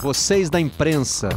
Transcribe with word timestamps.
vocês 0.00 0.48
da 0.48 0.58
imprensa. 0.58 1.28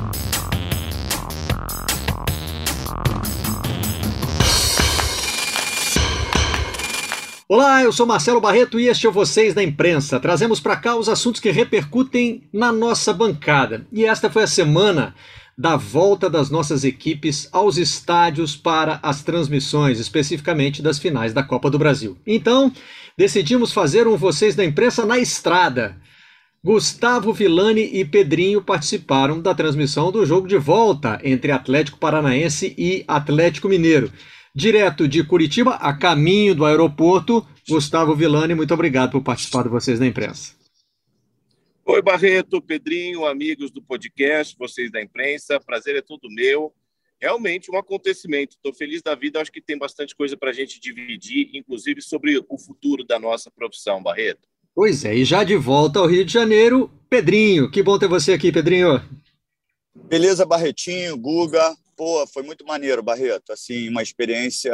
Olá, 7.49 7.84
eu 7.84 7.91
sou 7.91 8.05
Marcelo 8.05 8.39
Barreto 8.39 8.79
e 8.79 8.88
este 8.88 9.05
é 9.05 9.10
o 9.10 9.12
Vocês 9.12 9.54
da 9.54 9.62
Imprensa. 9.62 10.18
Trazemos 10.20 10.62
para 10.62 10.78
cá 10.78 10.96
os 10.96 11.10
assuntos 11.10 11.42
que 11.42 11.52
repercutem 11.52 12.44
na 12.54 12.72
nossa 12.72 13.13
bancada. 13.13 13.86
E 13.92 14.06
esta 14.06 14.29
foi 14.29 14.44
a 14.44 14.47
semana 14.47 15.14
da 15.58 15.76
volta 15.76 16.30
das 16.30 16.50
nossas 16.50 16.86
equipes 16.86 17.50
aos 17.52 17.77
estádios 17.77 18.55
para 18.55 18.98
as 19.04 19.22
transmissões, 19.23 20.00
especificamente 20.00 20.82
das 20.82 20.98
finais 20.98 21.34
da 21.34 21.44
Copa 21.44 21.70
do 21.70 21.77
Brasil. 21.77 22.18
Então, 22.26 22.72
decidimos 23.18 23.73
fazer 23.73 24.08
um 24.08 24.16
Vocês 24.16 24.55
da 24.55 24.64
Imprensa 24.64 25.05
na 25.05 25.20
estrada. 25.20 25.98
Gustavo 26.66 27.34
Villani 27.34 27.81
e 27.81 28.05
Pedrinho 28.05 28.63
participaram 28.63 29.41
da 29.41 29.54
transmissão 29.54 30.13
do 30.13 30.26
jogo 30.26 30.48
de 30.48 30.58
volta 30.58 31.20
entre 31.21 31.52
Atlético 31.52 31.99
Paranaense 31.99 32.73
e 32.77 33.04
Atlético 33.05 33.67
Mineiro. 33.67 34.09
Direto 34.55 35.05
de 35.05 35.26
Curitiba, 35.26 35.71
a 35.71 35.94
caminho 35.94 36.55
do 36.55 36.63
aeroporto, 36.63 37.45
Gustavo 37.68 38.16
Villani, 38.16 38.55
muito 38.55 38.73
obrigado 38.73 39.12
por 39.12 39.21
participar 39.21 39.63
de 39.63 39.70
vocês 39.70 39.99
da 39.99 40.07
imprensa. 40.07 40.55
Oi, 41.85 42.02
Barreto, 42.02 42.62
Pedrinho, 42.62 43.26
amigos 43.26 43.70
do 43.70 43.82
podcast, 43.82 44.55
vocês 44.57 44.90
da 44.90 45.02
imprensa, 45.02 45.59
prazer 45.59 45.98
é 45.98 46.02
todo 46.02 46.30
meu. 46.30 46.73
Realmente 47.20 47.70
um 47.70 47.76
acontecimento. 47.76 48.55
Estou 48.55 48.73
feliz 48.73 49.02
da 49.02 49.16
vida, 49.16 49.41
acho 49.41 49.52
que 49.52 49.62
tem 49.62 49.77
bastante 49.77 50.16
coisa 50.16 50.38
para 50.38 50.52
a 50.52 50.54
gente 50.54 50.80
dividir, 50.80 51.49
inclusive 51.54 52.02
sobre 52.02 52.41
o 52.48 52.57
futuro 52.57 53.04
da 53.04 53.20
nossa 53.20 53.52
profissão, 53.52 54.02
Barreto. 54.02 54.52
Pois 54.76 55.05
é, 55.05 55.16
e 55.16 55.23
já 55.23 55.44
de 55.44 55.55
volta 55.55 56.00
ao 56.00 56.08
Rio 56.08 56.26
de 56.26 56.34
Janeiro, 56.34 56.90
Pedrinho. 57.08 57.70
Que 57.70 57.84
bom 57.84 58.00
ter 58.00 58.08
você 58.08 58.34
aqui, 58.34 58.52
Pedrinho. 58.52 58.99
Beleza, 59.93 60.46
Barretinho, 60.46 61.15
Guga. 61.15 61.76
Pô, 61.96 62.26
foi 62.26 62.41
muito 62.41 62.65
maneiro, 62.65 63.04
Barreto. 63.04 63.52
Assim, 63.52 63.88
uma 63.88 64.02
experiência 64.02 64.72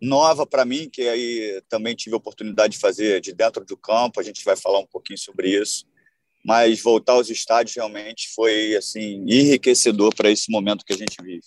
nova 0.00 0.46
para 0.46 0.64
mim, 0.64 0.88
que 0.90 1.02
aí 1.02 1.62
também 1.68 1.94
tive 1.94 2.14
a 2.14 2.18
oportunidade 2.18 2.74
de 2.74 2.78
fazer 2.78 3.20
de 3.20 3.34
dentro 3.34 3.64
do 3.66 3.76
campo. 3.76 4.18
A 4.18 4.22
gente 4.22 4.42
vai 4.42 4.56
falar 4.56 4.78
um 4.78 4.86
pouquinho 4.86 5.18
sobre 5.18 5.50
isso. 5.60 5.84
Mas 6.42 6.80
voltar 6.80 7.14
aos 7.14 7.28
estádios 7.28 7.76
realmente 7.76 8.28
foi 8.34 8.74
assim 8.76 9.24
enriquecedor 9.28 10.14
para 10.14 10.30
esse 10.30 10.50
momento 10.50 10.84
que 10.86 10.94
a 10.94 10.96
gente 10.96 11.16
vive. 11.22 11.42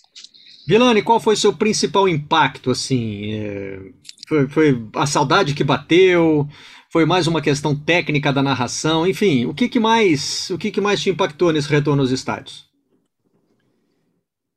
Vilani, 0.68 1.02
qual 1.02 1.18
foi 1.18 1.34
o 1.34 1.38
seu 1.38 1.52
principal 1.52 2.08
impacto? 2.08 2.70
Assim, 2.70 3.32
é... 3.32 3.80
foi, 4.28 4.48
foi 4.48 4.88
a 4.94 5.06
saudade 5.06 5.54
que 5.54 5.64
bateu? 5.64 6.46
Foi 6.92 7.06
mais 7.06 7.28
uma 7.28 7.40
questão 7.40 7.78
técnica 7.78 8.32
da 8.32 8.42
narração? 8.42 9.06
Enfim, 9.06 9.46
o 9.46 9.54
que, 9.54 9.68
que 9.68 9.78
mais 9.78 10.50
o 10.50 10.58
que, 10.58 10.72
que 10.72 10.80
mais 10.80 11.00
te 11.00 11.08
impactou 11.08 11.52
nesse 11.52 11.68
retorno 11.68 12.02
aos 12.02 12.10
estádios? 12.10 12.68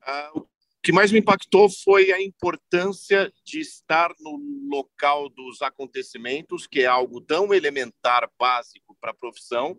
Uh, 0.02 0.40
o 0.40 0.48
que 0.82 0.92
mais 0.92 1.12
me 1.12 1.20
impactou 1.20 1.70
foi 1.70 2.12
a 2.12 2.20
importância 2.20 3.32
de 3.46 3.60
estar 3.60 4.12
no 4.20 4.40
local 4.68 5.30
dos 5.30 5.62
acontecimentos, 5.62 6.66
que 6.66 6.82
é 6.82 6.88
algo 6.88 7.22
tão 7.22 7.54
elementar, 7.54 8.28
básico 8.40 8.98
para 9.00 9.12
a 9.12 9.16
profissão, 9.16 9.78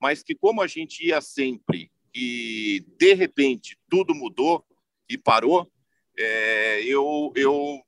mas 0.00 0.24
que, 0.24 0.34
como 0.34 0.60
a 0.60 0.66
gente 0.66 1.06
ia 1.06 1.20
sempre 1.20 1.88
e 2.12 2.84
de 2.98 3.14
repente 3.14 3.78
tudo 3.88 4.12
mudou 4.12 4.66
e 5.08 5.16
parou, 5.16 5.70
é, 6.18 6.82
eu, 6.82 7.32
eu, 7.36 7.80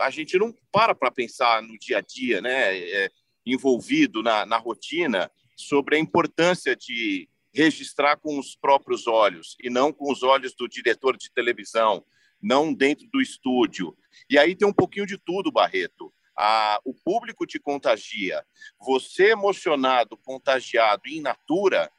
a 0.00 0.10
gente 0.10 0.36
não 0.38 0.52
para 0.72 0.92
para 0.92 1.12
pensar 1.12 1.62
no 1.62 1.78
dia 1.78 1.98
a 1.98 2.00
dia, 2.00 2.40
né? 2.40 2.76
É, 2.76 3.10
envolvido 3.46 4.22
na, 4.22 4.46
na 4.46 4.56
rotina, 4.56 5.30
sobre 5.56 5.96
a 5.96 5.98
importância 5.98 6.74
de 6.74 7.28
registrar 7.52 8.16
com 8.16 8.38
os 8.38 8.56
próprios 8.56 9.06
olhos 9.06 9.56
e 9.62 9.70
não 9.70 9.92
com 9.92 10.10
os 10.10 10.22
olhos 10.22 10.54
do 10.54 10.68
diretor 10.68 11.16
de 11.16 11.30
televisão, 11.30 12.04
não 12.42 12.74
dentro 12.74 13.06
do 13.12 13.20
estúdio. 13.20 13.96
E 14.28 14.36
aí 14.36 14.56
tem 14.56 14.66
um 14.66 14.72
pouquinho 14.72 15.06
de 15.06 15.16
tudo, 15.16 15.52
Barreto. 15.52 16.12
O 16.84 16.92
público 16.92 17.46
te 17.46 17.60
contagia. 17.60 18.44
Você 18.80 19.30
emocionado, 19.30 20.16
contagiado 20.16 21.02
em 21.06 21.20
natura, 21.20 21.90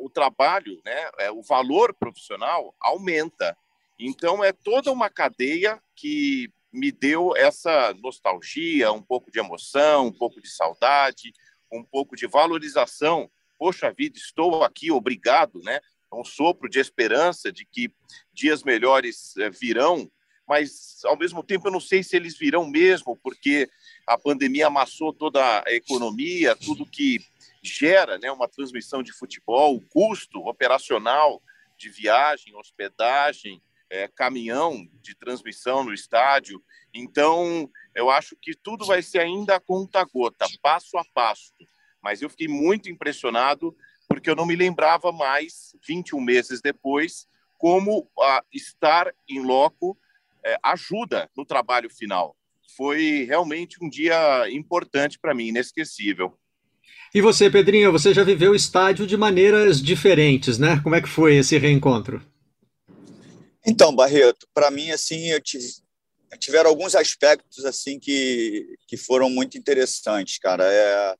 o 0.00 0.10
trabalho, 0.10 0.80
né, 0.84 1.10
é, 1.18 1.30
o 1.30 1.42
valor 1.42 1.94
profissional 1.94 2.74
aumenta. 2.80 3.56
Então 3.98 4.42
é 4.42 4.52
toda 4.52 4.90
uma 4.90 5.08
cadeia 5.08 5.80
que 5.94 6.52
me 6.74 6.90
deu 6.92 7.34
essa 7.36 7.94
nostalgia, 7.94 8.92
um 8.92 9.02
pouco 9.02 9.30
de 9.30 9.38
emoção, 9.38 10.08
um 10.08 10.12
pouco 10.12 10.40
de 10.42 10.50
saudade, 10.50 11.32
um 11.72 11.82
pouco 11.82 12.14
de 12.16 12.26
valorização 12.26 13.30
poxa 13.58 13.90
vida, 13.90 14.18
estou 14.18 14.62
aqui, 14.62 14.90
obrigado, 14.90 15.60
né? 15.62 15.80
É 16.12 16.14
um 16.14 16.24
sopro 16.24 16.68
de 16.68 16.78
esperança 16.78 17.50
de 17.50 17.64
que 17.64 17.90
dias 18.32 18.62
melhores 18.62 19.36
eh, 19.36 19.50
virão, 19.50 20.10
mas 20.46 21.00
ao 21.04 21.16
mesmo 21.16 21.42
tempo 21.42 21.68
eu 21.68 21.72
não 21.72 21.80
sei 21.80 22.02
se 22.02 22.14
eles 22.14 22.36
virão 22.36 22.66
mesmo, 22.66 23.16
porque 23.16 23.68
a 24.06 24.18
pandemia 24.18 24.66
amassou 24.66 25.12
toda 25.12 25.40
a 25.66 25.72
economia, 25.72 26.54
tudo 26.54 26.84
que 26.84 27.24
gera, 27.62 28.18
né, 28.18 28.30
uma 28.30 28.46
transmissão 28.46 29.02
de 29.02 29.12
futebol, 29.12 29.76
o 29.76 29.80
custo 29.80 30.40
operacional 30.46 31.42
de 31.78 31.88
viagem, 31.88 32.54
hospedagem, 32.54 33.62
é, 33.90 34.08
caminhão 34.08 34.86
de 35.00 35.14
transmissão 35.14 35.84
no 35.84 35.92
estádio. 35.92 36.62
Então, 36.92 37.70
eu 37.94 38.10
acho 38.10 38.36
que 38.40 38.54
tudo 38.54 38.84
vai 38.84 39.02
ser 39.02 39.20
ainda 39.20 39.60
conta-gota, 39.60 40.46
passo 40.62 40.96
a 40.98 41.04
passo 41.12 41.52
mas 42.04 42.20
eu 42.20 42.28
fiquei 42.28 42.46
muito 42.46 42.90
impressionado 42.90 43.74
porque 44.06 44.28
eu 44.28 44.36
não 44.36 44.44
me 44.44 44.54
lembrava 44.54 45.10
mais, 45.10 45.74
21 45.88 46.20
meses 46.20 46.60
depois, 46.60 47.26
como 47.56 48.06
a 48.20 48.44
estar 48.52 49.10
em 49.26 49.40
loco 49.40 49.96
é, 50.44 50.58
ajuda 50.62 51.30
no 51.34 51.46
trabalho 51.46 51.88
final. 51.88 52.36
Foi 52.76 53.24
realmente 53.26 53.82
um 53.82 53.88
dia 53.88 54.46
importante 54.50 55.18
para 55.18 55.34
mim, 55.34 55.48
inesquecível. 55.48 56.38
E 57.14 57.22
você, 57.22 57.48
Pedrinho, 57.48 57.90
você 57.90 58.12
já 58.12 58.22
viveu 58.22 58.52
o 58.52 58.56
estádio 58.56 59.06
de 59.06 59.16
maneiras 59.16 59.80
diferentes, 59.80 60.58
né? 60.58 60.80
Como 60.82 60.94
é 60.94 61.00
que 61.00 61.08
foi 61.08 61.36
esse 61.36 61.56
reencontro? 61.56 62.20
Então, 63.66 63.94
Barreto, 63.94 64.46
para 64.52 64.70
mim, 64.70 64.90
assim, 64.90 65.30
eu 65.30 65.40
tive, 65.40 65.66
tiveram 66.38 66.68
alguns 66.68 66.94
aspectos 66.94 67.64
assim 67.64 67.98
que, 67.98 68.76
que 68.86 68.96
foram 68.96 69.30
muito 69.30 69.56
interessantes, 69.56 70.38
cara. 70.38 70.64
É, 70.64 71.14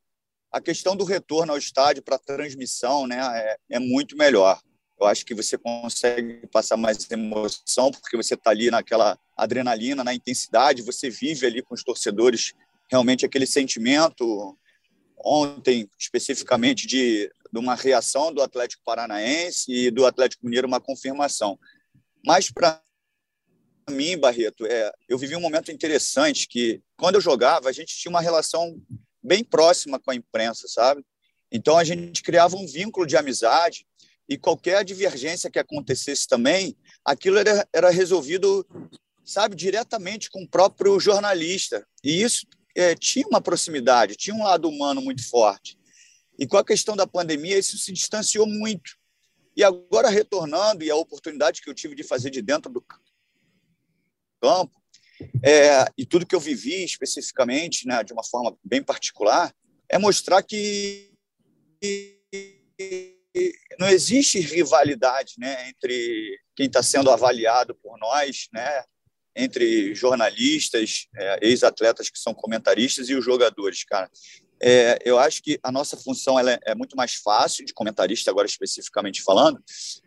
a 0.52 0.60
questão 0.60 0.94
do 0.94 1.04
retorno 1.04 1.52
ao 1.52 1.58
estádio 1.58 2.02
para 2.02 2.18
transmissão 2.18 3.06
né, 3.06 3.18
é, 3.18 3.76
é, 3.76 3.78
muito 3.78 4.16
melhor. 4.16 4.60
Eu 5.00 5.06
acho 5.06 5.24
que 5.24 5.34
você 5.34 5.58
consegue 5.58 6.46
passar 6.46 6.76
mais 6.76 7.10
emoção, 7.10 7.90
porque 7.90 8.16
você 8.16 8.34
está 8.34 8.50
ali 8.50 8.70
naquela 8.70 9.18
adrenalina, 9.36 10.04
na 10.04 10.14
intensidade, 10.14 10.82
você 10.82 11.10
vive 11.10 11.46
ali 11.46 11.62
com 11.62 11.74
os 11.74 11.82
torcedores 11.82 12.52
realmente 12.88 13.26
aquele 13.26 13.46
sentimento. 13.46 14.56
Ontem, 15.18 15.88
especificamente, 15.98 16.86
de, 16.86 17.28
de 17.52 17.58
uma 17.58 17.74
reação 17.74 18.32
do 18.32 18.42
Atlético 18.42 18.84
Paranaense 18.84 19.72
e 19.72 19.90
do 19.90 20.06
Atlético 20.06 20.44
Mineiro, 20.44 20.68
uma 20.68 20.80
confirmação. 20.80 21.58
Mas, 22.24 22.50
para 22.50 22.82
mim, 23.90 24.16
Barreto, 24.16 24.64
é, 24.66 24.92
eu 25.08 25.18
vivi 25.18 25.36
um 25.36 25.40
momento 25.40 25.70
interessante 25.70 26.48
que, 26.48 26.82
quando 26.96 27.16
eu 27.16 27.20
jogava, 27.20 27.68
a 27.68 27.72
gente 27.72 27.96
tinha 27.96 28.10
uma 28.10 28.20
relação 28.20 28.80
bem 29.22 29.42
próxima 29.42 29.98
com 29.98 30.10
a 30.10 30.14
imprensa, 30.14 30.68
sabe? 30.68 31.04
Então 31.50 31.78
a 31.78 31.84
gente 31.84 32.22
criava 32.22 32.56
um 32.56 32.66
vínculo 32.66 33.06
de 33.06 33.16
amizade 33.16 33.86
e 34.28 34.36
qualquer 34.36 34.84
divergência 34.84 35.50
que 35.50 35.58
acontecesse 35.58 36.26
também, 36.26 36.76
aquilo 37.04 37.38
era, 37.38 37.66
era 37.72 37.90
resolvido, 37.90 38.66
sabe, 39.24 39.54
diretamente 39.54 40.30
com 40.30 40.42
o 40.42 40.48
próprio 40.48 40.98
jornalista. 40.98 41.86
E 42.02 42.22
isso 42.22 42.46
é, 42.74 42.94
tinha 42.94 43.26
uma 43.26 43.40
proximidade, 43.40 44.16
tinha 44.16 44.34
um 44.34 44.42
lado 44.42 44.68
humano 44.68 45.00
muito 45.00 45.28
forte. 45.28 45.78
E 46.38 46.46
com 46.46 46.56
a 46.56 46.64
questão 46.64 46.96
da 46.96 47.06
pandemia, 47.06 47.58
isso 47.58 47.78
se 47.78 47.92
distanciou 47.92 48.46
muito. 48.46 48.96
E 49.56 49.62
agora, 49.62 50.08
retornando, 50.08 50.82
e 50.84 50.90
a 50.90 50.96
oportunidade 50.96 51.62
que 51.62 51.70
eu 51.70 51.74
tive 51.74 51.94
de 51.94 52.02
fazer 52.02 52.30
de 52.30 52.42
dentro 52.42 52.72
do 52.72 52.84
campo, 54.40 54.72
é, 55.42 55.84
e 55.96 56.04
tudo 56.04 56.26
que 56.26 56.34
eu 56.34 56.40
vivi 56.40 56.84
especificamente, 56.84 57.86
né, 57.86 58.02
de 58.02 58.12
uma 58.12 58.24
forma 58.24 58.56
bem 58.62 58.82
particular, 58.82 59.54
é 59.88 59.98
mostrar 59.98 60.42
que 60.42 61.12
não 63.78 63.88
existe 63.88 64.38
rivalidade 64.38 65.34
né, 65.38 65.68
entre 65.68 66.38
quem 66.54 66.66
está 66.66 66.82
sendo 66.82 67.10
avaliado 67.10 67.74
por 67.76 67.98
nós, 67.98 68.48
né, 68.52 68.84
entre 69.36 69.94
jornalistas, 69.94 71.08
é, 71.16 71.38
ex-atletas 71.42 72.08
que 72.08 72.18
são 72.18 72.32
comentaristas 72.32 73.08
e 73.08 73.14
os 73.14 73.24
jogadores, 73.24 73.84
cara. 73.84 74.08
É, 74.60 74.98
eu 75.04 75.18
acho 75.18 75.42
que 75.42 75.58
a 75.62 75.70
nossa 75.70 75.96
função 75.96 76.38
ela 76.38 76.52
é, 76.52 76.60
é, 76.66 76.74
muito 76.74 76.96
mais 76.96 77.14
fácil, 77.14 77.64
de 77.64 77.74
comentarista 77.74 78.30
agora 78.30 78.46
especificamente 78.46 79.22
falando, 79.22 79.62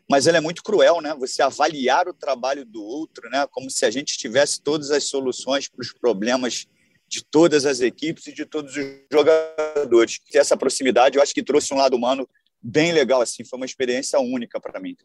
mas 0.09 0.25
ela 0.25 0.37
é 0.37 0.41
muito 0.41 0.63
cruel, 0.63 1.01
né? 1.01 1.13
Você 1.19 1.41
avaliar 1.41 2.07
o 2.07 2.13
trabalho 2.13 2.65
do 2.65 2.83
outro, 2.83 3.29
né? 3.29 3.45
Como 3.51 3.69
se 3.69 3.85
a 3.85 3.91
gente 3.91 4.17
tivesse 4.17 4.61
todas 4.61 4.89
as 4.91 5.03
soluções 5.05 5.67
para 5.67 5.81
os 5.81 5.91
problemas 5.91 6.65
de 7.07 7.23
todas 7.23 7.65
as 7.65 7.79
equipes 7.79 8.27
e 8.27 8.33
de 8.33 8.45
todos 8.45 8.75
os 8.75 8.85
jogadores. 9.11 10.19
E 10.33 10.37
essa 10.37 10.57
proximidade, 10.57 11.17
eu 11.17 11.23
acho 11.23 11.33
que 11.33 11.43
trouxe 11.43 11.73
um 11.73 11.77
lado 11.77 11.95
humano 11.95 12.27
bem 12.61 12.91
legal, 12.91 13.21
assim, 13.21 13.45
foi 13.45 13.57
uma 13.57 13.65
experiência 13.65 14.19
única 14.19 14.59
para 14.59 14.79
mim. 14.79 14.95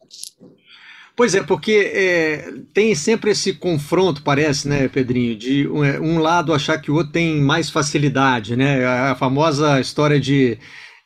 Pois 1.15 1.35
é, 1.35 1.43
porque 1.43 1.91
é, 1.93 2.53
tem 2.73 2.95
sempre 2.95 3.31
esse 3.31 3.53
confronto, 3.53 4.23
parece, 4.23 4.67
né, 4.67 4.87
Pedrinho, 4.87 5.35
de 5.35 5.67
um, 5.67 5.83
é, 5.83 5.99
um 5.99 6.17
lado 6.17 6.53
achar 6.53 6.79
que 6.79 6.89
o 6.89 6.95
outro 6.95 7.13
tem 7.13 7.39
mais 7.39 7.69
facilidade, 7.69 8.55
né? 8.55 8.83
A 8.83 9.13
famosa 9.13 9.79
história 9.79 10.19
de 10.19 10.57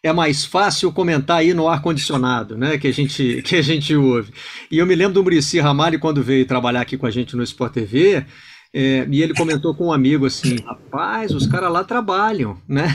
é 0.01 0.13
mais 0.13 0.45
fácil 0.45 0.93
comentar 0.93 1.37
aí 1.39 1.53
no 1.53 1.67
ar-condicionado, 1.67 2.57
né? 2.57 2.77
Que 2.77 2.87
a, 2.87 2.93
gente, 2.93 3.41
que 3.45 3.57
a 3.57 3.61
gente 3.61 3.93
ouve. 3.95 4.31
E 4.71 4.77
eu 4.77 4.85
me 4.85 4.95
lembro 4.95 5.15
do 5.15 5.23
Murici 5.23 5.59
Ramalho 5.59 5.99
quando 5.99 6.23
veio 6.23 6.45
trabalhar 6.45 6.81
aqui 6.81 6.97
com 6.97 7.05
a 7.05 7.11
gente 7.11 7.35
no 7.35 7.43
Sport 7.43 7.73
TV. 7.73 8.25
É, 8.73 9.07
e 9.09 9.21
ele 9.21 9.33
comentou 9.33 9.73
com 9.73 9.87
um 9.87 9.93
amigo 9.93 10.25
assim, 10.25 10.57
rapaz, 10.65 11.31
os 11.31 11.47
caras 11.47 11.71
lá 11.71 11.83
trabalham, 11.83 12.57
né? 12.67 12.87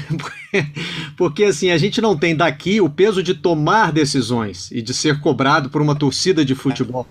Porque, 1.17 1.45
assim, 1.45 1.71
a 1.71 1.79
gente 1.79 2.01
não 2.01 2.17
tem 2.17 2.37
daqui 2.37 2.81
o 2.81 2.91
peso 2.91 3.23
de 3.23 3.35
tomar 3.35 3.91
decisões 3.93 4.71
e 4.71 4.83
de 4.83 4.93
ser 4.93 5.21
cobrado 5.21 5.71
por 5.71 5.81
uma 5.81 5.95
torcida 5.95 6.45
de 6.45 6.55
futebol 6.55 7.07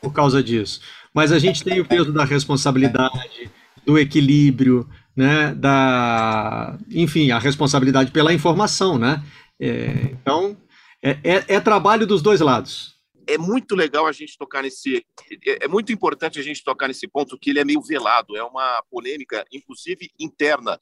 por 0.00 0.12
causa 0.12 0.42
disso. 0.42 0.80
Mas 1.14 1.32
a 1.32 1.38
gente 1.38 1.62
tem 1.62 1.80
o 1.80 1.84
peso 1.84 2.12
da 2.12 2.24
responsabilidade, 2.24 3.50
do 3.86 3.98
equilíbrio, 3.98 4.88
né? 5.16 5.54
Da, 5.54 6.76
enfim, 6.90 7.30
a 7.30 7.38
responsabilidade 7.38 8.10
pela 8.10 8.32
informação, 8.32 8.98
né? 8.98 9.22
É, 9.60 10.10
então, 10.20 10.56
é, 11.02 11.16
é, 11.22 11.44
é 11.48 11.60
trabalho 11.60 12.06
dos 12.06 12.22
dois 12.22 12.40
lados 12.40 12.99
é 13.34 13.38
muito 13.38 13.74
legal 13.74 14.06
a 14.06 14.12
gente 14.12 14.36
tocar 14.36 14.62
nesse. 14.62 15.04
É, 15.46 15.64
é 15.64 15.68
muito 15.68 15.92
importante 15.92 16.38
a 16.38 16.42
gente 16.42 16.62
tocar 16.64 16.88
nesse 16.88 17.06
ponto 17.06 17.38
que 17.38 17.50
ele 17.50 17.60
é 17.60 17.64
meio 17.64 17.80
velado, 17.80 18.36
é 18.36 18.42
uma 18.42 18.82
polêmica, 18.90 19.44
inclusive 19.52 20.10
interna, 20.18 20.80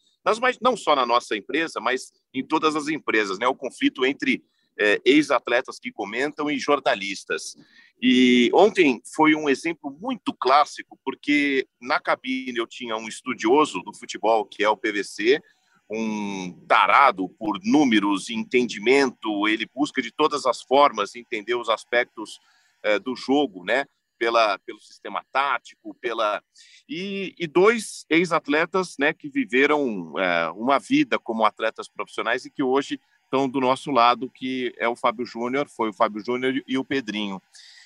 não 0.60 0.76
só 0.76 0.94
na 0.94 1.06
nossa 1.06 1.36
empresa, 1.36 1.80
mas 1.80 2.12
em 2.34 2.44
todas 2.44 2.76
as 2.76 2.88
empresas, 2.88 3.38
né? 3.38 3.46
O 3.46 3.54
conflito 3.54 4.04
entre 4.04 4.42
é, 4.78 5.00
ex-atletas 5.04 5.78
que 5.78 5.90
comentam 5.90 6.50
e 6.50 6.58
jornalistas. 6.58 7.56
E 8.00 8.50
ontem 8.54 9.02
foi 9.14 9.34
um 9.34 9.48
exemplo 9.48 9.90
muito 10.00 10.32
clássico, 10.32 10.98
porque 11.04 11.66
na 11.80 11.98
cabine 11.98 12.56
eu 12.56 12.66
tinha 12.66 12.96
um 12.96 13.08
estudioso 13.08 13.82
do 13.82 13.92
futebol, 13.92 14.44
que 14.44 14.62
é 14.62 14.68
o 14.68 14.76
PVC, 14.76 15.42
um 15.90 16.52
tarado 16.66 17.28
por 17.30 17.58
números 17.64 18.28
entendimento, 18.30 19.48
ele 19.48 19.66
busca 19.74 20.02
de 20.02 20.10
todas 20.10 20.44
as 20.44 20.62
formas 20.62 21.14
entender 21.14 21.54
os 21.54 21.68
aspectos 21.68 22.38
é, 22.82 22.98
do 22.98 23.16
jogo, 23.16 23.64
né? 23.64 23.86
Pela, 24.18 24.58
pelo 24.58 24.80
sistema 24.80 25.24
tático, 25.30 25.94
pela 25.94 26.42
e, 26.88 27.36
e 27.38 27.46
dois 27.46 28.04
ex-atletas, 28.10 28.96
né, 28.98 29.12
que 29.12 29.28
viveram 29.28 30.12
é, 30.18 30.50
uma 30.50 30.80
vida 30.80 31.20
como 31.20 31.44
atletas 31.44 31.88
profissionais 31.88 32.44
e 32.44 32.50
que 32.50 32.60
hoje 32.60 32.98
estão 33.22 33.48
do 33.48 33.60
nosso 33.60 33.92
lado, 33.92 34.28
que 34.28 34.74
é 34.76 34.88
o 34.88 34.96
Fábio 34.96 35.24
Júnior, 35.24 35.68
foi 35.68 35.90
o 35.90 35.92
Fábio 35.92 36.20
Júnior 36.24 36.60
e 36.66 36.76
o 36.76 36.84
Pedrinho. 36.84 37.40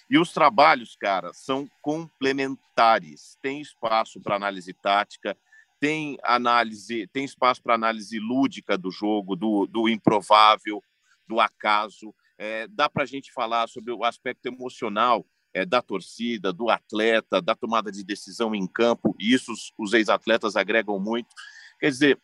E 0.08 0.18
os 0.18 0.32
trabalhos, 0.32 0.96
cara, 0.96 1.32
são 1.34 1.68
complementares. 1.80 3.36
Tem 3.42 3.60
espaço 3.60 4.20
para 4.20 4.36
análise 4.36 4.72
tática, 4.72 5.36
tem 5.82 6.16
análise, 6.22 7.08
tem 7.08 7.24
espaço 7.24 7.60
para 7.60 7.74
análise 7.74 8.16
lúdica 8.16 8.78
do 8.78 8.88
jogo, 8.88 9.34
do, 9.34 9.66
do 9.66 9.88
improvável, 9.88 10.80
do 11.26 11.40
acaso. 11.40 12.14
É, 12.38 12.68
dá 12.68 12.88
para 12.88 13.02
a 13.02 13.06
gente 13.06 13.32
falar 13.32 13.68
sobre 13.68 13.92
o 13.92 14.04
aspecto 14.04 14.46
emocional 14.46 15.26
é, 15.52 15.66
da 15.66 15.82
torcida, 15.82 16.52
do 16.52 16.70
atleta, 16.70 17.42
da 17.42 17.56
tomada 17.56 17.90
de 17.90 18.04
decisão 18.04 18.54
em 18.54 18.64
campo, 18.64 19.16
e 19.18 19.34
isso 19.34 19.50
os, 19.50 19.72
os 19.76 19.92
ex-atletas 19.92 20.54
agregam 20.54 21.00
muito. 21.00 21.34
Quer 21.80 21.90
dizer, 21.90 22.20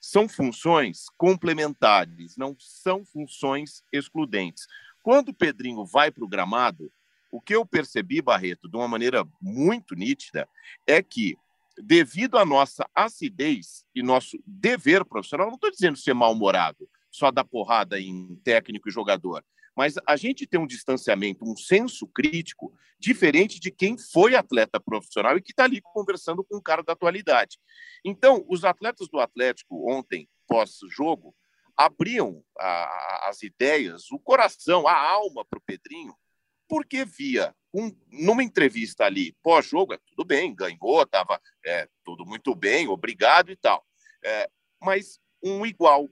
são 0.00 0.28
funções 0.28 1.04
complementares, 1.16 2.36
não 2.36 2.56
são 2.58 3.04
funções 3.04 3.84
excludentes. 3.92 4.66
Quando 5.00 5.28
o 5.28 5.34
Pedrinho 5.34 5.86
vai 5.86 6.10
para 6.10 6.24
o 6.24 6.28
gramado, 6.28 6.90
o 7.30 7.40
que 7.40 7.54
eu 7.54 7.64
percebi, 7.64 8.20
Barreto, 8.20 8.68
de 8.68 8.76
uma 8.76 8.88
maneira 8.88 9.24
muito 9.40 9.94
nítida, 9.94 10.48
é 10.84 11.00
que 11.00 11.36
devido 11.78 12.38
à 12.38 12.44
nossa 12.44 12.88
acidez 12.94 13.84
e 13.94 14.02
nosso 14.02 14.38
dever 14.46 15.04
profissional, 15.04 15.48
não 15.48 15.54
estou 15.54 15.70
dizendo 15.70 15.96
ser 15.96 16.14
mal-humorado, 16.14 16.88
só 17.10 17.30
dar 17.30 17.44
porrada 17.44 18.00
em 18.00 18.36
técnico 18.44 18.88
e 18.88 18.92
jogador, 18.92 19.44
mas 19.76 19.94
a 20.06 20.16
gente 20.16 20.46
tem 20.46 20.58
um 20.58 20.66
distanciamento, 20.66 21.44
um 21.44 21.56
senso 21.56 22.06
crítico 22.06 22.72
diferente 22.98 23.60
de 23.60 23.70
quem 23.70 23.98
foi 23.98 24.34
atleta 24.34 24.80
profissional 24.80 25.36
e 25.36 25.42
que 25.42 25.52
está 25.52 25.64
ali 25.64 25.82
conversando 25.82 26.42
com 26.42 26.56
um 26.56 26.62
cara 26.62 26.82
da 26.82 26.94
atualidade. 26.94 27.58
Então, 28.02 28.44
os 28.48 28.64
atletas 28.64 29.06
do 29.08 29.20
Atlético 29.20 29.90
ontem, 29.90 30.26
pós-jogo, 30.48 31.34
abriam 31.76 32.42
a, 32.58 33.28
as 33.28 33.42
ideias, 33.42 34.10
o 34.10 34.18
coração, 34.18 34.88
a 34.88 34.98
alma 34.98 35.44
para 35.44 35.58
o 35.58 35.62
Pedrinho, 35.62 36.14
porque 36.68 37.04
via 37.04 37.54
um, 37.72 37.94
numa 38.10 38.42
entrevista 38.42 39.04
ali 39.04 39.36
pós-jogo, 39.42 39.94
é 39.94 39.98
tudo 40.06 40.24
bem, 40.24 40.54
ganhou, 40.54 41.02
estava 41.02 41.40
é, 41.64 41.88
tudo 42.04 42.24
muito 42.24 42.54
bem, 42.54 42.88
obrigado 42.88 43.50
e 43.50 43.56
tal. 43.56 43.84
É, 44.24 44.48
mas 44.80 45.20
um 45.42 45.64
igual. 45.66 46.08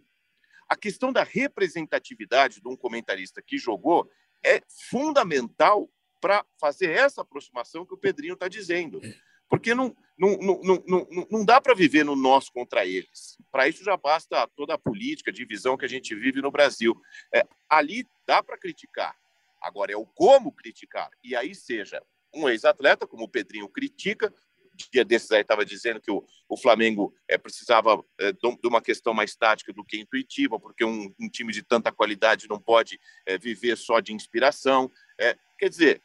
A 0.68 0.76
questão 0.76 1.12
da 1.12 1.22
representatividade 1.22 2.60
de 2.60 2.68
um 2.68 2.76
comentarista 2.76 3.42
que 3.42 3.58
jogou 3.58 4.10
é 4.44 4.62
fundamental 4.90 5.90
para 6.20 6.44
fazer 6.58 6.90
essa 6.90 7.22
aproximação 7.22 7.84
que 7.84 7.94
o 7.94 7.98
Pedrinho 7.98 8.34
está 8.34 8.48
dizendo. 8.48 9.00
Porque 9.48 9.74
não, 9.74 9.94
não, 10.16 10.36
não, 10.38 10.60
não, 10.62 10.84
não, 10.86 11.26
não 11.30 11.44
dá 11.44 11.60
para 11.60 11.74
viver 11.74 12.04
no 12.04 12.16
nós 12.16 12.48
contra 12.48 12.86
eles. 12.86 13.36
Para 13.50 13.68
isso 13.68 13.84
já 13.84 13.96
basta 13.96 14.48
toda 14.56 14.74
a 14.74 14.78
política, 14.78 15.30
divisão 15.30 15.76
que 15.76 15.84
a 15.84 15.88
gente 15.88 16.14
vive 16.14 16.40
no 16.40 16.50
Brasil. 16.50 16.98
É, 17.32 17.46
ali 17.68 18.06
dá 18.26 18.42
para 18.42 18.58
criticar, 18.58 19.14
Agora 19.64 19.92
é 19.92 19.96
o 19.96 20.06
como 20.06 20.52
criticar. 20.52 21.10
E 21.22 21.34
aí 21.34 21.54
seja 21.54 22.02
um 22.34 22.48
ex-atleta, 22.48 23.06
como 23.06 23.24
o 23.24 23.28
Pedrinho 23.28 23.68
critica, 23.68 24.32
dia 24.90 25.04
desses 25.04 25.30
aí 25.30 25.40
estava 25.40 25.64
dizendo 25.64 26.00
que 26.00 26.10
o, 26.10 26.24
o 26.48 26.56
Flamengo 26.56 27.14
é, 27.28 27.38
precisava 27.38 28.04
é, 28.18 28.32
de 28.32 28.66
uma 28.66 28.82
questão 28.82 29.14
mais 29.14 29.36
tática 29.36 29.72
do 29.72 29.84
que 29.84 29.98
intuitiva, 29.98 30.58
porque 30.58 30.84
um, 30.84 31.14
um 31.18 31.28
time 31.28 31.52
de 31.52 31.62
tanta 31.62 31.92
qualidade 31.92 32.48
não 32.48 32.60
pode 32.60 33.00
é, 33.24 33.38
viver 33.38 33.76
só 33.76 34.00
de 34.00 34.12
inspiração. 34.12 34.90
Quer 35.58 35.68
dizer, 35.68 36.02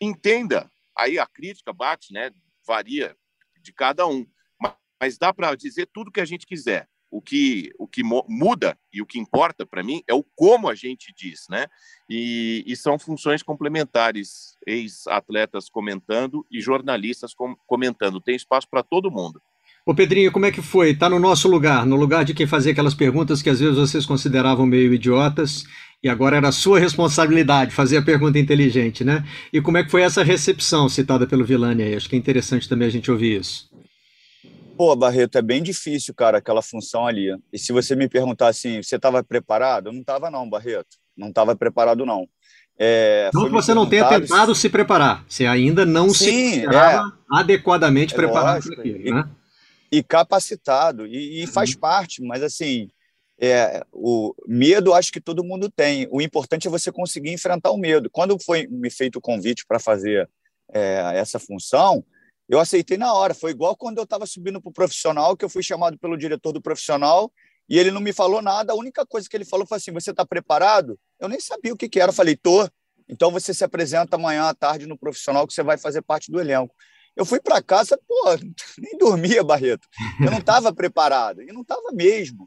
entenda, 0.00 0.70
aí 0.96 1.18
a 1.18 1.26
crítica 1.26 1.72
bate, 1.72 2.12
né, 2.12 2.30
varia 2.64 3.16
de 3.60 3.72
cada 3.72 4.06
um, 4.06 4.24
mas, 4.60 4.74
mas 5.00 5.18
dá 5.18 5.34
para 5.34 5.54
dizer 5.56 5.88
tudo 5.92 6.12
que 6.12 6.20
a 6.20 6.24
gente 6.24 6.46
quiser 6.46 6.88
o 7.12 7.20
que, 7.20 7.70
o 7.78 7.86
que 7.86 8.02
muda 8.02 8.76
e 8.90 9.02
o 9.02 9.06
que 9.06 9.18
importa 9.18 9.66
para 9.66 9.82
mim 9.82 10.02
é 10.08 10.14
o 10.14 10.24
como 10.34 10.68
a 10.68 10.74
gente 10.74 11.12
diz, 11.14 11.46
né? 11.50 11.66
E, 12.08 12.64
e 12.66 12.74
são 12.74 12.98
funções 12.98 13.42
complementares, 13.42 14.56
ex-atletas 14.66 15.68
comentando 15.68 16.44
e 16.50 16.58
jornalistas 16.58 17.34
com, 17.34 17.54
comentando. 17.66 18.18
Tem 18.18 18.34
espaço 18.34 18.66
para 18.68 18.82
todo 18.82 19.10
mundo. 19.10 19.40
Ô 19.84 19.94
Pedrinho, 19.94 20.32
como 20.32 20.46
é 20.46 20.52
que 20.52 20.62
foi? 20.62 20.90
Está 20.90 21.10
no 21.10 21.18
nosso 21.18 21.48
lugar, 21.48 21.84
no 21.84 21.96
lugar 21.96 22.24
de 22.24 22.32
quem 22.32 22.46
fazia 22.46 22.72
aquelas 22.72 22.94
perguntas 22.94 23.42
que 23.42 23.50
às 23.50 23.60
vezes 23.60 23.76
vocês 23.76 24.06
consideravam 24.06 24.64
meio 24.64 24.94
idiotas 24.94 25.64
e 26.02 26.08
agora 26.08 26.36
era 26.36 26.50
sua 26.50 26.78
responsabilidade 26.78 27.74
fazer 27.74 27.98
a 27.98 28.02
pergunta 28.02 28.38
inteligente, 28.38 29.04
né? 29.04 29.24
E 29.52 29.60
como 29.60 29.76
é 29.76 29.84
que 29.84 29.90
foi 29.90 30.02
essa 30.02 30.22
recepção 30.22 30.88
citada 30.88 31.26
pelo 31.26 31.44
Vilani 31.44 31.82
aí? 31.82 31.94
Acho 31.94 32.08
que 32.08 32.16
é 32.16 32.18
interessante 32.18 32.68
também 32.68 32.88
a 32.88 32.90
gente 32.90 33.10
ouvir 33.10 33.40
isso. 33.40 33.71
Pô, 34.82 34.96
Barreto, 34.96 35.38
é 35.38 35.42
bem 35.42 35.62
difícil, 35.62 36.12
cara, 36.12 36.38
aquela 36.38 36.60
função 36.60 37.06
ali. 37.06 37.28
E 37.52 37.56
se 37.56 37.72
você 37.72 37.94
me 37.94 38.08
perguntar 38.08 38.48
assim, 38.48 38.82
você 38.82 38.96
estava 38.96 39.22
preparado? 39.22 39.86
Eu 39.86 39.92
não 39.92 40.00
estava, 40.00 40.28
não, 40.28 40.50
Barreto. 40.50 40.96
Não 41.16 41.28
estava 41.28 41.54
preparado, 41.54 42.04
não. 42.04 42.28
É, 42.76 43.30
não 43.32 43.44
que 43.44 43.52
você 43.52 43.74
não 43.74 43.88
tenha 43.88 44.08
tentado 44.08 44.52
se 44.56 44.68
preparar, 44.68 45.24
você 45.28 45.46
ainda 45.46 45.86
não 45.86 46.08
Sim, 46.08 46.24
se 46.24 46.32
considerava 46.32 47.08
é, 47.10 47.12
adequadamente 47.38 48.12
é 48.12 48.16
preparado 48.16 48.64
para 48.64 48.80
aquilo, 48.80 49.06
e, 49.06 49.12
né? 49.12 49.30
E 49.92 50.02
capacitado, 50.02 51.06
e, 51.06 51.44
e 51.44 51.46
faz 51.46 51.74
uhum. 51.74 51.78
parte, 51.78 52.20
mas 52.20 52.42
assim, 52.42 52.90
é, 53.40 53.86
o 53.92 54.34
medo 54.48 54.92
acho 54.92 55.12
que 55.12 55.20
todo 55.20 55.44
mundo 55.44 55.70
tem. 55.70 56.08
O 56.10 56.20
importante 56.20 56.66
é 56.66 56.70
você 56.72 56.90
conseguir 56.90 57.30
enfrentar 57.30 57.70
o 57.70 57.78
medo. 57.78 58.10
Quando 58.10 58.36
foi 58.36 58.66
me 58.66 58.90
feito 58.90 59.20
o 59.20 59.22
convite 59.22 59.64
para 59.64 59.78
fazer 59.78 60.28
é, 60.74 61.12
essa 61.14 61.38
função, 61.38 62.04
eu 62.52 62.60
aceitei 62.60 62.98
na 62.98 63.14
hora. 63.14 63.32
Foi 63.32 63.50
igual 63.50 63.74
quando 63.74 63.96
eu 63.96 64.04
estava 64.04 64.26
subindo 64.26 64.60
para 64.60 64.68
o 64.68 64.72
profissional, 64.72 65.34
que 65.34 65.42
eu 65.42 65.48
fui 65.48 65.62
chamado 65.62 65.98
pelo 65.98 66.18
diretor 66.18 66.52
do 66.52 66.60
profissional 66.60 67.32
e 67.66 67.78
ele 67.78 67.90
não 67.90 68.00
me 68.00 68.12
falou 68.12 68.42
nada. 68.42 68.74
A 68.74 68.76
única 68.76 69.06
coisa 69.06 69.26
que 69.26 69.34
ele 69.34 69.46
falou 69.46 69.66
foi 69.66 69.78
assim: 69.78 69.90
Você 69.90 70.10
está 70.10 70.26
preparado? 70.26 71.00
Eu 71.18 71.30
nem 71.30 71.40
sabia 71.40 71.72
o 71.72 71.76
que, 71.78 71.88
que 71.88 71.98
era. 71.98 72.10
Eu 72.10 72.14
falei: 72.14 72.36
Tô. 72.36 72.68
Então 73.08 73.30
você 73.30 73.54
se 73.54 73.64
apresenta 73.64 74.16
amanhã 74.16 74.44
à 74.44 74.54
tarde 74.54 74.86
no 74.86 74.98
profissional 74.98 75.46
que 75.46 75.54
você 75.54 75.62
vai 75.62 75.78
fazer 75.78 76.02
parte 76.02 76.30
do 76.30 76.38
elenco. 76.38 76.74
Eu 77.16 77.24
fui 77.24 77.40
para 77.40 77.62
casa, 77.62 77.98
pô, 78.06 78.36
nem 78.78 78.98
dormia, 78.98 79.42
Barreto. 79.42 79.88
Eu 80.20 80.30
não 80.30 80.38
estava 80.38 80.72
preparado, 80.76 81.40
e 81.40 81.46
não 81.46 81.62
estava 81.62 81.90
mesmo. 81.90 82.46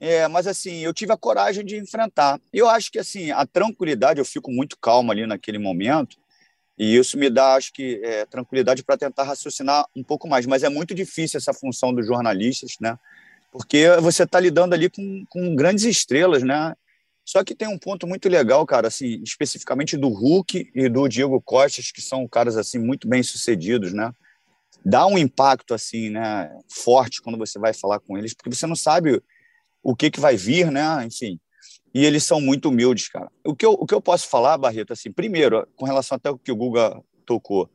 É, 0.00 0.26
mas 0.28 0.46
assim, 0.46 0.78
eu 0.78 0.94
tive 0.94 1.12
a 1.12 1.16
coragem 1.16 1.62
de 1.62 1.76
enfrentar. 1.76 2.40
Eu 2.50 2.70
acho 2.70 2.90
que 2.90 2.98
assim, 2.98 3.30
a 3.30 3.46
tranquilidade, 3.46 4.18
eu 4.18 4.24
fico 4.24 4.50
muito 4.50 4.78
calmo 4.78 5.12
ali 5.12 5.26
naquele 5.26 5.58
momento, 5.58 6.16
e 6.82 6.96
isso 6.96 7.16
me 7.16 7.30
dá, 7.30 7.54
acho 7.54 7.72
que, 7.72 8.00
é, 8.02 8.26
tranquilidade 8.26 8.82
para 8.82 8.96
tentar 8.96 9.22
raciocinar 9.22 9.86
um 9.94 10.02
pouco 10.02 10.26
mais. 10.26 10.46
Mas 10.46 10.64
é 10.64 10.68
muito 10.68 10.92
difícil 10.92 11.38
essa 11.38 11.54
função 11.54 11.94
dos 11.94 12.04
jornalistas, 12.04 12.72
né? 12.80 12.98
Porque 13.52 13.86
você 14.00 14.24
está 14.24 14.40
lidando 14.40 14.74
ali 14.74 14.90
com, 14.90 15.24
com 15.28 15.54
grandes 15.54 15.84
estrelas, 15.84 16.42
né? 16.42 16.74
Só 17.24 17.44
que 17.44 17.54
tem 17.54 17.68
um 17.68 17.78
ponto 17.78 18.04
muito 18.04 18.28
legal, 18.28 18.66
cara, 18.66 18.88
assim, 18.88 19.22
especificamente 19.22 19.96
do 19.96 20.08
Hulk 20.08 20.72
e 20.74 20.88
do 20.88 21.06
Diego 21.06 21.40
Costa, 21.40 21.80
que 21.94 22.02
são 22.02 22.26
caras 22.26 22.56
assim 22.56 22.80
muito 22.80 23.06
bem 23.06 23.22
sucedidos, 23.22 23.92
né? 23.92 24.10
Dá 24.84 25.06
um 25.06 25.16
impacto 25.16 25.74
assim, 25.74 26.10
né, 26.10 26.50
forte 26.68 27.22
quando 27.22 27.38
você 27.38 27.60
vai 27.60 27.72
falar 27.72 28.00
com 28.00 28.18
eles, 28.18 28.34
porque 28.34 28.52
você 28.52 28.66
não 28.66 28.74
sabe 28.74 29.22
o 29.84 29.94
que 29.94 30.10
que 30.10 30.18
vai 30.18 30.36
vir, 30.36 30.68
né? 30.72 31.06
Enfim. 31.06 31.38
E 31.94 32.04
eles 32.04 32.24
são 32.24 32.40
muito 32.40 32.68
humildes, 32.68 33.08
cara. 33.08 33.30
O 33.44 33.54
que 33.54 33.66
eu, 33.66 33.72
o 33.72 33.86
que 33.86 33.94
eu 33.94 34.00
posso 34.00 34.28
falar, 34.28 34.56
Barreto, 34.56 34.92
assim, 34.92 35.12
primeiro, 35.12 35.66
com 35.76 35.84
relação 35.84 36.16
até 36.16 36.30
o 36.30 36.38
que 36.38 36.50
o 36.50 36.56
Guga 36.56 37.02
tocou, 37.26 37.68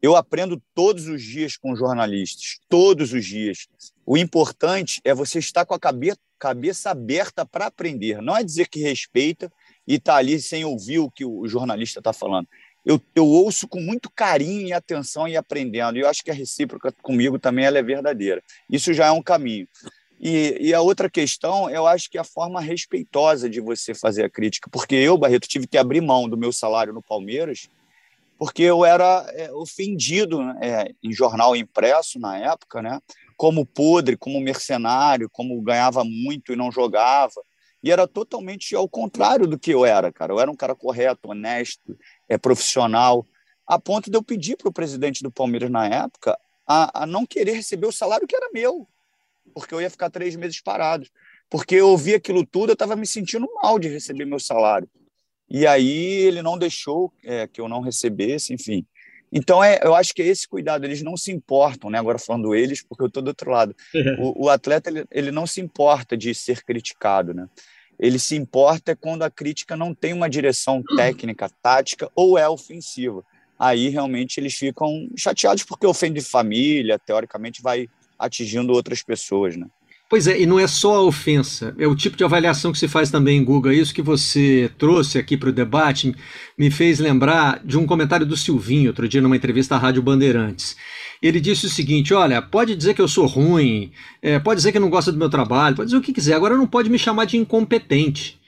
eu 0.00 0.16
aprendo 0.16 0.62
todos 0.74 1.08
os 1.08 1.22
dias 1.22 1.56
com 1.56 1.74
jornalistas, 1.74 2.60
todos 2.68 3.12
os 3.12 3.24
dias. 3.24 3.68
O 4.06 4.16
importante 4.16 5.00
é 5.04 5.12
você 5.12 5.38
estar 5.38 5.66
com 5.66 5.74
a 5.74 5.78
cabeça, 5.78 6.18
cabeça 6.38 6.90
aberta 6.90 7.44
para 7.44 7.66
aprender. 7.66 8.22
Não 8.22 8.36
é 8.36 8.44
dizer 8.44 8.68
que 8.68 8.80
respeita 8.80 9.52
e 9.86 9.94
está 9.96 10.16
ali 10.16 10.40
sem 10.40 10.64
ouvir 10.64 11.00
o 11.00 11.10
que 11.10 11.24
o 11.24 11.46
jornalista 11.48 11.98
está 11.98 12.12
falando. 12.12 12.46
Eu, 12.86 13.00
eu 13.14 13.26
ouço 13.26 13.66
com 13.66 13.80
muito 13.80 14.08
carinho 14.08 14.68
e 14.68 14.72
atenção 14.72 15.26
e 15.28 15.36
aprendendo. 15.36 15.98
E 15.98 16.00
eu 16.00 16.08
acho 16.08 16.24
que 16.24 16.30
a 16.30 16.34
recíproca 16.34 16.92
comigo 17.02 17.38
também 17.38 17.64
ela 17.64 17.78
é 17.78 17.82
verdadeira. 17.82 18.42
Isso 18.70 18.94
já 18.94 19.06
é 19.06 19.10
um 19.10 19.22
caminho. 19.22 19.66
E, 20.20 20.58
e, 20.60 20.74
a 20.74 20.80
outra 20.80 21.08
questão, 21.08 21.70
eu 21.70 21.86
acho 21.86 22.10
que 22.10 22.18
é 22.18 22.20
a 22.20 22.24
forma 22.24 22.60
respeitosa 22.60 23.48
de 23.48 23.60
você 23.60 23.94
fazer 23.94 24.24
a 24.24 24.30
crítica, 24.30 24.68
porque 24.70 24.96
eu, 24.96 25.16
Barreto, 25.16 25.46
tive 25.46 25.66
que 25.66 25.78
abrir 25.78 26.00
mão 26.00 26.28
do 26.28 26.36
meu 26.36 26.52
salário 26.52 26.92
no 26.92 27.00
Palmeiras, 27.00 27.68
porque 28.36 28.62
eu 28.62 28.84
era 28.84 29.24
é, 29.30 29.52
ofendido 29.52 30.40
é, 30.60 30.92
em 31.02 31.12
jornal 31.12 31.54
impresso 31.54 32.18
na 32.18 32.36
época, 32.36 32.82
né? 32.82 33.00
como 33.36 33.64
podre, 33.64 34.16
como 34.16 34.40
mercenário, 34.40 35.30
como 35.30 35.60
ganhava 35.62 36.02
muito 36.02 36.52
e 36.52 36.56
não 36.56 36.72
jogava. 36.72 37.40
E 37.80 37.92
era 37.92 38.08
totalmente 38.08 38.74
ao 38.74 38.88
contrário 38.88 39.46
do 39.46 39.56
que 39.56 39.70
eu 39.70 39.84
era, 39.84 40.12
cara. 40.12 40.32
Eu 40.32 40.40
era 40.40 40.50
um 40.50 40.56
cara 40.56 40.74
correto, 40.74 41.30
honesto, 41.30 41.96
é 42.28 42.36
profissional, 42.36 43.24
a 43.64 43.78
ponto 43.78 44.10
de 44.10 44.16
eu 44.16 44.22
pedir 44.22 44.56
para 44.56 44.68
o 44.68 44.72
presidente 44.72 45.22
do 45.22 45.30
Palmeiras 45.30 45.70
na 45.70 45.86
época 45.86 46.36
a, 46.66 47.04
a 47.04 47.06
não 47.06 47.24
querer 47.24 47.52
receber 47.52 47.86
o 47.86 47.92
salário 47.92 48.26
que 48.26 48.34
era 48.34 48.50
meu 48.52 48.88
porque 49.58 49.74
eu 49.74 49.80
ia 49.80 49.90
ficar 49.90 50.08
três 50.10 50.36
meses 50.36 50.60
parado. 50.60 51.06
Porque 51.50 51.74
eu 51.74 51.88
ouvi 51.88 52.14
aquilo 52.14 52.46
tudo, 52.46 52.70
eu 52.70 52.74
estava 52.74 52.94
me 52.94 53.06
sentindo 53.06 53.48
mal 53.60 53.78
de 53.78 53.88
receber 53.88 54.24
meu 54.24 54.38
salário. 54.38 54.88
E 55.50 55.66
aí 55.66 56.20
ele 56.20 56.42
não 56.42 56.58
deixou 56.58 57.12
é, 57.24 57.46
que 57.46 57.60
eu 57.60 57.68
não 57.68 57.80
recebesse, 57.80 58.52
enfim. 58.52 58.86
Então, 59.32 59.62
é, 59.62 59.80
eu 59.82 59.94
acho 59.94 60.14
que 60.14 60.22
é 60.22 60.26
esse 60.26 60.46
cuidado, 60.46 60.84
eles 60.84 61.02
não 61.02 61.16
se 61.16 61.32
importam, 61.32 61.90
né? 61.90 61.98
agora 61.98 62.18
falando 62.18 62.54
eles, 62.54 62.82
porque 62.82 63.02
eu 63.02 63.08
estou 63.08 63.22
do 63.22 63.28
outro 63.28 63.50
lado. 63.50 63.74
O, 64.20 64.44
o 64.44 64.48
atleta, 64.48 64.90
ele, 64.90 65.04
ele 65.10 65.30
não 65.30 65.46
se 65.46 65.60
importa 65.60 66.16
de 66.16 66.34
ser 66.34 66.62
criticado, 66.64 67.34
né? 67.34 67.48
Ele 67.98 68.18
se 68.18 68.36
importa 68.36 68.94
quando 68.94 69.22
a 69.22 69.30
crítica 69.30 69.76
não 69.76 69.92
tem 69.92 70.12
uma 70.12 70.30
direção 70.30 70.82
técnica, 70.96 71.50
tática 71.60 72.08
ou 72.14 72.38
é 72.38 72.48
ofensiva. 72.48 73.24
Aí, 73.58 73.88
realmente, 73.88 74.38
eles 74.38 74.54
ficam 74.54 75.08
chateados 75.16 75.64
porque 75.64 75.86
ofende 75.86 76.20
família, 76.20 76.98
teoricamente 76.98 77.60
vai 77.60 77.88
atingindo 78.18 78.72
outras 78.72 79.02
pessoas, 79.02 79.56
né? 79.56 79.66
Pois 80.10 80.26
é, 80.26 80.40
e 80.40 80.46
não 80.46 80.58
é 80.58 80.66
só 80.66 80.94
a 80.94 81.02
ofensa, 81.02 81.74
é 81.78 81.86
o 81.86 81.94
tipo 81.94 82.16
de 82.16 82.24
avaliação 82.24 82.72
que 82.72 82.78
se 82.78 82.88
faz 82.88 83.10
também 83.10 83.36
em 83.36 83.44
Google. 83.44 83.72
Isso 83.72 83.92
que 83.92 84.00
você 84.00 84.70
trouxe 84.78 85.18
aqui 85.18 85.36
para 85.36 85.50
o 85.50 85.52
debate 85.52 86.14
me 86.56 86.70
fez 86.70 86.98
lembrar 86.98 87.60
de 87.62 87.76
um 87.76 87.86
comentário 87.86 88.24
do 88.24 88.34
Silvinho, 88.34 88.88
outro 88.88 89.06
dia, 89.06 89.20
numa 89.20 89.36
entrevista 89.36 89.74
à 89.74 89.78
Rádio 89.78 90.00
Bandeirantes. 90.00 90.76
Ele 91.20 91.38
disse 91.38 91.66
o 91.66 91.68
seguinte: 91.68 92.14
olha, 92.14 92.40
pode 92.40 92.74
dizer 92.74 92.94
que 92.94 93.02
eu 93.02 93.08
sou 93.08 93.26
ruim, 93.26 93.92
é, 94.22 94.38
pode 94.38 94.58
dizer 94.58 94.72
que 94.72 94.78
não 94.78 94.88
gosta 94.88 95.12
do 95.12 95.18
meu 95.18 95.28
trabalho, 95.28 95.76
pode 95.76 95.88
dizer 95.88 95.98
o 95.98 96.02
que 96.02 96.12
quiser, 96.14 96.32
agora 96.32 96.56
não 96.56 96.66
pode 96.66 96.88
me 96.88 96.98
chamar 96.98 97.26
de 97.26 97.36
incompetente. 97.36 98.38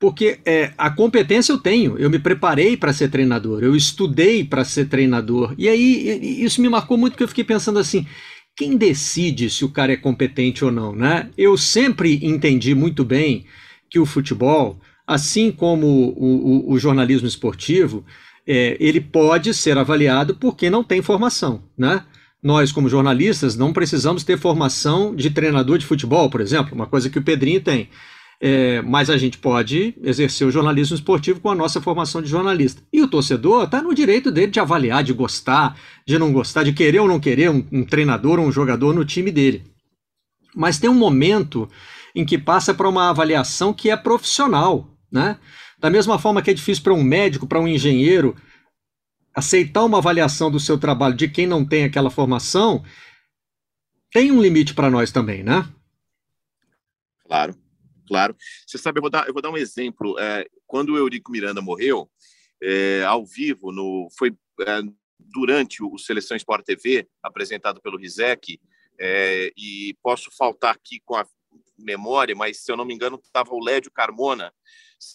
Porque 0.00 0.40
é, 0.44 0.72
a 0.76 0.90
competência 0.90 1.52
eu 1.52 1.58
tenho, 1.58 1.96
eu 1.98 2.10
me 2.10 2.18
preparei 2.18 2.76
para 2.76 2.92
ser 2.92 3.08
treinador, 3.08 3.62
eu 3.62 3.76
estudei 3.76 4.42
para 4.42 4.64
ser 4.64 4.86
treinador. 4.86 5.54
E 5.56 5.68
aí 5.68 6.42
isso 6.42 6.60
me 6.60 6.68
marcou 6.68 6.96
muito, 6.96 7.12
porque 7.12 7.22
eu 7.22 7.28
fiquei 7.28 7.44
pensando 7.44 7.78
assim: 7.78 8.06
quem 8.56 8.76
decide 8.76 9.48
se 9.48 9.64
o 9.64 9.70
cara 9.70 9.92
é 9.92 9.96
competente 9.96 10.64
ou 10.64 10.70
não, 10.70 10.94
né? 10.94 11.30
Eu 11.36 11.56
sempre 11.56 12.18
entendi 12.22 12.74
muito 12.74 13.04
bem 13.04 13.46
que 13.88 13.98
o 13.98 14.06
futebol, 14.06 14.78
assim 15.06 15.50
como 15.50 15.86
o, 15.86 16.70
o, 16.70 16.72
o 16.72 16.78
jornalismo 16.78 17.26
esportivo, 17.26 18.04
é, 18.46 18.76
ele 18.80 19.00
pode 19.00 19.54
ser 19.54 19.78
avaliado 19.78 20.34
por 20.34 20.56
quem 20.56 20.70
não 20.70 20.84
tem 20.84 21.00
formação, 21.00 21.62
né? 21.76 22.04
Nós, 22.42 22.72
como 22.72 22.88
jornalistas, 22.88 23.56
não 23.56 23.72
precisamos 23.72 24.24
ter 24.24 24.36
formação 24.36 25.14
de 25.14 25.30
treinador 25.30 25.78
de 25.78 25.86
futebol, 25.86 26.28
por 26.28 26.40
exemplo, 26.40 26.74
uma 26.74 26.86
coisa 26.86 27.08
que 27.08 27.18
o 27.18 27.22
Pedrinho 27.22 27.60
tem. 27.60 27.88
É, 28.44 28.82
mas 28.82 29.08
a 29.08 29.16
gente 29.16 29.38
pode 29.38 29.94
exercer 30.02 30.44
o 30.44 30.50
jornalismo 30.50 30.96
esportivo 30.96 31.38
com 31.38 31.48
a 31.48 31.54
nossa 31.54 31.80
formação 31.80 32.20
de 32.20 32.28
jornalista. 32.28 32.82
E 32.92 33.00
o 33.00 33.06
torcedor 33.06 33.62
está 33.62 33.80
no 33.80 33.94
direito 33.94 34.32
dele 34.32 34.50
de 34.50 34.58
avaliar, 34.58 35.04
de 35.04 35.12
gostar, 35.12 35.78
de 36.04 36.18
não 36.18 36.32
gostar, 36.32 36.64
de 36.64 36.72
querer 36.72 36.98
ou 36.98 37.06
não 37.06 37.20
querer 37.20 37.48
um, 37.50 37.64
um 37.70 37.84
treinador 37.84 38.40
ou 38.40 38.46
um 38.46 38.50
jogador 38.50 38.92
no 38.92 39.04
time 39.04 39.30
dele. 39.30 39.62
Mas 40.56 40.76
tem 40.80 40.90
um 40.90 40.94
momento 40.94 41.70
em 42.16 42.24
que 42.24 42.36
passa 42.36 42.74
para 42.74 42.88
uma 42.88 43.10
avaliação 43.10 43.72
que 43.72 43.90
é 43.90 43.96
profissional, 43.96 44.88
né? 45.10 45.38
Da 45.78 45.88
mesma 45.88 46.18
forma 46.18 46.42
que 46.42 46.50
é 46.50 46.54
difícil 46.54 46.82
para 46.82 46.94
um 46.94 47.02
médico, 47.04 47.46
para 47.46 47.60
um 47.60 47.68
engenheiro 47.68 48.34
aceitar 49.32 49.84
uma 49.84 49.98
avaliação 49.98 50.50
do 50.50 50.58
seu 50.58 50.76
trabalho 50.76 51.14
de 51.14 51.28
quem 51.28 51.46
não 51.46 51.64
tem 51.64 51.84
aquela 51.84 52.10
formação, 52.10 52.82
tem 54.10 54.32
um 54.32 54.42
limite 54.42 54.74
para 54.74 54.90
nós 54.90 55.12
também, 55.12 55.44
né? 55.44 55.64
Claro 57.24 57.61
claro. 58.06 58.36
Você 58.66 58.78
sabe, 58.78 58.98
eu 58.98 59.02
vou 59.02 59.10
dar, 59.10 59.26
eu 59.26 59.32
vou 59.32 59.42
dar 59.42 59.50
um 59.50 59.56
exemplo. 59.56 60.18
É, 60.18 60.46
quando 60.66 60.90
o 60.90 60.96
Eurico 60.96 61.30
Miranda 61.30 61.60
morreu, 61.60 62.10
é, 62.62 63.02
ao 63.04 63.24
vivo, 63.26 63.72
no, 63.72 64.08
foi 64.16 64.30
é, 64.60 64.80
durante 65.18 65.82
o 65.82 65.98
Seleção 65.98 66.36
Sport 66.36 66.64
TV, 66.64 67.08
apresentado 67.22 67.80
pelo 67.80 67.98
Rizek, 67.98 68.60
é, 69.00 69.52
e 69.56 69.96
posso 70.02 70.30
faltar 70.30 70.74
aqui 70.74 71.00
com 71.04 71.16
a 71.16 71.26
memória, 71.78 72.34
mas 72.34 72.58
se 72.58 72.70
eu 72.70 72.76
não 72.76 72.84
me 72.84 72.94
engano, 72.94 73.20
estava 73.22 73.52
o 73.52 73.62
Lédio 73.62 73.90
Carmona 73.90 74.52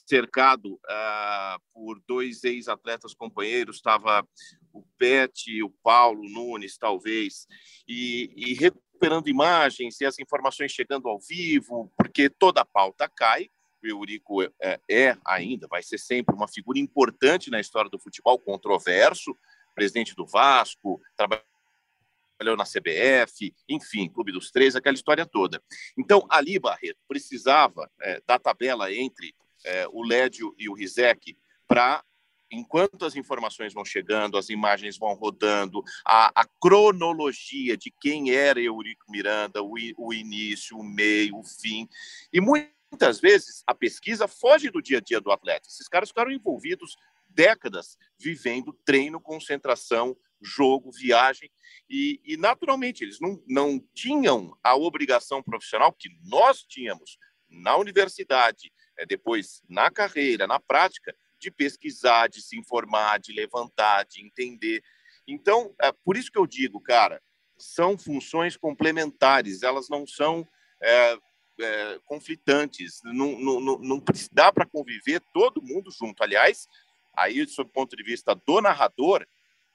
cercado 0.05 0.73
uh, 0.73 1.61
por 1.73 2.01
dois 2.05 2.43
ex-atletas 2.43 3.13
companheiros, 3.13 3.77
estava 3.77 4.27
o 4.73 4.83
Pet, 4.97 5.63
o 5.63 5.69
Paulo 5.81 6.21
Nunes, 6.29 6.77
talvez, 6.77 7.47
e, 7.87 8.33
e 8.35 8.53
recuperando 8.97 9.29
imagens 9.29 10.01
e 10.01 10.05
as 10.05 10.17
informações 10.17 10.71
chegando 10.71 11.07
ao 11.07 11.19
vivo, 11.19 11.91
porque 11.95 12.29
toda 12.29 12.61
a 12.61 12.65
pauta 12.65 13.07
cai. 13.07 13.49
O 13.83 13.87
Eurico 13.87 14.41
é, 14.41 14.79
é 14.89 15.17
ainda, 15.23 15.67
vai 15.67 15.83
ser 15.83 15.99
sempre 15.99 16.35
uma 16.35 16.47
figura 16.47 16.79
importante 16.79 17.51
na 17.51 17.59
história 17.59 17.91
do 17.91 17.99
futebol, 17.99 18.39
controverso, 18.39 19.37
presidente 19.75 20.15
do 20.15 20.25
Vasco, 20.25 20.99
trabalhou 21.15 22.57
na 22.57 22.63
CBF, 22.63 23.53
enfim, 23.69 24.09
Clube 24.09 24.31
dos 24.31 24.49
Três, 24.49 24.75
aquela 24.75 24.95
história 24.95 25.27
toda. 25.27 25.61
Então, 25.95 26.25
ali, 26.27 26.57
Barreto, 26.57 26.97
precisava 27.07 27.89
é, 28.01 28.19
da 28.25 28.39
tabela 28.39 28.91
entre 28.91 29.35
é, 29.63 29.87
o 29.89 30.03
Lédio 30.03 30.55
e 30.57 30.67
o 30.67 30.73
Rizek 30.73 31.37
para 31.67 32.03
enquanto 32.51 33.05
as 33.05 33.15
informações 33.15 33.73
vão 33.73 33.83
chegando, 33.83 34.37
as 34.37 34.49
imagens 34.49 34.97
vão 34.97 35.13
rodando, 35.13 35.83
a, 36.05 36.41
a 36.41 36.45
cronologia 36.59 37.77
de 37.77 37.91
quem 38.01 38.31
era 38.31 38.59
Eurico 38.59 39.09
Miranda, 39.09 39.61
o, 39.61 39.75
o, 39.97 40.13
início, 40.13 40.77
o 40.77 40.83
meio, 40.83 41.37
o 41.37 41.43
fim. 41.43 41.87
E 42.31 42.39
muitas 42.39 43.19
vezes 43.19 43.63
a 43.67 43.73
pesquisa 43.73 44.27
foge 44.27 44.69
do 44.69 44.81
dia 44.81 44.97
a 44.99 45.01
dia 45.01 45.19
do 45.19 45.31
atleta. 45.31 45.67
Esses 45.67 45.87
caras 45.87 46.09
ficaram 46.09 46.31
envolvidos 46.31 46.95
décadas 47.29 47.97
vivendo 48.19 48.73
treino, 48.85 49.21
concentração, 49.21 50.17
jogo, 50.41 50.91
viagem, 50.91 51.51
e, 51.89 52.19
e 52.23 52.37
naturalmente 52.37 53.03
eles 53.03 53.19
não, 53.19 53.41
não 53.47 53.79
tinham 53.93 54.57
a 54.63 54.75
obrigação 54.75 55.41
profissional 55.41 55.91
que 55.93 56.09
nós 56.25 56.63
tínhamos 56.63 57.17
na 57.49 57.75
universidade, 57.77 58.71
é, 58.97 59.05
depois 59.05 59.61
na 59.69 59.89
carreira, 59.89 60.47
na 60.47 60.59
prática, 60.59 61.15
de 61.39 61.51
pesquisar, 61.51 62.27
de 62.27 62.41
se 62.41 62.57
informar, 62.57 63.19
de 63.19 63.33
levantar, 63.33 64.05
de 64.05 64.25
entender. 64.25 64.83
Então, 65.27 65.73
é 65.81 65.91
por 65.91 66.17
isso 66.17 66.31
que 66.31 66.37
eu 66.37 66.47
digo, 66.47 66.79
cara, 66.79 67.21
são 67.57 67.97
funções 67.97 68.55
complementares, 68.55 69.63
elas 69.63 69.89
não 69.89 70.05
são 70.05 70.47
é, 70.81 71.17
é, 71.59 71.99
conflitantes, 72.05 72.99
não, 73.03 73.39
não, 73.39 73.59
não, 73.59 73.77
não 73.79 74.03
dá 74.31 74.51
para 74.51 74.65
conviver 74.65 75.21
todo 75.33 75.61
mundo 75.61 75.91
junto. 75.91 76.23
Aliás, 76.23 76.67
aí, 77.15 77.45
sob 77.47 77.69
o 77.69 77.73
ponto 77.73 77.95
de 77.95 78.03
vista 78.03 78.35
do 78.35 78.61
narrador, 78.61 79.25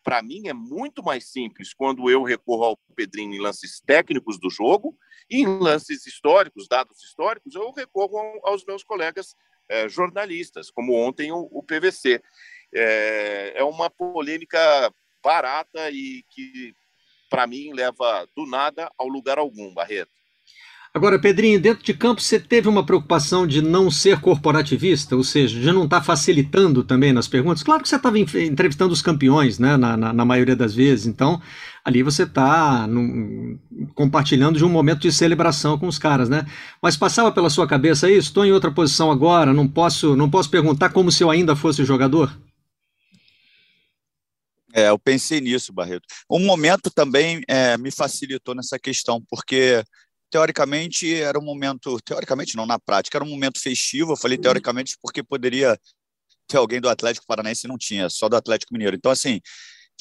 para 0.03 0.23
mim 0.23 0.49
é 0.49 0.53
muito 0.53 1.03
mais 1.03 1.27
simples 1.31 1.73
quando 1.73 2.11
eu 2.11 2.23
recorro 2.23 2.65
ao 2.65 2.77
Pedrinho 2.95 3.35
em 3.35 3.41
lances 3.41 3.81
técnicos 3.81 4.39
do 4.39 4.51
jogo 4.51 4.97
e 5.31 5.43
em 5.43 5.59
lances 5.59 6.07
históricos, 6.07 6.67
dados 6.69 7.03
históricos, 7.03 7.55
eu 7.55 7.71
recorro 7.73 8.19
aos 8.45 8.65
meus 8.65 8.83
colegas 8.83 9.37
é, 9.69 9.89
jornalistas, 9.89 10.71
como 10.71 10.95
ontem 10.95 11.33
o, 11.33 11.49
o 11.51 11.63
PVC. 11.63 12.23
É, 12.75 13.53
é 13.57 13.65
uma 13.65 13.91
polêmica 13.91 14.59
barata 15.23 15.91
e 15.91 16.25
que, 16.31 16.75
para 17.29 17.47
mim, 17.47 17.73
leva 17.73 18.27
do 18.37 18.47
nada 18.47 18.91
ao 18.99 19.09
lugar 19.09 19.39
algum, 19.39 19.73
Barreto. 19.73 20.22
Agora, 20.95 21.19
Pedrinho, 21.19 21.59
dentro 21.59 21.83
de 21.83 21.95
campo 21.95 22.21
você 22.21 22.39
teve 22.39 22.69
uma 22.69 22.85
preocupação 22.85 23.47
de 23.47 23.63
não 23.63 23.91
ser 23.91 24.21
corporativista, 24.21 25.17
ou 25.17 25.25
seja, 25.25 25.59
de 25.59 25.73
não 25.73 25.85
estar 25.85 26.01
tá 26.01 26.05
facilitando 26.05 26.85
também 26.85 27.15
nas 27.15 27.27
perguntas? 27.27 27.63
Claro 27.63 27.83
que 27.83 27.89
você 27.89 27.97
estava 27.97 28.19
entrevistando 28.19 28.93
os 28.93 29.01
campeões, 29.01 29.59
né, 29.59 29.79
na, 29.79 29.97
na, 29.97 30.13
na, 30.13 30.25
maioria 30.25 30.55
das 30.55 30.75
vezes, 30.75 31.07
então 31.07 31.41
ali 31.83 32.03
você 32.03 32.25
está 32.25 32.87
compartilhando 33.95 34.59
de 34.59 34.67
um 34.67 34.69
momento 34.69 35.01
de 35.01 35.11
celebração 35.11 35.79
com 35.79 35.87
os 35.89 35.99
caras, 35.99 36.29
né? 36.29 36.45
Mas 36.83 36.95
passava 36.95 37.33
pela 37.33 37.49
sua 37.49 37.67
cabeça 37.67 38.11
isso? 38.11 38.29
Estou 38.29 38.45
em 38.45 38.53
outra 38.53 38.71
posição 38.71 39.11
agora, 39.11 39.55
não 39.55 39.67
posso, 39.67 40.15
não 40.15 40.29
posso 40.29 40.51
perguntar 40.51 40.91
como 40.91 41.11
se 41.11 41.25
eu 41.25 41.31
ainda 41.31 41.57
fosse 41.57 41.87
jogador? 41.87 42.39
É, 44.75 44.91
eu 44.91 44.99
pensei 44.99 45.41
nisso, 45.41 45.73
Barreto. 45.73 46.07
Um 46.31 46.41
momento 46.41 46.91
também 46.91 47.41
é, 47.49 47.79
me 47.79 47.91
facilitou 47.91 48.55
nessa 48.55 48.79
questão, 48.79 49.23
porque 49.31 49.83
teoricamente 50.33 51.15
era 51.15 51.39
um 51.39 51.45
momento, 51.45 52.01
teoricamente 52.01 52.57
não, 52.57 52.65
na 52.65 52.79
prática, 52.79 53.19
era 53.19 53.25
um 53.25 53.29
momento 53.29 53.61
festivo. 53.61 54.13
Eu 54.13 54.17
falei 54.17 54.39
uhum. 54.39 54.43
teoricamente 54.43 54.97
porque 55.01 55.23
poderia 55.23 55.79
ter 56.49 56.57
alguém 56.57 56.81
do 56.81 56.89
Atlético 56.89 57.27
Paranaense 57.27 57.67
e 57.67 57.69
não 57.69 57.77
tinha, 57.77 58.09
só 58.09 58.31
do 58.31 58.37
Atlético 58.37 58.73
Mineiro. 58.73 58.97
Então, 58.97 59.13
assim, 59.13 59.41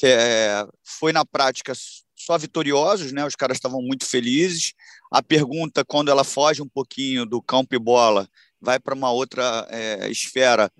é, 0.02 0.66
foi 0.82 1.12
na 1.12 1.24
prática 1.24 1.74
só 2.16 2.38
vitoriosos, 2.38 3.12
né? 3.12 3.26
Os 3.26 3.36
caras 3.36 3.58
estavam 3.58 3.82
muito 3.82 4.06
felizes. 4.06 4.72
A 5.10 5.22
pergunta, 5.22 5.84
quando 5.84 6.10
ela 6.10 6.24
foge 6.24 6.62
um 6.62 6.68
pouquinho 6.68 7.26
do 7.26 7.42
campo 7.42 7.74
e 7.74 7.78
bola, 7.78 8.26
vai 8.58 8.80
para 8.80 8.94
uma 8.94 9.10
outra 9.10 9.66
é, 9.70 10.08
esfera, 10.10 10.72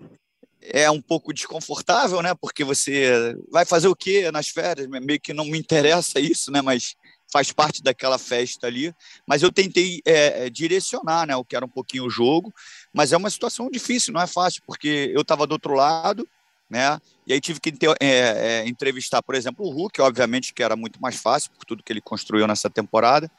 é 0.61 0.89
um 0.89 1.01
pouco 1.01 1.31
desconfortável, 1.31 2.23
né? 2.23 2.33
Porque 2.33 2.63
você 2.63 3.35
vai 3.51 3.65
fazer 3.65 3.87
o 3.87 3.95
quê 3.95 4.31
nas 4.31 4.47
férias? 4.47 4.87
Meio 4.87 5.21
que 5.21 5.31
não 5.31 5.45
me 5.45 5.59
interessa 5.59 6.19
isso, 6.19 6.51
né? 6.51 6.61
Mas 6.61 6.95
faz 7.33 7.51
parte 7.51 7.81
daquela 7.81 8.19
festa 8.19 8.67
ali. 8.67 8.93
Mas 9.27 9.41
eu 9.41 9.51
tentei 9.51 10.01
é, 10.05 10.45
é, 10.45 10.49
direcionar, 10.51 11.25
né? 11.25 11.35
O 11.35 11.43
que 11.43 11.55
era 11.55 11.65
um 11.65 11.69
pouquinho 11.69 12.05
o 12.05 12.09
jogo. 12.09 12.53
Mas 12.93 13.11
é 13.11 13.17
uma 13.17 13.29
situação 13.31 13.71
difícil, 13.71 14.13
não 14.13 14.21
é 14.21 14.27
fácil, 14.27 14.61
porque 14.67 15.11
eu 15.11 15.21
estava 15.21 15.47
do 15.47 15.53
outro 15.53 15.73
lado, 15.73 16.29
né? 16.69 17.01
E 17.25 17.33
aí 17.33 17.41
tive 17.41 17.59
que 17.59 17.73
é, 17.99 18.07
é, 18.07 18.67
entrevistar, 18.67 19.23
por 19.23 19.33
exemplo, 19.33 19.65
o 19.65 19.71
Hulk, 19.71 19.99
obviamente 19.99 20.53
que 20.53 20.61
era 20.61 20.75
muito 20.75 21.01
mais 21.01 21.15
fácil 21.15 21.49
por 21.51 21.65
tudo 21.65 21.83
que 21.83 21.91
ele 21.91 22.01
construiu 22.01 22.45
nessa 22.45 22.69
temporada. 22.69 23.31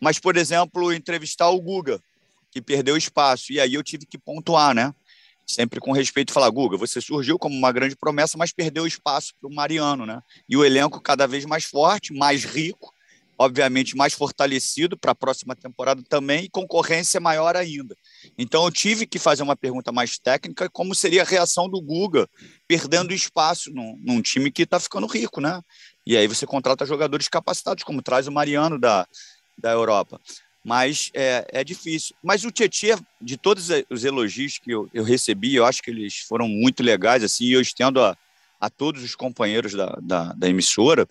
Mas, 0.00 0.18
por 0.18 0.36
exemplo, 0.36 0.92
entrevistar 0.92 1.50
o 1.50 1.60
Guga, 1.60 2.00
que 2.50 2.62
perdeu 2.62 2.96
espaço. 2.96 3.52
E 3.52 3.60
aí 3.60 3.74
eu 3.74 3.82
tive 3.82 4.06
que 4.06 4.16
pontuar, 4.16 4.74
né? 4.74 4.94
sempre 5.46 5.78
com 5.78 5.92
respeito, 5.92 6.32
falar, 6.32 6.50
Guga, 6.50 6.76
você 6.76 7.00
surgiu 7.00 7.38
como 7.38 7.56
uma 7.56 7.70
grande 7.70 7.94
promessa, 7.94 8.36
mas 8.36 8.52
perdeu 8.52 8.84
espaço 8.84 9.32
para 9.40 9.48
o 9.48 9.54
Mariano, 9.54 10.04
né? 10.04 10.20
E 10.48 10.56
o 10.56 10.64
elenco 10.64 11.00
cada 11.00 11.24
vez 11.24 11.44
mais 11.44 11.64
forte, 11.64 12.12
mais 12.12 12.42
rico, 12.42 12.92
obviamente 13.38 13.96
mais 13.96 14.14
fortalecido 14.14 14.96
para 14.96 15.12
a 15.12 15.14
próxima 15.14 15.54
temporada 15.54 16.02
também 16.08 16.44
e 16.44 16.48
concorrência 16.48 17.20
maior 17.20 17.56
ainda. 17.56 17.96
Então 18.38 18.64
eu 18.64 18.70
tive 18.70 19.06
que 19.06 19.18
fazer 19.18 19.42
uma 19.42 19.56
pergunta 19.56 19.92
mais 19.92 20.18
técnica, 20.18 20.68
como 20.70 20.94
seria 20.94 21.22
a 21.22 21.26
reação 21.26 21.68
do 21.68 21.80
Guga 21.80 22.28
perdendo 22.66 23.12
espaço 23.12 23.70
num, 23.72 23.96
num 24.02 24.22
time 24.22 24.50
que 24.50 24.62
está 24.62 24.80
ficando 24.80 25.06
rico, 25.06 25.40
né? 25.40 25.60
E 26.06 26.16
aí 26.16 26.26
você 26.26 26.46
contrata 26.46 26.86
jogadores 26.86 27.28
capacitados, 27.28 27.84
como 27.84 28.02
traz 28.02 28.26
o 28.26 28.32
Mariano 28.32 28.78
da, 28.78 29.06
da 29.58 29.72
Europa. 29.72 30.20
Mas 30.64 31.10
é, 31.14 31.46
é 31.52 31.64
difícil. 31.64 32.16
Mas 32.22 32.44
o 32.44 32.50
Tietchan, 32.50 32.98
de 33.20 33.36
todos 33.36 33.68
os 33.88 34.04
elogios 34.04 34.58
que 34.58 34.70
eu, 34.72 34.88
eu 34.92 35.04
recebi, 35.04 35.54
eu 35.54 35.64
acho 35.64 35.80
que 35.82 35.90
eles 35.90 36.18
foram 36.28 36.48
muito 36.48 36.82
legais, 36.82 37.22
assim, 37.22 37.44
e 37.44 37.52
eu 37.52 37.60
estendo 37.60 38.00
a, 38.02 38.16
a 38.60 38.70
todos 38.70 39.02
os 39.02 39.14
companheiros 39.14 39.72
da, 39.72 39.98
da, 40.02 40.32
da 40.32 40.48
emissora, 40.48 41.06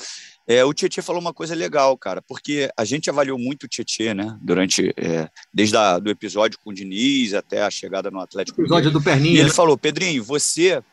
é, 0.47 0.63
o 0.63 0.73
Tietchan 0.73 1.01
falou 1.01 1.21
uma 1.21 1.33
coisa 1.33 1.55
legal, 1.55 1.97
cara, 1.97 2.21
porque 2.21 2.69
a 2.77 2.85
gente 2.85 3.09
avaliou 3.09 3.37
muito 3.37 3.63
o 3.63 3.67
Tietchan, 3.67 4.13
né, 4.13 4.37
durante, 4.41 4.93
é, 4.95 5.27
desde 5.53 5.75
o 5.75 5.99
do 5.99 6.09
episódio 6.09 6.59
com 6.59 6.69
o 6.69 6.73
Diniz 6.73 7.33
até 7.33 7.63
a 7.63 7.71
chegada 7.71 8.11
no 8.11 8.19
Atlético. 8.19 8.61
O 8.61 8.63
episódio 8.63 8.91
do 8.91 9.01
Perninha. 9.01 9.35
E 9.35 9.39
ele 9.39 9.49
né? 9.49 9.55
falou, 9.55 9.77
Pedrinho, 9.77 10.23
você, 10.23 10.83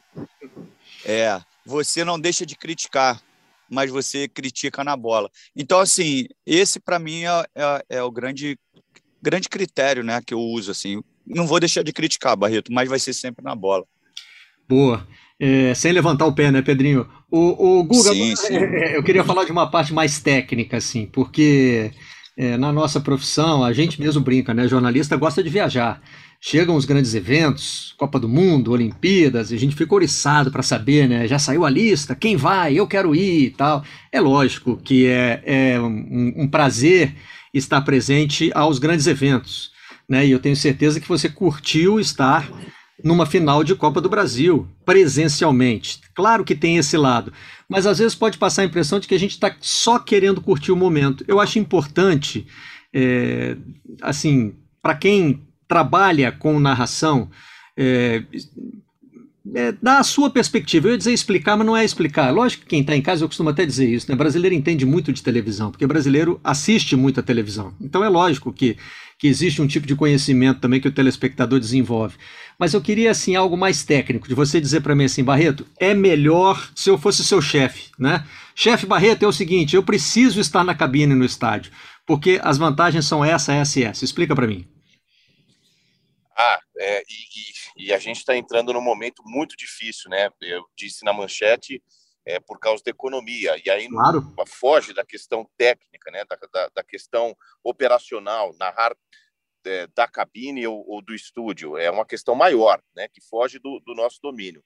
é, 1.05 1.41
você 1.67 2.05
não 2.05 2.19
deixa 2.19 2.47
de 2.47 2.57
criticar, 2.57 3.23
mas 3.69 3.91
você 3.91 4.27
critica 4.27 4.83
na 4.83 4.97
bola. 4.97 5.31
Então, 5.55 5.81
assim, 5.81 6.27
esse 6.47 6.81
para 6.81 6.99
mim 6.99 7.25
é, 7.25 7.47
é, 7.55 7.85
é, 7.91 8.03
o 8.03 8.11
grande, 8.11 8.59
grande 9.21 9.49
critério, 9.49 10.03
né, 10.03 10.21
que 10.25 10.35
eu 10.35 10.41
uso, 10.41 10.71
assim. 10.71 11.03
Não 11.27 11.47
vou 11.47 11.61
deixar 11.61 11.83
de 11.83 11.93
criticar, 11.93 12.37
Barreto, 12.37 12.73
mas 12.73 12.89
vai 12.89 12.99
ser 12.99 13.13
sempre 13.13 13.45
na 13.45 13.55
bola. 13.55 13.85
Boa. 14.69 15.07
É, 15.41 15.75
sem 15.75 15.93
levantar 15.93 16.27
o 16.27 16.33
pé, 16.33 16.51
né, 16.51 16.63
Pedrinho? 16.63 17.07
O, 17.31 17.81
o 17.81 17.85
Guga, 17.85 18.13
sim, 18.13 18.37
sim. 18.37 18.55
Eu 18.95 19.03
queria 19.03 19.25
falar 19.25 19.45
de 19.45 19.53
uma 19.53 19.71
parte 19.71 19.93
mais 19.93 20.21
técnica, 20.21 20.77
assim, 20.77 21.07
porque 21.07 21.91
é, 22.37 22.57
na 22.57 22.73
nossa 22.73 23.01
profissão, 23.01 23.63
a 23.63 23.73
gente 23.73 24.01
mesmo 24.01 24.23
brinca, 24.23 24.55
né? 24.55 24.67
Jornalista 24.67 25.17
gosta 25.17 25.43
de 25.43 25.51
viajar. 25.51 26.01
Chegam 26.41 26.75
os 26.75 26.85
grandes 26.85 27.15
eventos, 27.15 27.95
Copa 27.97 28.19
do 28.19 28.29
Mundo, 28.29 28.73
Olimpíadas, 28.73 29.53
e 29.53 29.55
a 29.55 29.59
gente 29.59 29.77
fica 29.77 29.95
oriçado 29.95 30.51
para 30.51 30.63
saber, 30.63 31.09
né? 31.09 31.29
Já 31.29 31.39
saiu 31.39 31.65
a 31.65 31.71
lista, 31.71 32.17
quem 32.17 32.37
vai, 32.37 32.75
eu 32.75 32.87
quero 32.87 33.15
ir 33.15 33.47
e 33.47 33.51
tal. 33.51 33.85
É 34.11 34.21
lógico 34.21 34.77
que 34.77 35.07
é, 35.07 35.43
é 35.45 35.81
um, 35.81 36.33
um 36.37 36.49
prazer 36.49 37.15
estar 37.55 37.81
presente 37.83 38.51
aos 38.55 38.79
grandes 38.79 39.07
eventos, 39.07 39.71
né? 40.09 40.27
E 40.27 40.31
eu 40.31 40.41
tenho 40.41 40.57
certeza 40.57 41.01
que 41.01 41.09
você 41.09 41.29
curtiu 41.29 42.01
estar 42.01 42.51
numa 43.03 43.27
final 43.27 43.65
de 43.65 43.75
Copa 43.75 44.01
do 44.01 44.09
Brasil, 44.09 44.67
presencialmente. 44.85 46.01
Claro 46.15 46.45
que 46.45 46.55
tem 46.55 46.77
esse 46.77 46.97
lado, 46.97 47.33
mas 47.69 47.87
às 47.87 47.99
vezes 47.99 48.15
pode 48.15 48.39
passar 48.39 48.63
a 48.63 48.65
impressão 48.67 49.01
de 49.01 49.09
que 49.09 49.15
a 49.15 49.19
gente 49.19 49.33
está 49.33 49.55
só 49.61 49.99
querendo 49.99 50.41
curtir 50.41 50.73
o 50.73 50.77
momento. 50.77 51.25
Eu 51.27 51.41
acho 51.41 51.59
importante, 51.59 52.47
é, 52.93 53.57
assim, 54.01 54.55
para 54.81 54.95
quem 54.95 55.43
trabalha 55.67 56.31
com 56.31 56.61
narração, 56.61 57.31
é, 57.77 58.23
é, 59.55 59.73
dar 59.73 59.99
a 59.99 60.05
sua 60.05 60.31
perspectiva. 60.31 60.89
Eu 60.89 60.93
ia 60.93 60.99
dizer 60.99 61.13
explicar, 61.13 61.57
mas 61.57 61.67
não 61.67 61.77
é 61.77 61.85
explicar. 61.85 62.31
Lógico 62.31 62.63
que 62.63 62.69
quem 62.69 62.81
está 62.81 62.97
em 62.97 63.03
casa, 63.03 63.25
eu 63.25 63.29
costumo 63.29 63.51
até 63.51 63.65
dizer 63.65 63.89
isso, 63.89 64.11
né? 64.11 64.17
Brasileiro 64.17 64.55
entende 64.55 64.87
muito 64.87 65.13
de 65.13 65.23
televisão, 65.23 65.71
porque 65.71 65.87
brasileiro 65.87 66.41
assiste 66.45 66.95
muito 66.97 67.21
a 67.21 67.23
televisão. 67.23 67.75
Então 67.81 68.05
é 68.05 68.09
lógico 68.09 68.53
que, 68.53 68.77
que 69.23 69.29
existe 69.29 69.63
um 69.63 69.69
tipo 69.69 69.87
de 69.87 69.95
conhecimento 69.95 70.59
também 70.59 70.81
que 70.81 70.89
o 70.89 70.93
telespectador 70.93 71.61
desenvolve. 71.61 72.19
Mas 72.59 72.75
eu 72.75 72.83
queria, 72.83 73.09
assim, 73.09 73.37
algo 73.37 73.57
mais 73.57 73.85
técnico, 73.85 74.27
de 74.27 74.35
você 74.35 74.61
dizer 74.61 74.81
para 74.81 74.97
mim 74.97 75.05
assim, 75.05 75.23
Barreto, 75.23 75.65
é 75.79 75.95
melhor 75.95 76.73
se 76.75 76.91
eu 76.91 76.99
fosse 76.99 77.23
seu 77.23 77.41
chefe, 77.41 77.93
né? 77.97 78.27
Chefe 78.53 78.85
Barreto, 78.85 79.25
é 79.25 79.29
o 79.29 79.33
seguinte, 79.33 79.77
eu 79.77 79.83
preciso 79.85 80.41
estar 80.41 80.65
na 80.65 80.75
cabine 80.75 81.15
no 81.15 81.25
estádio, 81.25 81.71
porque 82.05 82.41
as 82.43 82.59
vantagens 82.59 83.07
são 83.07 83.25
essa, 83.25 83.55
essa 83.55 83.79
e 83.79 83.85
essa. 83.85 84.05
Explica 84.05 84.35
para 84.35 84.49
mim. 84.49 84.67
Ah, 86.37 86.59
é, 86.81 87.03
e, 87.79 87.85
e, 87.85 87.93
a 87.93 87.99
gente 88.01 88.17
está 88.17 88.37
entrando 88.37 88.73
num 88.73 88.83
momento 88.83 89.23
muito 89.25 89.57
difícil, 89.57 90.11
né? 90.11 90.31
Eu 90.41 90.65
disse 90.77 91.05
na 91.05 91.13
manchete 91.13 91.81
é, 92.27 92.39
por 92.39 92.59
causa 92.59 92.83
da 92.85 92.91
economia, 92.91 93.61
e 93.65 93.71
aí 93.71 93.89
claro. 93.89 94.23
foge 94.47 94.93
da 94.93 95.05
questão 95.05 95.49
técnica, 95.57 96.11
né? 96.11 96.25
Da, 96.25 96.37
da, 96.53 96.69
da 96.77 96.85
questão 96.85 97.37
operacional, 97.65 98.55
narrar 98.59 98.97
é, 99.65 99.87
da 99.89 100.07
cabine 100.09 100.67
ou, 100.67 100.85
ou, 100.89 101.03
do 101.03 101.15
estúdio, 101.15 101.77
é 101.77 101.91
uma 101.91 102.07
questão 102.07 102.35
maior, 102.35 102.83
né? 102.95 103.09
Que 103.09 103.21
foge 103.21 103.59
do, 103.59 103.81
do 103.81 103.95
nosso 103.95 104.21
domínio. 104.23 104.63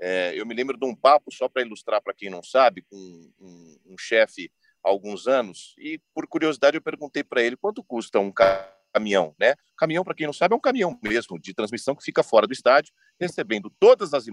É, 0.00 0.32
eu 0.34 0.46
me 0.46 0.54
lembro 0.54 0.78
de 0.78 0.86
um 0.86 0.94
papo, 0.94 1.32
só 1.32 1.48
para 1.48 1.62
ilustrar 1.62 2.00
para 2.02 2.14
quem 2.14 2.30
não 2.30 2.42
sabe, 2.42 2.82
com 2.82 2.96
um, 3.40 3.78
um 3.86 3.98
chefe 3.98 4.50
há 4.84 4.88
alguns 4.88 5.26
anos, 5.26 5.74
e 5.78 6.00
por 6.14 6.26
curiosidade 6.26 6.76
eu 6.76 6.82
perguntei 6.82 7.24
para 7.24 7.42
ele 7.42 7.56
quanto 7.56 7.82
custa 7.82 8.20
um 8.20 8.32
caminhão, 8.32 9.34
né? 9.38 9.54
Caminhão, 9.76 10.04
para 10.04 10.14
quem 10.14 10.26
não 10.26 10.32
sabe, 10.32 10.54
é 10.54 10.56
um 10.56 10.60
caminhão 10.60 10.98
mesmo 11.02 11.38
de 11.38 11.52
transmissão 11.52 11.96
que 11.96 12.04
fica 12.04 12.22
fora 12.22 12.46
do 12.46 12.52
estádio, 12.52 12.92
recebendo 13.18 13.70
todas 13.80 14.14
as 14.14 14.26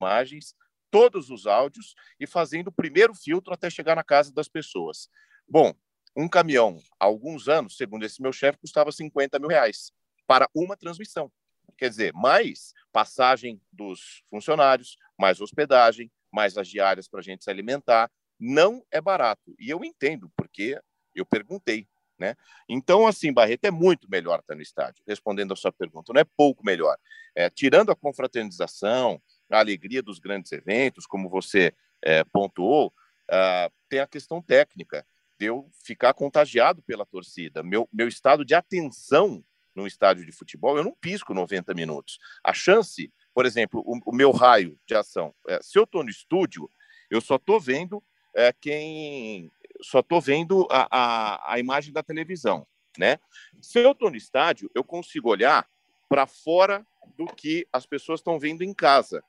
imagens, 0.00 0.54
todos 0.90 1.30
os 1.30 1.46
áudios 1.46 1.94
e 2.18 2.26
fazendo 2.26 2.68
o 2.68 2.72
primeiro 2.72 3.14
filtro 3.14 3.52
até 3.52 3.68
chegar 3.70 3.94
na 3.94 4.04
casa 4.04 4.32
das 4.32 4.48
pessoas. 4.48 5.08
Bom, 5.48 5.74
um 6.16 6.28
caminhão, 6.28 6.78
há 6.98 7.04
alguns 7.04 7.48
anos, 7.48 7.76
segundo 7.76 8.04
esse 8.04 8.20
meu 8.20 8.32
chefe, 8.32 8.58
custava 8.58 8.90
50 8.90 9.38
mil 9.38 9.48
reais 9.48 9.92
para 10.26 10.48
uma 10.54 10.76
transmissão. 10.76 11.30
Quer 11.76 11.90
dizer, 11.90 12.12
mais 12.12 12.72
passagem 12.92 13.60
dos 13.72 14.22
funcionários, 14.28 14.96
mais 15.18 15.40
hospedagem, 15.40 16.10
mais 16.32 16.58
as 16.58 16.68
diárias 16.68 17.08
para 17.08 17.20
a 17.20 17.22
gente 17.22 17.44
se 17.44 17.50
alimentar. 17.50 18.10
Não 18.38 18.84
é 18.90 19.00
barato. 19.00 19.54
E 19.58 19.70
eu 19.70 19.84
entendo, 19.84 20.30
porque 20.36 20.80
eu 21.14 21.24
perguntei 21.24 21.86
né? 22.18 22.34
Então, 22.68 23.06
assim, 23.06 23.32
Barreto 23.32 23.64
é 23.64 23.70
muito 23.70 24.10
melhor 24.10 24.40
estar 24.40 24.54
no 24.54 24.60
estádio, 24.60 25.04
respondendo 25.06 25.52
a 25.52 25.56
sua 25.56 25.70
pergunta, 25.70 26.12
não 26.12 26.20
é 26.20 26.24
pouco 26.24 26.64
melhor. 26.64 26.96
É, 27.34 27.48
tirando 27.48 27.92
a 27.92 27.96
confraternização, 27.96 29.22
a 29.50 29.58
alegria 29.58 30.02
dos 30.02 30.18
grandes 30.18 30.52
eventos, 30.52 31.06
como 31.06 31.28
você 31.28 31.74
é, 32.02 32.24
pontuou, 32.24 32.92
uh, 33.30 33.72
tem 33.88 34.00
a 34.00 34.06
questão 34.06 34.42
técnica, 34.42 35.06
de 35.38 35.46
eu 35.46 35.70
ficar 35.84 36.12
contagiado 36.14 36.82
pela 36.82 37.06
torcida. 37.06 37.62
Meu, 37.62 37.88
meu 37.92 38.08
estado 38.08 38.44
de 38.44 38.54
atenção 38.54 39.44
no 39.74 39.86
estádio 39.86 40.26
de 40.26 40.32
futebol, 40.32 40.76
eu 40.76 40.82
não 40.82 40.94
pisco 41.00 41.32
90 41.32 41.72
minutos. 41.74 42.18
A 42.42 42.52
chance, 42.52 43.12
por 43.32 43.46
exemplo, 43.46 43.82
o, 43.86 44.10
o 44.10 44.14
meu 44.14 44.32
raio 44.32 44.78
de 44.86 44.94
ação, 44.94 45.32
é, 45.46 45.60
se 45.62 45.78
eu 45.78 45.84
estou 45.84 46.02
no 46.02 46.10
estúdio, 46.10 46.68
eu 47.08 47.20
só 47.20 47.36
estou 47.36 47.60
vendo 47.60 48.02
é, 48.34 48.52
quem 48.52 49.50
só 49.80 50.00
estou 50.00 50.20
vendo 50.20 50.66
a, 50.70 50.88
a, 50.90 51.54
a, 51.54 51.58
imagem 51.58 51.92
da 51.92 52.02
televisão. 52.02 52.66
né? 52.98 53.18
Se 53.62 53.78
eu 53.78 53.92
estou 53.92 54.10
no 54.10 54.16
estádio, 54.16 54.68
eu 54.74 54.82
consigo 54.82 55.30
olhar 55.30 55.68
para 56.08 56.26
fora 56.26 56.84
do 57.16 57.26
que 57.26 57.66
as 57.72 57.86
pessoas 57.86 58.20
estão 58.20 58.38
vendo 58.38 58.62
em 58.62 58.74
casa, 58.74 59.22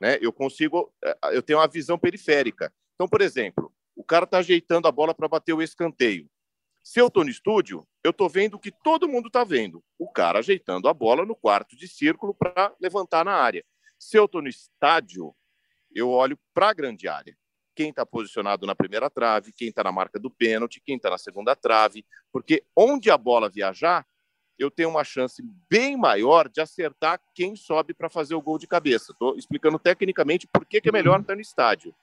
né? 0.00 0.18
Eu 0.20 0.32
consigo, 0.32 0.92
eh, 1.04 1.16
eu 1.32 1.42
tenho 1.42 1.58
uma 1.58 1.68
visão 1.68 1.98
periférica. 1.98 2.72
Então, 2.94 3.08
por 3.08 3.20
exemplo, 3.20 3.72
o 3.96 4.04
cara 4.04 4.24
está 4.24 4.38
ajeitando 4.38 4.88
a 4.88 4.92
bola 4.92 5.14
para 5.14 5.28
bater 5.28 5.52
o 5.52 5.62
escanteio. 5.62 6.28
Se 6.82 7.00
eu 7.00 7.06
estou 7.06 7.24
no 7.24 7.30
estúdio, 7.30 7.86
eu 8.02 8.10
estou 8.10 8.28
vendo 8.28 8.54
o 8.54 8.58
que 8.58 8.70
todo 8.70 9.08
mundo 9.08 9.28
está 9.28 9.42
vendo. 9.42 9.82
O 9.98 10.10
cara 10.10 10.40
ajeitando 10.40 10.88
a 10.88 10.92
bola 10.92 11.24
no 11.24 11.34
quarto 11.34 11.74
de 11.76 11.88
círculo 11.88 12.34
para 12.34 12.74
levantar 12.78 13.24
na 13.24 13.32
área. 13.32 13.64
Se 13.98 14.18
eu 14.18 14.26
estou 14.26 14.42
no 14.42 14.48
estádio, 14.48 15.34
eu 15.94 16.10
olho 16.10 16.38
para 16.52 16.68
a 16.68 16.74
grande 16.74 17.08
área. 17.08 17.36
Quem 17.74 17.88
está 17.88 18.04
posicionado 18.04 18.66
na 18.66 18.74
primeira 18.74 19.08
trave, 19.08 19.52
quem 19.52 19.68
está 19.68 19.82
na 19.82 19.90
marca 19.90 20.18
do 20.18 20.30
pênalti, 20.30 20.80
quem 20.84 20.96
está 20.96 21.08
na 21.08 21.18
segunda 21.18 21.56
trave, 21.56 22.04
porque 22.30 22.62
onde 22.76 23.10
a 23.10 23.16
bola 23.16 23.48
viajar, 23.48 24.06
eu 24.58 24.70
tenho 24.70 24.88
uma 24.88 25.04
chance 25.04 25.42
bem 25.68 25.96
maior 25.96 26.48
de 26.48 26.60
acertar 26.60 27.20
quem 27.34 27.56
sobe 27.56 27.92
para 27.92 28.08
fazer 28.08 28.34
o 28.34 28.42
gol 28.42 28.58
de 28.58 28.66
cabeça. 28.66 29.12
Estou 29.12 29.36
explicando 29.36 29.78
tecnicamente 29.78 30.46
por 30.46 30.64
que, 30.64 30.80
que 30.80 30.88
é 30.88 30.92
melhor 30.92 31.20
estar 31.20 31.34
no 31.34 31.40
estádio. 31.40 31.94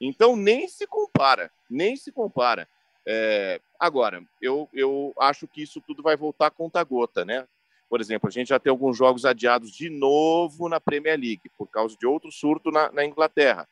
Então, 0.00 0.34
nem 0.34 0.66
se 0.66 0.86
compara, 0.86 1.50
nem 1.68 1.94
se 1.96 2.10
compara. 2.10 2.66
É, 3.06 3.60
agora, 3.78 4.22
eu, 4.40 4.68
eu 4.72 5.12
acho 5.18 5.46
que 5.46 5.62
isso 5.62 5.80
tudo 5.80 6.02
vai 6.02 6.16
voltar 6.16 6.46
a 6.46 6.50
conta-gota, 6.50 7.24
né? 7.24 7.46
Por 7.88 8.00
exemplo, 8.00 8.28
a 8.28 8.30
gente 8.30 8.48
já 8.48 8.58
tem 8.58 8.70
alguns 8.70 8.96
jogos 8.96 9.24
adiados 9.24 9.72
de 9.72 9.90
novo 9.90 10.68
na 10.68 10.80
Premier 10.80 11.18
League, 11.18 11.50
por 11.58 11.66
causa 11.68 11.96
de 11.98 12.06
outro 12.06 12.30
surto 12.30 12.70
na, 12.70 12.90
na 12.92 13.04
Inglaterra. 13.04 13.68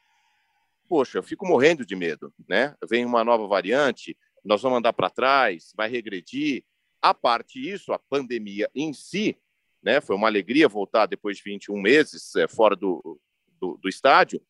Poxa, 0.89 1.19
eu 1.19 1.23
fico 1.23 1.47
morrendo 1.47 1.87
de 1.87 1.95
medo, 1.95 2.33
né? 2.49 2.75
Vem 2.89 3.05
uma 3.05 3.23
nova 3.23 3.47
variante, 3.47 4.17
nós 4.45 4.61
vamos 4.61 4.79
andar 4.79 4.93
para 4.93 5.11
trás, 5.11 5.73
vai 5.77 5.89
regredir. 5.89 6.65
A 7.01 7.15
parte 7.15 7.59
isso, 7.59 7.93
a 7.93 7.99
pandemia 7.99 8.69
em 8.75 8.93
si, 8.93 9.37
né? 9.83 10.01
Foi 10.01 10.17
uma 10.17 10.29
alegria 10.29 10.69
voltar 10.69 11.07
depois 11.07 11.37
de 11.37 11.43
21 11.45 11.81
meses 11.81 12.35
é, 12.37 12.49
fora 12.49 12.75
do, 12.75 13.21
do, 13.61 13.79
do 13.81 13.89
estádio. 13.89 14.41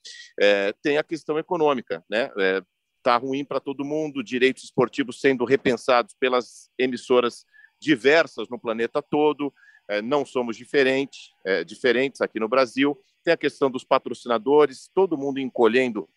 É, 0.41 0.73
tem 0.83 0.99
a 0.99 1.05
questão 1.05 1.39
econômica, 1.39 2.05
né? 2.09 2.31
É, 2.39 2.63
está 2.97 3.17
ruim 3.17 3.45
para 3.45 3.61
todo 3.61 3.85
mundo, 3.85 4.25
direitos 4.25 4.65
esportivos 4.65 5.21
sendo 5.21 5.45
repensados 5.45 6.15
pelas 6.19 6.71
emissoras 6.79 7.45
diversas 7.81 8.49
no 8.49 8.59
planeta 8.59 9.01
todo, 9.01 9.55
é, 9.89 10.03
não 10.03 10.27
somos 10.27 10.57
diferentes, 10.57 11.31
diferentes 11.65 12.21
aqui 12.21 12.41
no 12.41 12.49
Brasil. 12.49 12.99
Tem 13.25 13.33
a 13.33 13.37
questão 13.37 13.71
dos 13.71 13.85
patrocinadores, 13.85 14.91
todo 14.93 15.17
mundo 15.17 15.39
encolhendo, 15.39 16.09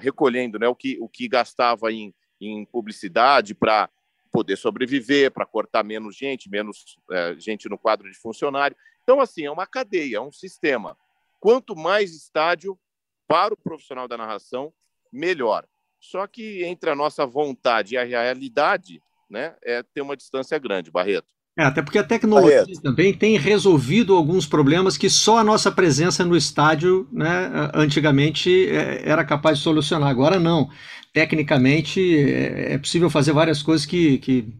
recolhendo 0.00 0.58
né, 0.58 0.68
o, 0.68 0.74
que, 0.74 0.96
o 1.00 1.08
que 1.08 1.28
gastava 1.28 1.92
em, 1.92 2.14
em 2.40 2.64
publicidade 2.64 3.54
para 3.54 3.90
poder 4.30 4.56
sobreviver, 4.56 5.30
para 5.30 5.46
cortar 5.46 5.82
menos 5.82 6.16
gente, 6.16 6.48
menos 6.48 6.96
é, 7.10 7.34
gente 7.38 7.68
no 7.68 7.78
quadro 7.78 8.10
de 8.10 8.16
funcionário. 8.16 8.76
Então, 9.02 9.20
assim, 9.20 9.44
é 9.44 9.50
uma 9.50 9.66
cadeia, 9.66 10.16
é 10.16 10.20
um 10.20 10.32
sistema. 10.32 10.96
Quanto 11.38 11.74
mais 11.74 12.14
estádio 12.14 12.78
para 13.26 13.54
o 13.54 13.56
profissional 13.56 14.06
da 14.06 14.16
narração, 14.16 14.72
melhor. 15.12 15.66
Só 16.00 16.26
que 16.26 16.64
entre 16.64 16.90
a 16.90 16.94
nossa 16.94 17.26
vontade 17.26 17.94
e 17.94 17.98
a 17.98 18.04
realidade, 18.04 19.02
né, 19.28 19.56
é 19.62 19.82
ter 19.82 20.00
uma 20.00 20.16
distância 20.16 20.58
grande, 20.58 20.90
Barreto. 20.90 21.28
É, 21.58 21.64
até 21.64 21.82
porque 21.82 21.98
a 21.98 22.04
tecnologia 22.04 22.62
Barreto. 22.62 22.82
também 22.82 23.12
tem 23.12 23.36
resolvido 23.36 24.14
alguns 24.14 24.46
problemas 24.46 24.96
que 24.96 25.10
só 25.10 25.38
a 25.38 25.44
nossa 25.44 25.70
presença 25.70 26.24
no 26.24 26.36
estádio, 26.36 27.08
né, 27.12 27.70
antigamente 27.74 28.68
é, 28.68 29.02
era 29.04 29.24
capaz 29.24 29.58
de 29.58 29.64
solucionar. 29.64 30.08
Agora 30.08 30.38
não. 30.38 30.70
Tecnicamente 31.12 32.00
é, 32.00 32.74
é 32.74 32.78
possível 32.78 33.10
fazer 33.10 33.32
várias 33.32 33.62
coisas 33.62 33.84
que, 33.84 34.18
que 34.18 34.54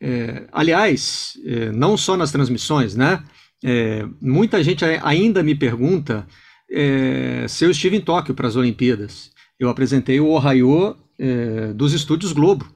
é, 0.00 0.44
aliás, 0.52 1.34
é, 1.44 1.72
não 1.72 1.96
só 1.96 2.16
nas 2.16 2.30
transmissões, 2.30 2.94
né? 2.94 3.22
É, 3.62 4.06
muita 4.20 4.62
gente 4.62 4.84
ainda 5.02 5.42
me 5.42 5.54
pergunta 5.54 6.26
é, 6.70 7.46
se 7.48 7.64
eu 7.64 7.70
estive 7.70 7.96
em 7.96 8.00
Tóquio 8.00 8.34
para 8.34 8.46
as 8.46 8.56
Olimpíadas 8.56 9.34
eu 9.58 9.68
apresentei 9.68 10.20
o 10.20 10.28
Ohio 10.28 10.96
é, 11.18 11.72
dos 11.72 11.92
estúdios 11.92 12.32
Globo, 12.32 12.66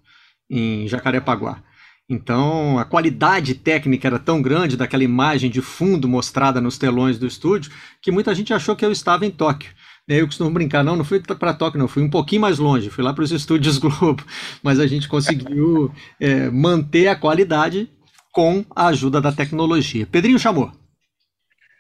em 0.48 0.86
Jacarepaguá. 0.88 1.62
Então, 2.08 2.78
a 2.78 2.86
qualidade 2.86 3.54
técnica 3.54 4.08
era 4.08 4.18
tão 4.18 4.40
grande 4.40 4.78
daquela 4.78 5.04
imagem 5.04 5.50
de 5.50 5.60
fundo 5.60 6.08
mostrada 6.08 6.58
nos 6.58 6.78
telões 6.78 7.18
do 7.18 7.26
estúdio 7.26 7.70
que 8.00 8.10
muita 8.10 8.34
gente 8.34 8.54
achou 8.54 8.74
que 8.74 8.84
eu 8.84 8.90
estava 8.90 9.26
em 9.26 9.30
Tóquio. 9.30 9.70
Eu 10.08 10.26
costumo 10.26 10.50
brincar, 10.50 10.82
não, 10.82 10.96
não 10.96 11.04
fui 11.04 11.20
para 11.20 11.52
Tóquio, 11.52 11.78
não, 11.78 11.86
fui 11.86 12.02
um 12.02 12.08
pouquinho 12.08 12.40
mais 12.40 12.58
longe, 12.58 12.88
fui 12.88 13.04
lá 13.04 13.12
para 13.12 13.24
os 13.24 13.30
estúdios 13.30 13.76
Globo, 13.78 14.24
mas 14.62 14.80
a 14.80 14.86
gente 14.86 15.06
conseguiu 15.06 15.92
é, 16.18 16.48
manter 16.48 17.08
a 17.08 17.16
qualidade 17.16 17.90
com 18.32 18.64
a 18.74 18.86
ajuda 18.86 19.20
da 19.20 19.30
tecnologia. 19.30 20.06
Pedrinho 20.06 20.38
chamou. 20.38 20.72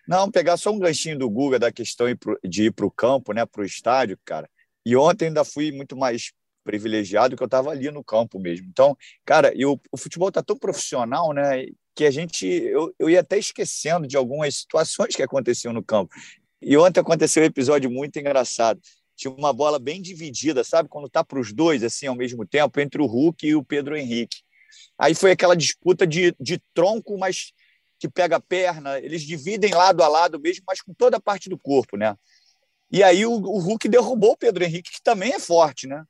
Não, 0.06 0.30
pegar 0.30 0.58
só 0.58 0.70
um 0.70 0.78
ganchinho 0.78 1.18
do 1.18 1.30
Guga 1.30 1.58
da 1.58 1.72
questão 1.72 2.06
de 2.44 2.64
ir 2.64 2.72
para 2.72 2.84
o 2.84 2.90
campo, 2.90 3.32
né, 3.32 3.46
para 3.46 3.62
o 3.62 3.64
estádio, 3.64 4.18
cara. 4.26 4.48
E 4.84 4.94
ontem 4.94 5.26
ainda 5.28 5.44
fui 5.44 5.72
muito 5.72 5.96
mais 5.96 6.32
privilegiado 6.68 7.34
que 7.34 7.42
eu 7.42 7.46
estava 7.46 7.70
ali 7.70 7.90
no 7.90 8.04
campo 8.04 8.38
mesmo. 8.38 8.66
Então, 8.68 8.94
cara, 9.24 9.50
eu, 9.56 9.80
o 9.90 9.96
futebol 9.96 10.28
está 10.28 10.42
tão 10.42 10.54
profissional, 10.54 11.32
né? 11.32 11.64
Que 11.94 12.04
a 12.04 12.10
gente. 12.10 12.46
Eu, 12.46 12.94
eu 12.98 13.08
ia 13.08 13.20
até 13.20 13.38
esquecendo 13.38 14.06
de 14.06 14.18
algumas 14.18 14.54
situações 14.54 15.16
que 15.16 15.22
aconteciam 15.22 15.72
no 15.72 15.82
campo. 15.82 16.14
E 16.60 16.76
ontem 16.76 17.00
aconteceu 17.00 17.42
um 17.42 17.46
episódio 17.46 17.90
muito 17.90 18.18
engraçado. 18.18 18.78
Tinha 19.16 19.32
uma 19.32 19.50
bola 19.50 19.78
bem 19.78 20.02
dividida, 20.02 20.62
sabe? 20.62 20.90
Quando 20.90 21.08
tá 21.08 21.24
para 21.24 21.40
os 21.40 21.54
dois, 21.54 21.82
assim, 21.82 22.06
ao 22.06 22.14
mesmo 22.14 22.46
tempo, 22.46 22.78
entre 22.80 23.00
o 23.00 23.06
Hulk 23.06 23.46
e 23.46 23.54
o 23.54 23.64
Pedro 23.64 23.96
Henrique. 23.96 24.42
Aí 24.98 25.14
foi 25.14 25.30
aquela 25.30 25.56
disputa 25.56 26.06
de, 26.06 26.36
de 26.38 26.60
tronco, 26.74 27.16
mas 27.16 27.52
que 27.98 28.10
pega 28.10 28.36
a 28.36 28.40
perna. 28.40 28.98
Eles 28.98 29.22
dividem 29.22 29.72
lado 29.72 30.02
a 30.02 30.08
lado 30.08 30.38
mesmo, 30.38 30.64
mas 30.66 30.82
com 30.82 30.92
toda 30.92 31.16
a 31.16 31.20
parte 31.20 31.48
do 31.48 31.58
corpo, 31.58 31.96
né? 31.96 32.14
E 32.90 33.02
aí 33.02 33.24
o, 33.24 33.32
o 33.32 33.58
Hulk 33.58 33.88
derrubou 33.88 34.32
o 34.32 34.36
Pedro 34.36 34.64
Henrique, 34.64 34.92
que 34.92 35.02
também 35.02 35.32
é 35.32 35.40
forte, 35.40 35.86
né? 35.86 36.04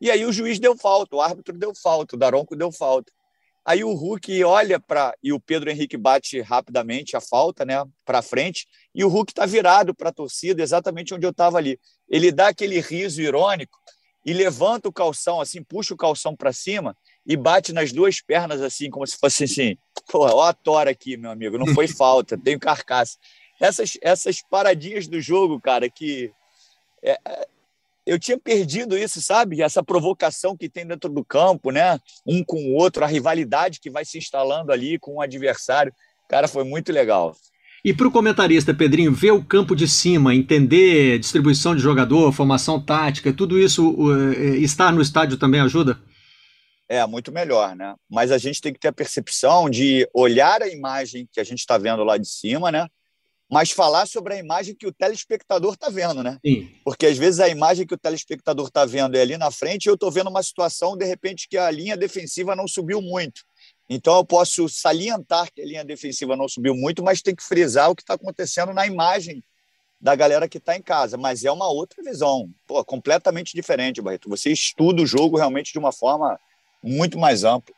E 0.00 0.10
aí 0.10 0.24
o 0.24 0.32
juiz 0.32 0.58
deu 0.58 0.76
falta, 0.76 1.16
o 1.16 1.20
árbitro 1.20 1.56
deu 1.56 1.72
falta, 1.74 2.16
o 2.16 2.18
Daronco 2.18 2.56
deu 2.56 2.70
falta. 2.70 3.12
Aí 3.64 3.82
o 3.82 3.94
Hulk 3.94 4.44
olha 4.44 4.78
para 4.78 5.14
e 5.22 5.32
o 5.32 5.40
Pedro 5.40 5.70
Henrique 5.70 5.96
bate 5.96 6.40
rapidamente 6.40 7.16
a 7.16 7.20
falta, 7.20 7.64
né, 7.64 7.82
para 8.04 8.20
frente, 8.20 8.66
e 8.94 9.02
o 9.02 9.08
Hulk 9.08 9.32
está 9.32 9.46
virado 9.46 9.94
para 9.94 10.10
a 10.10 10.12
torcida, 10.12 10.62
exatamente 10.62 11.14
onde 11.14 11.26
eu 11.26 11.30
estava 11.30 11.56
ali. 11.56 11.80
Ele 12.08 12.30
dá 12.30 12.48
aquele 12.48 12.78
riso 12.80 13.22
irônico 13.22 13.78
e 14.26 14.34
levanta 14.34 14.88
o 14.88 14.92
calção 14.92 15.40
assim, 15.40 15.62
puxa 15.62 15.94
o 15.94 15.96
calção 15.96 16.36
para 16.36 16.52
cima 16.52 16.94
e 17.26 17.36
bate 17.36 17.72
nas 17.72 17.90
duas 17.90 18.20
pernas 18.20 18.60
assim, 18.60 18.90
como 18.90 19.06
se 19.06 19.16
fosse 19.16 19.44
assim, 19.44 19.78
pô, 20.10 20.26
ó 20.26 20.42
a 20.42 20.52
tora 20.52 20.90
aqui, 20.90 21.16
meu 21.16 21.30
amigo, 21.30 21.56
não 21.56 21.72
foi 21.74 21.88
falta, 21.88 22.36
tenho 22.36 22.60
carcaça 22.60 23.16
essas, 23.60 23.96
essas 24.02 24.42
paradinhas 24.42 25.06
do 25.06 25.20
jogo, 25.20 25.60
cara, 25.60 25.88
que 25.88 26.32
é, 27.02 27.18
é, 27.24 27.48
eu 28.06 28.18
tinha 28.18 28.38
perdido 28.38 28.96
isso, 28.96 29.20
sabe? 29.22 29.62
Essa 29.62 29.82
provocação 29.82 30.56
que 30.56 30.68
tem 30.68 30.86
dentro 30.86 31.10
do 31.10 31.24
campo, 31.24 31.70
né? 31.70 31.98
Um 32.26 32.44
com 32.44 32.56
o 32.56 32.74
outro, 32.74 33.04
a 33.04 33.06
rivalidade 33.06 33.80
que 33.80 33.90
vai 33.90 34.04
se 34.04 34.18
instalando 34.18 34.72
ali 34.72 34.98
com 34.98 35.14
o 35.14 35.20
adversário. 35.20 35.92
Cara, 36.28 36.48
foi 36.48 36.64
muito 36.64 36.92
legal. 36.92 37.34
E 37.84 37.92
para 37.92 38.08
o 38.08 38.10
comentarista, 38.10 38.72
Pedrinho, 38.72 39.12
ver 39.12 39.32
o 39.32 39.44
campo 39.44 39.76
de 39.76 39.86
cima, 39.86 40.34
entender 40.34 41.18
distribuição 41.18 41.74
de 41.74 41.82
jogador, 41.82 42.32
formação 42.32 42.80
tática, 42.80 43.32
tudo 43.32 43.58
isso 43.58 43.94
é, 44.32 44.56
estar 44.56 44.90
no 44.90 45.02
estádio 45.02 45.36
também 45.36 45.60
ajuda? 45.60 45.98
É, 46.88 47.06
muito 47.06 47.32
melhor, 47.32 47.74
né? 47.76 47.94
Mas 48.10 48.30
a 48.30 48.38
gente 48.38 48.60
tem 48.60 48.72
que 48.72 48.78
ter 48.78 48.88
a 48.88 48.92
percepção 48.92 49.68
de 49.68 50.08
olhar 50.14 50.62
a 50.62 50.68
imagem 50.68 51.28
que 51.30 51.40
a 51.40 51.44
gente 51.44 51.58
está 51.58 51.76
vendo 51.76 52.04
lá 52.04 52.16
de 52.16 52.28
cima, 52.28 52.70
né? 52.70 52.86
Mas 53.54 53.70
falar 53.70 54.04
sobre 54.08 54.34
a 54.34 54.36
imagem 54.36 54.74
que 54.74 54.84
o 54.84 54.92
telespectador 54.92 55.74
está 55.74 55.88
vendo, 55.88 56.24
né? 56.24 56.40
Sim. 56.44 56.68
Porque 56.84 57.06
às 57.06 57.16
vezes 57.16 57.38
a 57.38 57.48
imagem 57.48 57.86
que 57.86 57.94
o 57.94 57.96
telespectador 57.96 58.66
está 58.66 58.84
vendo 58.84 59.14
é 59.14 59.20
ali 59.20 59.36
na 59.36 59.48
frente 59.48 59.84
e 59.84 59.88
eu 59.88 59.94
estou 59.94 60.10
vendo 60.10 60.28
uma 60.28 60.42
situação, 60.42 60.96
de 60.96 61.04
repente, 61.04 61.46
que 61.48 61.56
a 61.56 61.70
linha 61.70 61.96
defensiva 61.96 62.56
não 62.56 62.66
subiu 62.66 63.00
muito. 63.00 63.42
Então 63.88 64.16
eu 64.16 64.24
posso 64.24 64.68
salientar 64.68 65.52
que 65.54 65.62
a 65.62 65.64
linha 65.64 65.84
defensiva 65.84 66.34
não 66.34 66.48
subiu 66.48 66.74
muito, 66.74 67.00
mas 67.00 67.22
tem 67.22 67.32
que 67.32 67.44
frisar 67.44 67.88
o 67.88 67.94
que 67.94 68.02
está 68.02 68.14
acontecendo 68.14 68.74
na 68.74 68.88
imagem 68.88 69.40
da 70.00 70.16
galera 70.16 70.48
que 70.48 70.58
está 70.58 70.76
em 70.76 70.82
casa. 70.82 71.16
Mas 71.16 71.44
é 71.44 71.52
uma 71.52 71.68
outra 71.68 72.02
visão, 72.02 72.50
pô, 72.66 72.84
completamente 72.84 73.54
diferente, 73.54 74.02
Barreto. 74.02 74.28
Você 74.30 74.50
estuda 74.50 75.00
o 75.00 75.06
jogo 75.06 75.36
realmente 75.36 75.70
de 75.70 75.78
uma 75.78 75.92
forma 75.92 76.36
muito 76.82 77.20
mais 77.20 77.44
ampla. 77.44 77.72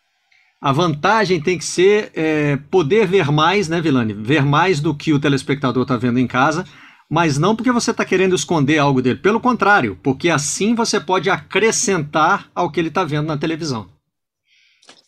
A 0.60 0.72
vantagem 0.72 1.40
tem 1.40 1.58
que 1.58 1.64
ser 1.64 2.10
é, 2.14 2.56
poder 2.56 3.06
ver 3.06 3.30
mais, 3.30 3.68
né, 3.68 3.80
Vilani? 3.80 4.14
Ver 4.14 4.44
mais 4.44 4.80
do 4.80 4.96
que 4.96 5.12
o 5.12 5.20
telespectador 5.20 5.82
está 5.82 5.96
vendo 5.96 6.18
em 6.18 6.26
casa, 6.26 6.64
mas 7.08 7.38
não 7.38 7.54
porque 7.54 7.70
você 7.70 7.90
está 7.90 8.04
querendo 8.04 8.34
esconder 8.34 8.78
algo 8.78 9.02
dele. 9.02 9.18
Pelo 9.18 9.40
contrário, 9.40 9.98
porque 10.02 10.30
assim 10.30 10.74
você 10.74 10.98
pode 10.98 11.28
acrescentar 11.28 12.50
ao 12.54 12.70
que 12.70 12.80
ele 12.80 12.88
está 12.88 13.04
vendo 13.04 13.26
na 13.26 13.36
televisão. 13.36 13.90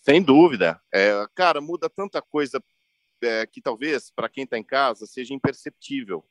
Sem 0.03 0.23
dúvida. 0.23 0.81
É, 0.93 1.27
cara, 1.35 1.61
muda 1.61 1.89
tanta 1.89 2.23
coisa 2.23 2.63
é, 3.23 3.47
que 3.47 3.61
talvez 3.61 4.11
para 4.15 4.29
quem 4.29 4.45
está 4.45 4.59
em 4.59 4.65
casa 4.65 5.07
seja 5.07 5.35
imperceptível. 5.35 6.25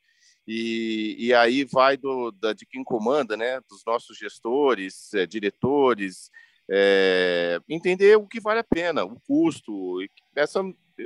E, 0.48 1.16
e 1.20 1.34
aí 1.34 1.66
vai 1.66 1.98
do, 1.98 2.32
da, 2.32 2.54
de 2.54 2.66
quem 2.66 2.84
comanda, 2.84 3.36
né? 3.36 3.60
Dos 3.70 3.84
nossos 3.86 4.18
gestores, 4.18 5.14
é, 5.14 5.26
diretores, 5.26 6.32
é, 6.70 7.60
entender 7.70 8.18
o 8.18 8.28
que 8.28 8.40
vale 8.40 8.60
a 8.60 8.64
pena, 8.64 9.04
o 9.04 9.20
custo. 9.22 10.00
Essa, 10.36 10.62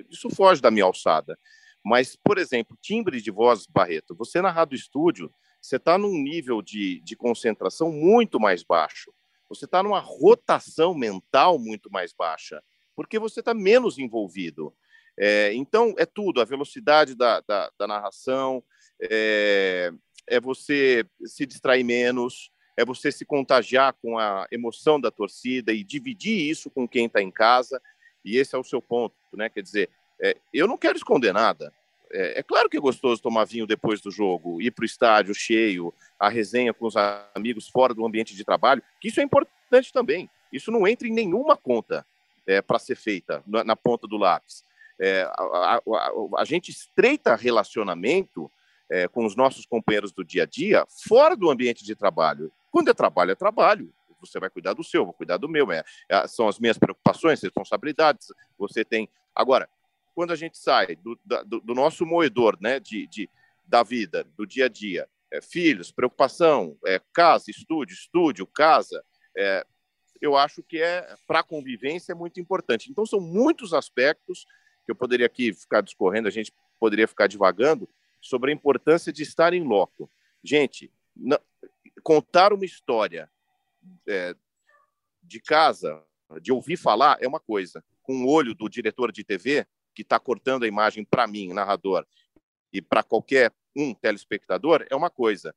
isso 0.10 0.30
foge 0.30 0.62
da 0.62 0.72
minha 0.72 0.86
alçada. 0.86 1.38
Mas, 1.84 2.16
por 2.16 2.38
exemplo, 2.38 2.78
timbre 2.82 3.22
de 3.22 3.32
voz, 3.32 3.66
Barreto, 3.66 4.16
você 4.16 4.42
na 4.42 4.52
rádio 4.52 4.76
estúdio, 4.76 5.32
você 5.62 5.78
está 5.78 5.98
num 5.98 6.14
nível 6.14 6.62
de, 6.62 7.02
de 7.02 7.16
concentração 7.16 7.92
muito 7.92 8.40
mais 8.40 8.64
baixo. 8.64 9.14
Você 9.50 9.66
está 9.66 9.84
numa 9.84 10.00
rotação 10.00 10.94
mental 10.94 11.60
muito 11.60 11.92
mais 11.92 12.14
baixa, 12.14 12.64
porque 12.96 13.20
você 13.20 13.42
está 13.42 13.54
menos 13.54 14.00
envolvido. 14.00 14.74
É, 15.20 15.54
então, 15.54 15.94
é 15.98 16.06
tudo, 16.06 16.42
a 16.42 16.46
velocidade 16.46 17.16
da, 17.16 17.42
da, 17.42 17.70
da 17.78 17.88
narração, 17.88 18.64
é, 19.02 19.92
é 20.28 20.40
você 20.40 21.06
se 21.26 21.46
distrair 21.46 21.84
menos, 21.84 22.50
é 22.78 22.86
você 22.86 23.12
se 23.12 23.26
contagiar 23.26 23.94
com 24.02 24.18
a 24.18 24.48
emoção 24.52 25.00
da 25.00 25.12
torcida 25.12 25.72
e 25.74 25.84
dividir 25.84 26.50
isso 26.50 26.70
com 26.70 26.88
quem 26.88 27.06
está 27.06 27.22
em 27.22 27.32
casa. 27.32 27.82
E 28.24 28.38
esse 28.38 28.56
é 28.56 28.58
o 28.58 28.64
seu 28.64 28.82
ponto, 28.82 29.16
né? 29.34 29.50
Quer 29.50 29.62
dizer, 29.62 29.90
é, 30.22 30.38
eu 30.54 30.68
não 30.68 30.78
quero 30.78 30.98
esconder 30.98 31.34
nada. 31.34 31.74
É, 32.14 32.40
é, 32.40 32.44
claro 32.44 32.70
que 32.70 32.78
é 32.78 32.80
gostoso 32.80 33.22
tomar 33.22 33.46
vinho 33.46 33.66
depois 33.66 34.02
do 34.02 34.12
jogo, 34.12 34.62
ir 34.62 34.72
para 34.72 34.84
o 34.84 34.86
estádio 34.86 35.34
cheio, 35.34 35.94
a 36.20 36.30
resenha 36.30 36.74
com 36.74 36.86
os 36.86 36.96
amigos 37.34 37.68
fora 37.70 37.94
do 37.94 38.06
ambiente 38.06 38.36
de 38.36 38.44
trabalho, 38.44 38.84
que 39.00 39.08
isso 39.08 39.20
é 39.20 39.24
importante 39.24 39.94
também. 39.94 40.30
Isso 40.52 40.72
não 40.72 40.88
entra 40.88 41.08
em 41.08 41.14
nenhuma 41.14 41.56
conta 41.56 42.06
é, 42.46 42.62
para 42.62 42.80
ser 42.80 42.96
feita 42.96 43.44
na, 43.48 43.64
na, 43.64 43.76
ponta 43.76 44.08
do 44.08 44.18
lápis. 44.18 44.64
É, 45.00 45.24
a, 45.24 45.44
a, 45.44 45.76
a, 45.78 46.42
a, 46.42 46.46
gente 46.46 46.70
estreita 46.70 47.36
relacionamento 47.36 48.52
é, 48.90 49.08
com 49.08 49.26
os 49.26 49.36
nossos 49.36 49.66
companheiros 49.66 50.12
do 50.12 50.24
dia 50.24 50.44
a 50.44 50.46
dia 50.46 50.86
fora 51.08 51.36
do 51.36 51.50
ambiente 51.50 51.84
de 51.86 51.96
trabalho. 51.96 52.52
Quando 52.72 52.90
é 52.90 52.94
trabalho, 52.94 53.32
é 53.32 53.36
trabalho. 53.36 53.94
Você 54.22 54.40
vai 54.40 54.50
cuidar 54.50 54.74
do 54.74 54.84
seu, 54.84 55.04
vou 55.04 55.14
cuidar 55.14 55.38
do 55.38 55.50
meu. 55.50 55.72
É, 55.72 55.84
é, 56.10 56.28
são 56.28 56.48
as 56.48 56.60
minhas 56.60 56.78
preocupações, 56.78 57.42
responsabilidades. 57.42 58.28
Você 58.58 58.86
tem. 58.86 59.10
Agora, 59.36 59.70
quando 60.16 60.32
a 60.32 60.36
gente 60.36 60.58
sai 60.58 60.96
do, 60.96 61.20
do, 61.46 61.60
do 61.60 61.74
nosso 61.74 62.06
moedor 62.06 62.58
né, 62.62 62.80
de, 62.80 63.08
de, 63.08 63.30
da 63.66 63.84
vida, 63.84 64.24
do 64.38 64.46
dia 64.46 64.66
a 64.66 64.70
dia, 64.70 65.08
é, 65.32 65.42
filhos, 65.42 65.92
preocupação, 65.92 66.78
é, 66.86 67.02
casa, 67.14 67.50
estúdio, 67.50 67.94
estúdio, 67.94 68.46
casa, 68.46 69.04
é, 69.36 69.66
eu 70.22 70.36
acho 70.38 70.62
que 70.62 70.80
é 70.80 71.16
para 71.26 71.40
a 71.40 71.44
convivência 71.44 72.12
é 72.12 72.16
muito 72.16 72.40
importante. 72.40 72.92
Então, 72.92 73.06
são 73.06 73.20
muitos 73.20 73.74
aspectos 73.74 74.46
que 74.86 74.92
eu 74.92 74.96
poderia 74.96 75.26
aqui 75.26 75.54
ficar 75.54 75.82
discorrendo, 75.82 76.28
a 76.28 76.32
gente 76.32 76.54
poderia 76.80 77.08
ficar 77.08 77.28
divagando 77.28 77.90
sobre 78.20 78.52
a 78.52 78.54
importância 78.54 79.12
de 79.12 79.24
estar 79.24 79.54
em 79.54 79.64
loco. 79.64 80.10
Gente, 80.44 80.92
contar 82.02 82.54
uma 82.54 82.66
história 82.66 83.30
é, 84.08 84.36
de 85.24 85.40
casa, 85.40 86.04
de 86.42 86.52
ouvir 86.52 86.78
falar, 86.78 87.18
é 87.22 87.28
uma 87.28 87.40
coisa. 87.40 87.84
Com 88.02 88.24
o 88.24 88.30
olho 88.30 88.54
do 88.54 88.70
diretor 88.70 89.12
de 89.12 89.24
TV, 89.24 89.66
que 89.94 90.02
está 90.02 90.20
cortando 90.20 90.64
a 90.64 90.68
imagem 90.68 91.04
para 91.04 91.28
mim, 91.28 91.54
narrador, 91.54 92.06
e 92.74 92.82
para 92.82 93.04
qualquer 93.04 93.54
um 93.76 93.94
telespectador, 93.94 94.86
é 94.90 94.96
uma 94.96 95.10
coisa. 95.10 95.56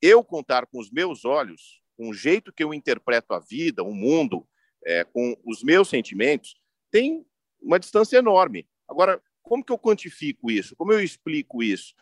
Eu 0.00 0.24
contar 0.24 0.66
com 0.66 0.78
os 0.78 0.90
meus 0.90 1.24
olhos, 1.24 1.82
com 1.96 2.08
o 2.08 2.14
jeito 2.14 2.52
que 2.52 2.64
eu 2.64 2.74
interpreto 2.74 3.34
a 3.34 3.38
vida, 3.38 3.82
o 3.82 3.94
mundo, 3.94 4.46
é, 4.84 5.04
com 5.04 5.36
os 5.44 5.62
meus 5.62 5.88
sentimentos, 5.88 6.60
tem 6.90 7.24
uma 7.60 7.78
distância 7.78 8.18
enorme. 8.18 8.68
Agora, 8.88 9.22
como 9.42 9.64
que 9.64 9.72
eu 9.72 9.78
quantifico 9.78 10.50
isso? 10.50 10.74
Como 10.76 10.92
eu 10.92 11.00
explico 11.00 11.62
isso? 11.62 11.94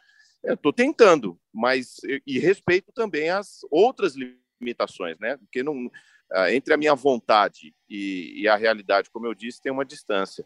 Estou 0.43 0.73
tentando, 0.73 1.39
mas 1.53 1.97
e 2.27 2.39
respeito 2.39 2.91
também 2.93 3.29
as 3.29 3.61
outras 3.71 4.15
limitações, 4.61 5.19
né? 5.19 5.37
Porque 5.37 5.63
não, 5.63 5.91
ah, 6.33 6.53
entre 6.53 6.73
a 6.73 6.77
minha 6.77 6.95
vontade 6.95 7.75
e, 7.89 8.43
e, 8.43 8.49
a 8.49 8.57
realidade, 8.57 9.11
como 9.11 9.27
eu 9.27 9.35
disse, 9.35 9.61
tem 9.61 9.71
uma 9.71 9.85
distância. 9.85 10.45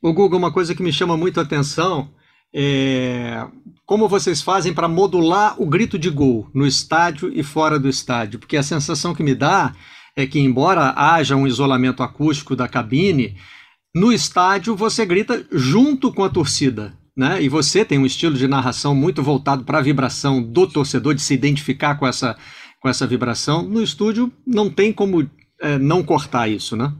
O 0.00 0.12
Google, 0.12 0.38
uma 0.38 0.52
coisa 0.52 0.74
que 0.74 0.82
me 0.82 0.92
chama 0.92 1.16
muito 1.16 1.40
a 1.40 1.42
atenção 1.42 2.14
é 2.52 3.44
como 3.84 4.08
vocês 4.08 4.40
fazem 4.40 4.72
para 4.72 4.86
modular 4.86 5.60
o 5.60 5.66
grito 5.66 5.98
de 5.98 6.08
gol 6.08 6.48
no 6.54 6.64
estádio 6.64 7.32
e 7.34 7.42
fora 7.42 7.80
do 7.80 7.88
estádio, 7.88 8.38
porque 8.38 8.56
a 8.56 8.62
sensação 8.62 9.12
que 9.12 9.24
me 9.24 9.34
dá 9.34 9.74
é 10.14 10.24
que, 10.24 10.38
embora 10.38 10.94
haja 10.96 11.34
um 11.34 11.48
isolamento 11.48 12.02
acústico 12.02 12.54
da 12.54 12.68
cabine, 12.68 13.36
no 13.92 14.12
estádio 14.12 14.76
você 14.76 15.04
grita 15.04 15.44
junto 15.50 16.12
com 16.12 16.22
a 16.22 16.30
torcida 16.30 16.96
né? 17.16 17.40
E 17.40 17.48
você 17.48 17.84
tem 17.84 17.98
um 17.98 18.06
estilo 18.06 18.34
de 18.34 18.48
narração 18.48 18.94
muito 18.94 19.22
voltado 19.22 19.64
para 19.64 19.78
a 19.78 19.82
vibração 19.82 20.42
do 20.42 20.68
torcedor, 20.68 21.14
de 21.14 21.22
se 21.22 21.34
identificar 21.34 21.96
com 21.96 22.06
essa, 22.06 22.36
com 22.80 22.88
essa 22.88 23.06
vibração. 23.06 23.62
No 23.62 23.82
estúdio 23.82 24.32
não 24.46 24.68
tem 24.68 24.92
como 24.92 25.28
é, 25.60 25.78
não 25.78 26.02
cortar 26.02 26.48
isso, 26.48 26.76
né? 26.76 26.92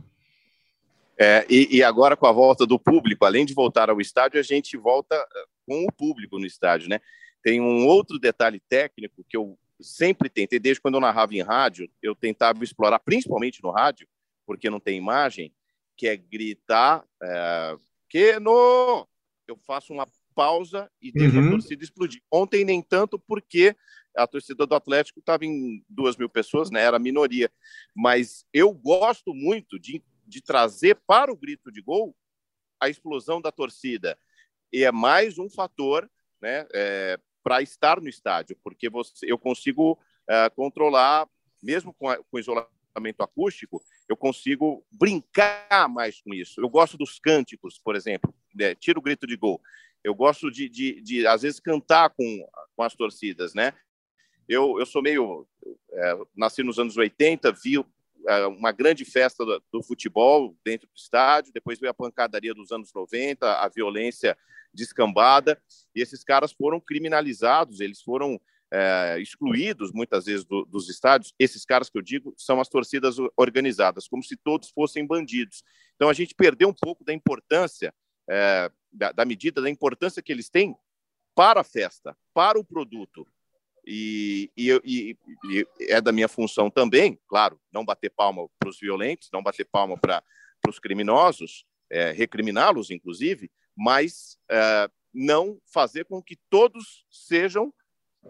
É, 1.18 1.46
e, 1.48 1.76
e, 1.76 1.82
agora 1.82 2.16
com 2.16 2.26
a 2.26 2.32
volta 2.32 2.66
do 2.66 2.78
público, 2.78 3.24
além 3.24 3.46
de 3.46 3.54
voltar 3.54 3.88
ao 3.88 4.00
estádio, 4.00 4.40
a 4.40 4.42
gente 4.42 4.76
volta 4.76 5.14
é, 5.14 5.44
com 5.66 5.84
o 5.84 5.92
público 5.92 6.38
no 6.38 6.46
estádio, 6.46 6.88
né? 6.88 7.00
Tem 7.42 7.60
um 7.60 7.86
outro 7.86 8.18
detalhe 8.18 8.60
técnico 8.68 9.24
que 9.28 9.36
eu 9.36 9.56
sempre 9.80 10.28
tentei, 10.28 10.58
desde 10.58 10.80
quando 10.80 10.94
eu 10.94 11.00
narrava 11.00 11.34
em 11.34 11.42
rádio, 11.42 11.88
eu 12.02 12.14
tentava 12.14 12.64
explorar, 12.64 12.98
principalmente 12.98 13.62
no 13.62 13.70
rádio, 13.70 14.08
porque 14.46 14.70
não 14.70 14.80
tem 14.80 14.98
imagem, 14.98 15.52
que 15.96 16.08
é 16.08 16.16
gritar 16.16 17.04
é, 17.22 17.76
que 18.08 18.38
no 18.40 19.06
eu 19.46 19.56
faço 19.56 19.92
uma 19.92 20.06
pausa 20.34 20.90
e 21.00 21.12
deixo 21.12 21.38
uhum. 21.38 21.48
a 21.48 21.50
torcida 21.50 21.84
explodir. 21.84 22.22
Ontem 22.30 22.64
nem 22.64 22.82
tanto 22.82 23.18
porque 23.18 23.76
a 24.16 24.26
torcida 24.26 24.66
do 24.66 24.74
Atlético 24.74 25.20
estava 25.20 25.44
em 25.44 25.84
duas 25.88 26.16
mil 26.16 26.28
pessoas, 26.28 26.70
né? 26.70 26.82
Era 26.82 26.98
minoria. 26.98 27.50
Mas 27.94 28.44
eu 28.52 28.72
gosto 28.72 29.34
muito 29.34 29.78
de, 29.78 30.02
de 30.26 30.42
trazer 30.42 30.98
para 31.06 31.32
o 31.32 31.36
grito 31.36 31.70
de 31.70 31.80
gol 31.80 32.16
a 32.80 32.88
explosão 32.88 33.40
da 33.40 33.52
torcida. 33.52 34.18
E 34.72 34.84
é 34.84 34.92
mais 34.92 35.38
um 35.38 35.48
fator, 35.48 36.10
né? 36.40 36.66
É, 36.72 37.18
para 37.42 37.60
estar 37.60 38.00
no 38.00 38.08
estádio, 38.08 38.56
porque 38.64 38.88
você, 38.88 39.26
eu 39.30 39.38
consigo 39.38 39.98
é, 40.28 40.48
controlar, 40.48 41.28
mesmo 41.62 41.92
com, 41.92 42.08
a, 42.08 42.16
com 42.16 42.38
isolamento 42.38 43.20
acústico, 43.20 43.82
eu 44.08 44.16
consigo 44.16 44.84
brincar 44.90 45.88
mais 45.90 46.22
com 46.22 46.32
isso. 46.32 46.60
Eu 46.60 46.70
gosto 46.70 46.96
dos 46.96 47.18
cânticos, 47.18 47.78
por 47.78 47.94
exemplo 47.94 48.34
né, 48.54 48.74
tira 48.74 48.98
o 48.98 49.02
grito 49.02 49.26
de 49.26 49.36
gol. 49.36 49.60
Eu 50.02 50.14
gosto 50.14 50.50
de, 50.50 50.68
de, 50.68 51.00
de, 51.00 51.26
às 51.26 51.42
vezes, 51.42 51.58
cantar 51.58 52.10
com, 52.10 52.48
com 52.76 52.82
as 52.82 52.94
torcidas, 52.94 53.54
né? 53.54 53.72
Eu, 54.48 54.78
eu 54.78 54.86
sou 54.86 55.02
meio... 55.02 55.46
É, 55.92 56.18
nasci 56.36 56.62
nos 56.62 56.78
anos 56.78 56.96
80, 56.96 57.50
vi 57.52 57.82
é, 58.26 58.46
uma 58.46 58.72
grande 58.72 59.04
festa 59.04 59.44
do, 59.44 59.62
do, 59.72 59.82
futebol 59.82 60.56
dentro 60.64 60.86
do 60.86 60.96
estádio, 60.96 61.52
depois 61.52 61.78
veio 61.78 61.90
a 61.90 61.94
pancadaria 61.94 62.52
dos 62.52 62.70
anos 62.72 62.92
90, 62.92 63.60
a 63.60 63.68
violência 63.68 64.36
descambada, 64.72 65.60
e 65.94 66.02
esses 66.02 66.24
caras 66.24 66.52
foram 66.52 66.80
criminalizados, 66.80 67.80
eles 67.80 68.02
foram 68.02 68.40
é, 68.72 69.18
excluídos 69.20 69.92
muitas 69.92 70.24
vezes 70.24 70.44
do, 70.44 70.64
dos 70.64 70.88
estádios. 70.88 71.32
Esses 71.38 71.64
caras 71.64 71.88
que 71.88 71.96
eu 71.96 72.02
digo 72.02 72.34
são 72.36 72.60
as 72.60 72.68
torcidas 72.68 73.16
organizadas, 73.36 74.08
como 74.08 74.22
se 74.22 74.36
todos 74.36 74.70
fossem 74.70 75.06
bandidos. 75.06 75.62
Então 75.94 76.08
a 76.08 76.12
gente 76.12 76.34
perdeu 76.34 76.68
um 76.68 76.74
pouco 76.74 77.04
da 77.04 77.12
importância 77.12 77.94
é, 78.28 78.70
da, 78.92 79.12
da, 79.12 79.24
medida, 79.24 79.60
da 79.60 79.70
importância 79.70 80.22
que 80.22 80.32
eles 80.32 80.48
têm 80.48 80.76
para 81.34 81.60
a 81.60 81.64
festa, 81.64 82.16
para 82.32 82.58
o 82.58 82.64
produto. 82.64 83.26
E, 83.86 84.50
e, 84.56 84.70
e, 84.84 85.18
e 85.50 85.66
é 85.80 86.00
da 86.00 86.10
minha 86.10 86.28
função 86.28 86.70
também, 86.70 87.18
claro, 87.28 87.60
não 87.70 87.84
bater 87.84 88.10
palma 88.10 88.48
para 88.58 88.70
os 88.70 88.78
violentos, 88.80 89.28
não 89.32 89.42
bater 89.42 89.66
palma 89.66 89.98
para 89.98 90.22
os 90.66 90.78
criminosos, 90.78 91.66
é, 91.90 92.10
recriminá-los, 92.12 92.90
inclusive, 92.90 93.50
mas 93.76 94.38
é, 94.50 94.88
não 95.12 95.60
fazer 95.66 96.06
com 96.06 96.22
que 96.22 96.36
todos 96.48 97.04
sejam 97.10 97.72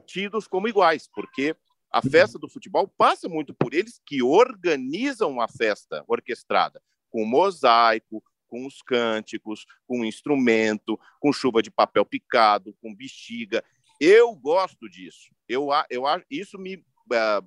tidos 0.07 0.49
como 0.49 0.67
iguais, 0.67 1.09
porque 1.15 1.57
a 1.91 2.03
festa 2.03 2.39
do 2.39 2.49
futebol 2.49 2.89
passa 2.89 3.29
muito 3.29 3.55
por 3.55 3.73
eles 3.73 4.01
que 4.05 4.21
organizam 4.21 5.41
a 5.41 5.47
festa 5.47 6.05
orquestrada, 6.09 6.83
com 7.09 7.25
mosaico, 7.25 8.23
com 8.49 8.67
os 8.67 8.83
cânticos, 8.83 9.67
com 9.87 10.01
o 10.01 10.05
instrumento, 10.05 10.99
com 11.21 11.33
chuva 11.33 11.63
de 11.63 11.71
papel 11.71 12.05
picado, 12.05 12.75
com 12.81 12.95
bexiga. 12.95 13.63
Eu 14.01 14.35
gosto 14.35 14.89
disso. 14.89 15.35
Eu, 15.49 15.69
eu 15.91 16.05
isso 16.31 16.59
me 16.59 16.85
é, 17.13 17.41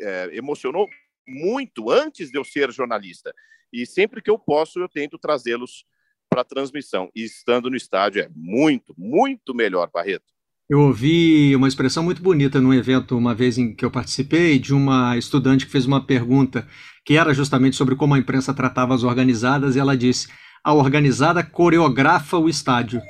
é, 0.00 0.36
emocionou 0.36 0.88
muito 1.26 1.90
antes 1.90 2.30
de 2.30 2.38
eu 2.38 2.44
ser 2.44 2.70
jornalista. 2.70 3.34
E 3.72 3.86
sempre 3.86 4.22
que 4.22 4.30
eu 4.30 4.38
posso, 4.38 4.78
eu 4.78 4.88
tento 4.88 5.18
trazê-los 5.18 5.84
para 6.28 6.42
a 6.42 6.44
transmissão. 6.44 7.10
E 7.14 7.24
estando 7.24 7.70
no 7.70 7.76
estádio 7.76 8.22
é 8.22 8.28
muito, 8.34 8.94
muito 8.96 9.54
melhor, 9.54 9.90
Barreto. 9.92 10.34
Eu 10.68 10.80
ouvi 10.80 11.54
uma 11.54 11.68
expressão 11.68 12.02
muito 12.02 12.22
bonita 12.22 12.60
num 12.60 12.72
evento 12.72 13.16
uma 13.16 13.34
vez 13.34 13.58
em 13.58 13.74
que 13.74 13.84
eu 13.84 13.90
participei 13.90 14.58
de 14.58 14.72
uma 14.72 15.16
estudante 15.18 15.66
que 15.66 15.72
fez 15.72 15.84
uma 15.84 16.06
pergunta 16.06 16.66
que 17.04 17.16
era 17.16 17.34
justamente 17.34 17.76
sobre 17.76 17.94
como 17.94 18.14
a 18.14 18.18
imprensa 18.18 18.54
tratava 18.54 18.94
as 18.94 19.02
organizadas 19.02 19.76
e 19.76 19.78
ela 19.78 19.96
disse: 19.96 20.28
a 20.64 20.72
organizada 20.72 21.42
coreografa 21.42 22.38
o 22.38 22.48
estádio. 22.48 23.00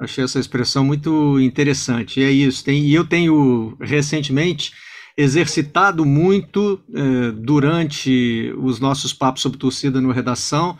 Achei 0.00 0.24
essa 0.24 0.38
expressão 0.38 0.84
muito 0.84 1.38
interessante. 1.40 2.20
E 2.20 2.24
é 2.24 2.30
isso. 2.30 2.64
Tem, 2.64 2.82
e 2.84 2.94
eu 2.94 3.04
tenho 3.04 3.76
recentemente 3.80 4.72
exercitado 5.16 6.06
muito 6.06 6.80
é, 6.94 7.32
durante 7.32 8.54
os 8.56 8.80
nossos 8.80 9.12
papos 9.12 9.42
sobre 9.42 9.58
torcida 9.58 10.00
no 10.00 10.12
redação. 10.12 10.78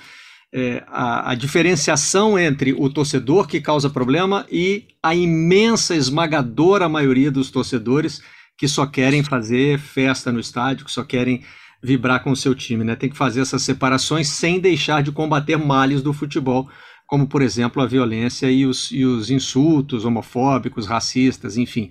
É, 0.53 0.83
a, 0.89 1.31
a, 1.31 1.35
diferenciação 1.35 2.39
entre 2.39 2.73
o 2.73 2.89
torcedor 2.89 3.47
que 3.47 3.61
causa 3.61 3.89
problema 3.89 4.47
e 4.51 4.85
a 5.01 5.15
imensa, 5.15 5.95
esmagadora 5.95 6.89
maioria 6.89 7.31
dos 7.31 7.53
torcedores 7.53 8.21
que 8.59 8.67
só 8.67 8.85
querem 8.85 9.23
fazer 9.23 9.79
festa 9.79 10.33
no 10.33 10.41
estádio, 10.41 10.85
que 10.85 10.91
só 10.91 11.05
querem 11.05 11.43
vibrar 11.83 12.23
com 12.23 12.31
o 12.31 12.37
seu 12.37 12.55
time, 12.55 12.85
né? 12.85 12.95
Tem 12.95 13.09
que 13.09 13.17
fazer 13.17 13.41
essas 13.41 13.63
separações 13.63 14.29
sem 14.29 14.61
deixar 14.61 15.03
de 15.03 15.13
combater 15.13 15.57
males 15.57 16.03
do 16.03 16.13
futebol, 16.13 16.69
como 17.07 17.27
por 17.27 17.43
exemplo 17.43 17.83
a 17.83 17.87
violência 17.87 18.51
e 18.51 18.67
os, 18.67 18.91
e 18.93 19.05
os 19.05 19.31
insultos 19.31 20.05
homofóbicos, 20.05 20.87
racistas, 20.87 21.57
enfim. 21.57 21.91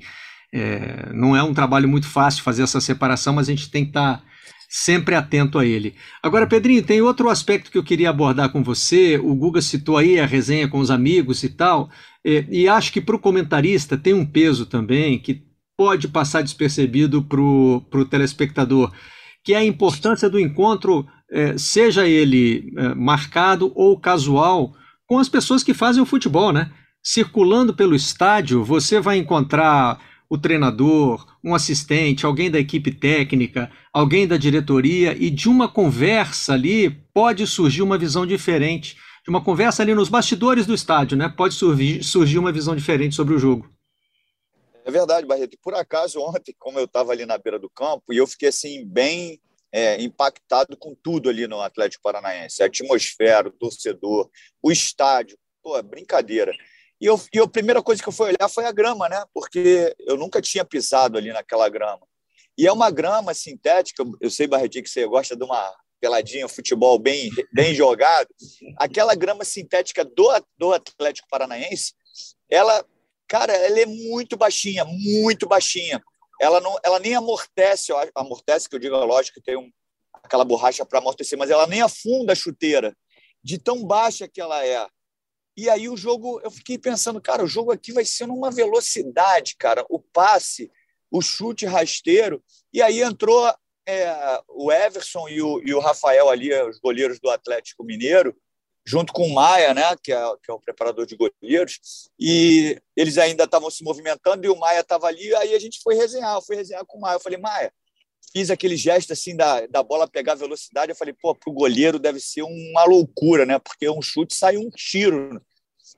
É, 0.54 1.12
não 1.13 1.36
é 1.36 1.43
um 1.43 1.54
trabalho 1.54 1.88
muito 1.88 2.08
fácil 2.08 2.43
fazer 2.43 2.63
essa 2.63 2.82
separação, 2.82 3.34
mas 3.34 3.47
a 3.47 3.52
gente 3.52 3.69
tem 3.69 3.84
que 3.84 3.91
estar 3.91 4.17
tá 4.17 4.23
sempre 4.69 5.15
atento 5.15 5.58
a 5.58 5.65
ele. 5.65 5.95
Agora, 6.21 6.45
Pedrinho, 6.45 6.84
tem 6.84 7.02
outro 7.02 7.30
aspecto 7.30 7.71
que 7.71 7.78
eu 7.78 7.84
queria 7.84 8.12
abordar 8.12 8.52
com 8.52 8.63
você. 8.63 9.17
O 9.17 9.34
Guga 9.36 9.62
citou 9.62 9.97
aí 9.97 10.19
a 10.19 10.25
resenha 10.28 10.67
com 10.67 10.80
os 10.80 10.91
amigos 10.91 11.43
e 11.43 11.49
tal, 11.49 11.89
e, 12.23 12.45
e 12.49 12.67
acho 12.67 12.93
que 12.93 13.02
para 13.02 13.15
o 13.15 13.19
comentarista 13.19 13.97
tem 13.97 14.13
um 14.13 14.25
peso 14.25 14.67
também 14.67 15.17
que 15.17 15.43
pode 15.75 16.08
passar 16.08 16.43
despercebido 16.43 17.23
para 17.23 17.41
o 17.41 18.06
telespectador 18.10 18.91
que 19.50 19.54
é 19.56 19.58
a 19.58 19.66
importância 19.66 20.30
do 20.30 20.40
encontro, 20.40 21.08
é, 21.32 21.58
seja 21.58 22.08
ele 22.08 22.72
é, 22.78 22.94
marcado 22.94 23.72
ou 23.74 24.00
casual, 24.00 24.76
com 25.08 25.18
as 25.18 25.28
pessoas 25.28 25.64
que 25.64 25.74
fazem 25.74 26.04
o 26.04 26.06
futebol, 26.06 26.54
né? 26.54 26.70
Circulando 27.02 27.74
pelo 27.74 27.96
estádio, 27.96 28.64
você 28.64 29.00
vai 29.00 29.18
encontrar 29.18 30.00
o 30.30 30.38
treinador, 30.38 31.26
um 31.44 31.56
assistente, 31.56 32.28
alguém 32.28 32.52
da 32.52 32.60
equipe 32.60 32.92
técnica, 32.92 33.72
alguém 33.92 34.28
da 34.28 34.38
diretoria, 34.38 35.18
e 35.20 35.32
de 35.32 35.50
uma 35.50 35.68
conversa 35.68 36.54
ali 36.54 36.92
pode 37.12 37.48
surgir 37.48 37.82
uma 37.82 37.98
visão 37.98 38.28
diferente. 38.28 38.98
De 39.24 39.32
uma 39.32 39.42
conversa 39.42 39.82
ali 39.82 39.96
nos 39.96 40.10
bastidores 40.10 40.68
do 40.68 40.76
estádio, 40.76 41.18
né? 41.18 41.28
Pode 41.28 41.56
surgir, 41.56 42.04
surgir 42.04 42.38
uma 42.38 42.52
visão 42.52 42.76
diferente 42.76 43.16
sobre 43.16 43.34
o 43.34 43.40
jogo. 43.40 43.68
É 44.89 44.91
verdade, 44.91 45.28
Barreto. 45.28 45.54
E 45.54 45.58
por 45.58 45.75
acaso, 45.75 46.19
ontem, 46.19 46.56
como 46.58 46.80
eu 46.80 46.86
estava 46.86 47.12
ali 47.12 47.23
na 47.23 47.38
beira 47.38 47.60
do 47.60 47.69
campo, 47.69 48.12
e 48.12 48.17
eu 48.17 48.25
fiquei 48.25 48.49
assim, 48.49 48.84
bem 48.84 49.39
é, 49.71 50.02
impactado 50.02 50.75
com 50.75 50.95
tudo 50.95 51.30
ali 51.30 51.45
no 51.45 51.62
Atlético 51.62 52.02
Paranaense: 52.02 52.63
a 52.63 52.65
atmosfera, 52.65 53.49
o 53.49 53.52
torcedor, 53.52 54.28
o 54.63 54.71
estádio. 54.71 55.38
Pô, 55.62 55.78
é 55.78 55.84
brincadeira. 55.84 56.52
E, 56.99 57.06
eu, 57.06 57.21
e 57.32 57.38
a 57.38 57.47
primeira 57.47 57.84
coisa 57.84 58.02
que 58.02 58.10
eu 58.10 58.13
fui 58.13 58.30
olhar 58.30 58.49
foi 58.49 58.65
a 58.65 58.71
grama, 58.71 59.08
né? 59.08 59.23
Porque 59.32 59.95
eu 59.99 60.17
nunca 60.17 60.41
tinha 60.41 60.65
pisado 60.65 61.19
ali 61.19 61.32
naquela 61.32 61.69
grama. 61.69 62.02
E 62.58 62.65
é 62.65 62.71
uma 62.71 62.89
grama 62.89 63.32
sintética. 63.36 64.04
Eu 64.19 64.32
sei, 64.32 64.47
Barretinho, 64.47 64.84
que 64.84 64.89
você 64.89 65.06
gosta 65.06 65.36
de 65.36 65.43
uma 65.43 65.71
peladinha, 66.02 66.47
futebol 66.47 66.97
bem, 66.97 67.30
bem 67.54 67.75
jogado. 67.75 68.28
Aquela 68.75 69.13
grama 69.13 69.45
sintética 69.45 70.04
do, 70.04 70.28
do 70.58 70.73
Atlético 70.73 71.28
Paranaense, 71.30 71.93
ela 72.49 72.84
Cara, 73.30 73.54
ela 73.54 73.80
é 73.80 73.86
muito 73.86 74.36
baixinha, 74.36 74.84
muito 74.84 75.48
baixinha. 75.48 76.04
Ela, 76.42 76.60
não, 76.60 76.76
ela 76.84 77.00
nem 77.00 77.13
amortece, 77.13 77.92
amortece, 78.15 78.68
que 78.68 78.76
eu 78.76 78.80
digo, 78.80 78.96
lógico 79.06 79.39
que 79.39 79.46
tem 79.46 79.56
um, 79.56 79.72
aquela 80.24 80.44
borracha 80.44 80.84
para 80.84 80.98
amortecer, 80.98 81.38
mas 81.38 81.52
ela 81.52 81.68
nem 81.68 81.82
afunda 81.82 82.34
a 82.34 82.36
chuteira, 82.36 82.98
de 83.44 83.60
tão 83.60 83.86
baixa 83.86 84.28
que 84.28 84.42
ela 84.42 84.65
é. 84.65 84.88
E 85.56 85.70
aí 85.70 85.88
o 85.88 85.96
jogo, 85.96 86.42
eu 86.44 86.50
fiquei 86.50 86.80
pensando, 86.80 87.22
cara, 87.22 87.44
o 87.44 87.48
jogo 87.48 87.72
aqui 87.72 87.92
vai 87.92 88.04
ser 88.04 88.26
numa 88.26 88.50
velocidade, 88.50 89.56
cara, 89.58 89.86
o 89.89 90.00
passe, 90.00 90.72
o 91.12 91.22
chute 91.22 91.68
rasteiro. 91.68 92.44
E 92.74 92.82
aí 92.82 93.02
entrou 93.02 93.48
é, 93.88 94.42
o 94.48 94.72
Everson 94.72 95.30
e 95.30 95.39
o, 95.39 95.62
e 95.63 95.74
o 95.74 95.80
Rafael 95.80 96.30
ali, 96.30 96.52
os 96.63 96.80
goleiros 96.80 97.20
do 97.20 97.30
Atlético 97.30 97.84
Mineiro, 97.84 98.36
junto 98.89 99.13
com 99.13 99.28
o 99.28 99.34
Maia, 99.36 99.71
né, 99.71 99.84
que 100.02 100.12
é, 100.12 100.19
que 100.43 100.49
é 100.49 100.54
o 100.54 100.60
preparador 100.60 101.06
de 101.06 101.15
goleiros, 101.15 102.10
e 102.19 102.75
eles 102.95 103.19
ainda 103.19 103.43
estavam 103.43 103.69
se 103.69 103.84
movimentando 103.84 104.43
e 104.47 104.49
o 104.49 104.58
Maia 104.58 104.80
estava 104.80 105.06
ali, 105.06 105.34
aí 105.36 105.54
a 105.54 105.60
gente 105.60 105.80
foi 105.84 105.93
resenhar, 105.93 106.36
eu 106.36 106.41
fui 106.41 106.56
resenhar 106.56 106.84
com 106.88 106.97
o 106.97 107.02
Maia, 107.02 107.17
eu 107.17 107.19
falei, 107.19 107.38
Maia, 107.38 107.71
fiz 108.34 108.49
aquele 108.49 108.75
gesto 108.75 109.13
assim 109.13 109.36
da, 109.36 109.67
da 109.67 109.84
bola 109.84 110.08
pegar 110.08 110.34
velocidade, 110.34 110.91
eu 110.91 110.95
falei, 110.95 111.13
pô, 111.13 111.36
pro 111.36 111.54
goleiro 111.54 111.99
deve 111.99 112.19
ser 112.19 112.41
uma 112.41 112.84
loucura, 112.84 113.45
né, 113.45 113.60
porque 113.60 113.88
um 113.88 114.02
chute 114.02 114.34
sai 114.34 114.58
um 114.58 114.71
tiro. 114.71 115.39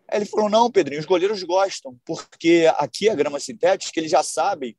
Aí 0.09 0.19
ele 0.19 0.25
falou, 0.25 0.49
não, 0.49 0.69
Pedrinho, 0.69 0.99
os 0.99 1.05
goleiros 1.05 1.41
gostam, 1.43 1.97
porque 2.05 2.69
aqui 2.75 3.07
a 3.07 3.15
grama 3.15 3.39
sintética, 3.39 3.97
eles 4.01 4.11
já 4.11 4.21
sabem 4.21 4.75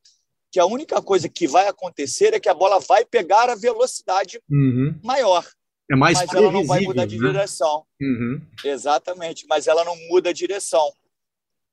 que 0.51 0.61
a 0.61 0.67
única 0.67 1.01
coisa 1.01 1.31
que 1.31 1.49
vai 1.49 1.67
acontecer 1.67 2.35
é 2.35 2.41
que 2.41 2.49
a 2.49 2.55
bola 2.55 2.79
vai 2.79 3.07
pegar 3.07 3.49
a 3.49 3.55
velocidade 3.55 4.39
uhum. 4.51 5.01
maior. 5.03 5.47
É 5.93 5.95
mais 5.95 6.19
mas 6.19 6.33
ela 6.33 6.51
não 6.51 6.65
vai 6.65 6.81
mudar 6.81 7.05
de 7.05 7.19
né? 7.19 7.29
direção. 7.29 7.85
Uhum. 8.01 8.41
Exatamente, 8.65 9.47
mas 9.47 9.67
ela 9.67 9.85
não 9.85 9.95
muda 10.09 10.31
a 10.31 10.33
direção. 10.33 10.91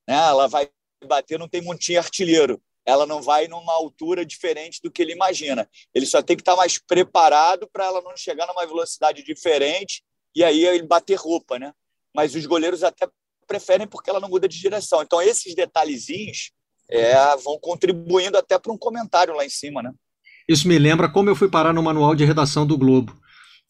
Né? 0.05 0.15
Ela 0.15 0.45
vai 0.45 0.69
bater, 1.07 1.39
não 1.39 1.47
tem 1.47 1.61
montinho 1.61 1.99
artilheiro. 1.99 2.61
Ela 2.85 3.05
não 3.05 3.21
vai 3.21 3.47
numa 3.47 3.71
altura 3.71 4.25
diferente 4.25 4.81
do 4.83 4.91
que 4.91 5.01
ele 5.01 5.13
imagina. 5.13 5.69
Ele 5.95 6.05
só 6.05 6.21
tem 6.21 6.35
que 6.35 6.41
estar 6.41 6.57
mais 6.57 6.77
preparado 6.77 7.69
para 7.71 7.85
ela 7.85 8.01
não 8.01 8.17
chegar 8.17 8.45
numa 8.45 8.65
velocidade 8.65 9.23
diferente 9.23 10.03
e 10.35 10.43
aí 10.43 10.65
ele 10.65 10.83
bater 10.83 11.15
roupa, 11.15 11.57
né? 11.57 11.71
Mas 12.13 12.35
os 12.35 12.45
goleiros 12.45 12.83
até 12.83 13.07
preferem 13.47 13.87
porque 13.87 14.09
ela 14.09 14.19
não 14.19 14.27
muda 14.27 14.49
de 14.49 14.59
direção. 14.59 15.01
Então 15.01 15.21
esses 15.21 15.55
detalhezinhos 15.55 16.51
é, 16.89 17.15
vão 17.37 17.57
contribuindo 17.57 18.37
até 18.37 18.59
para 18.59 18.73
um 18.73 18.77
comentário 18.77 19.33
lá 19.33 19.45
em 19.45 19.49
cima, 19.49 19.81
né? 19.81 19.93
Isso 20.45 20.67
me 20.67 20.77
lembra 20.77 21.09
como 21.09 21.29
eu 21.29 21.37
fui 21.37 21.49
parar 21.49 21.71
no 21.71 21.81
manual 21.81 22.15
de 22.15 22.25
redação 22.25 22.67
do 22.67 22.77
Globo 22.77 23.17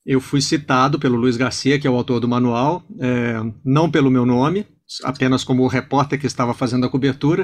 eu 0.10 0.19
fui 0.19 0.41
citado 0.41 0.98
pelo 0.98 1.15
Luiz 1.15 1.38
Garcia, 1.38 1.78
que 1.78 1.86
é 1.86 1.89
o 1.89 1.95
autor 1.95 2.19
do 2.19 2.28
manual, 2.28 2.84
é, 3.00 3.36
não 3.63 3.91
pelo 3.91 4.10
meu 4.10 4.26
nome, 4.26 4.65
apenas 5.04 5.43
como 5.43 5.62
o 5.62 5.67
repórter 5.67 6.19
que 6.19 6.26
estava 6.26 6.52
fazendo 6.52 6.84
a 6.84 6.89
cobertura, 6.89 7.43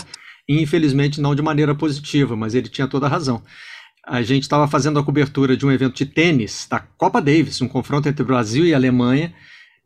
e 0.50 0.60
infelizmente 0.60 1.22
não 1.22 1.36
de 1.36 1.44
maneira 1.44 1.76
positiva, 1.76 2.36
mas 2.36 2.56
ele 2.56 2.68
tinha 2.68 2.88
toda 2.88 3.06
a 3.06 3.10
razão. 3.10 3.40
A 4.04 4.24
gente 4.24 4.44
estava 4.44 4.68
fazendo 4.68 4.98
a 4.98 5.04
cobertura 5.04 5.56
de 5.56 5.64
um 5.64 5.72
evento 5.72 5.96
de 5.96 6.08
tênis 6.08 6.66
da 6.68 6.80
Copa 6.80 7.22
Davis, 7.22 7.62
um 7.62 7.68
confronto 7.68 8.10
entre 8.10 8.26
Brasil 8.26 8.66
e 8.66 8.74
Alemanha, 8.74 9.32